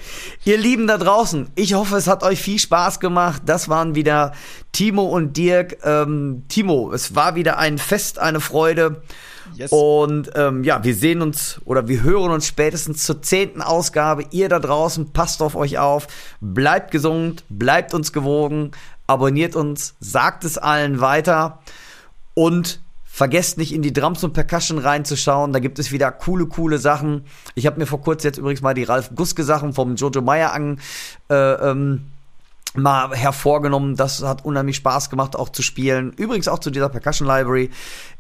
[0.47, 3.43] Ihr Lieben da draußen, ich hoffe, es hat euch viel Spaß gemacht.
[3.45, 4.33] Das waren wieder
[4.73, 5.77] Timo und Dirk.
[5.85, 9.03] Ähm, Timo, es war wieder ein Fest, eine Freude.
[9.55, 9.71] Yes.
[9.71, 14.25] Und ähm, ja, wir sehen uns oder wir hören uns spätestens zur zehnten Ausgabe.
[14.31, 16.07] Ihr da draußen, passt auf euch auf,
[16.41, 18.71] bleibt gesund, bleibt uns gewogen,
[19.07, 21.61] abonniert uns, sagt es allen weiter
[22.39, 25.53] und vergesst nicht in die Drums und Percussion reinzuschauen.
[25.53, 27.25] Da gibt es wieder coole, coole Sachen.
[27.57, 30.53] Ich habe mir vor kurzem jetzt übrigens mal die Ralf Guske Sachen vom Jojo Meyer
[30.53, 30.79] an
[31.29, 32.13] äh, ähm,
[32.75, 33.97] mal hervorgenommen.
[33.97, 36.13] Das hat unheimlich Spaß gemacht, auch zu spielen.
[36.13, 37.71] Übrigens auch zu dieser Percussion Library.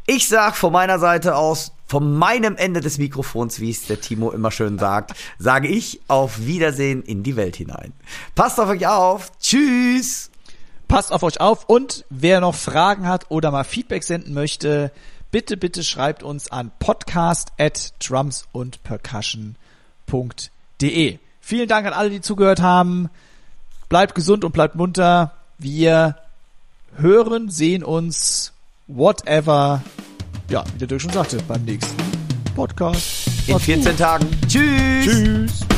[0.09, 4.33] Ich sag von meiner Seite aus, von meinem Ende des Mikrofons, wie es der Timo
[4.33, 7.93] immer schön sagt, sage ich auf Wiedersehen in die Welt hinein.
[8.35, 9.31] Passt auf euch auf.
[9.39, 10.28] Tschüss.
[10.89, 14.91] Passt auf euch auf und wer noch Fragen hat oder mal Feedback senden möchte,
[15.31, 18.83] bitte, bitte schreibt uns an podcast at drums und
[21.43, 23.11] Vielen Dank an alle, die zugehört haben.
[23.91, 25.33] Bleibt gesund und bleibt munter.
[25.59, 26.17] Wir
[26.97, 28.53] hören, sehen uns,
[28.87, 29.83] whatever.
[30.49, 31.97] Ja, wie der Dirk schon sagte, beim nächsten
[32.55, 33.29] Podcast.
[33.47, 34.27] In 14 Tagen.
[34.49, 35.05] Tschüss.
[35.05, 35.78] Tschüss.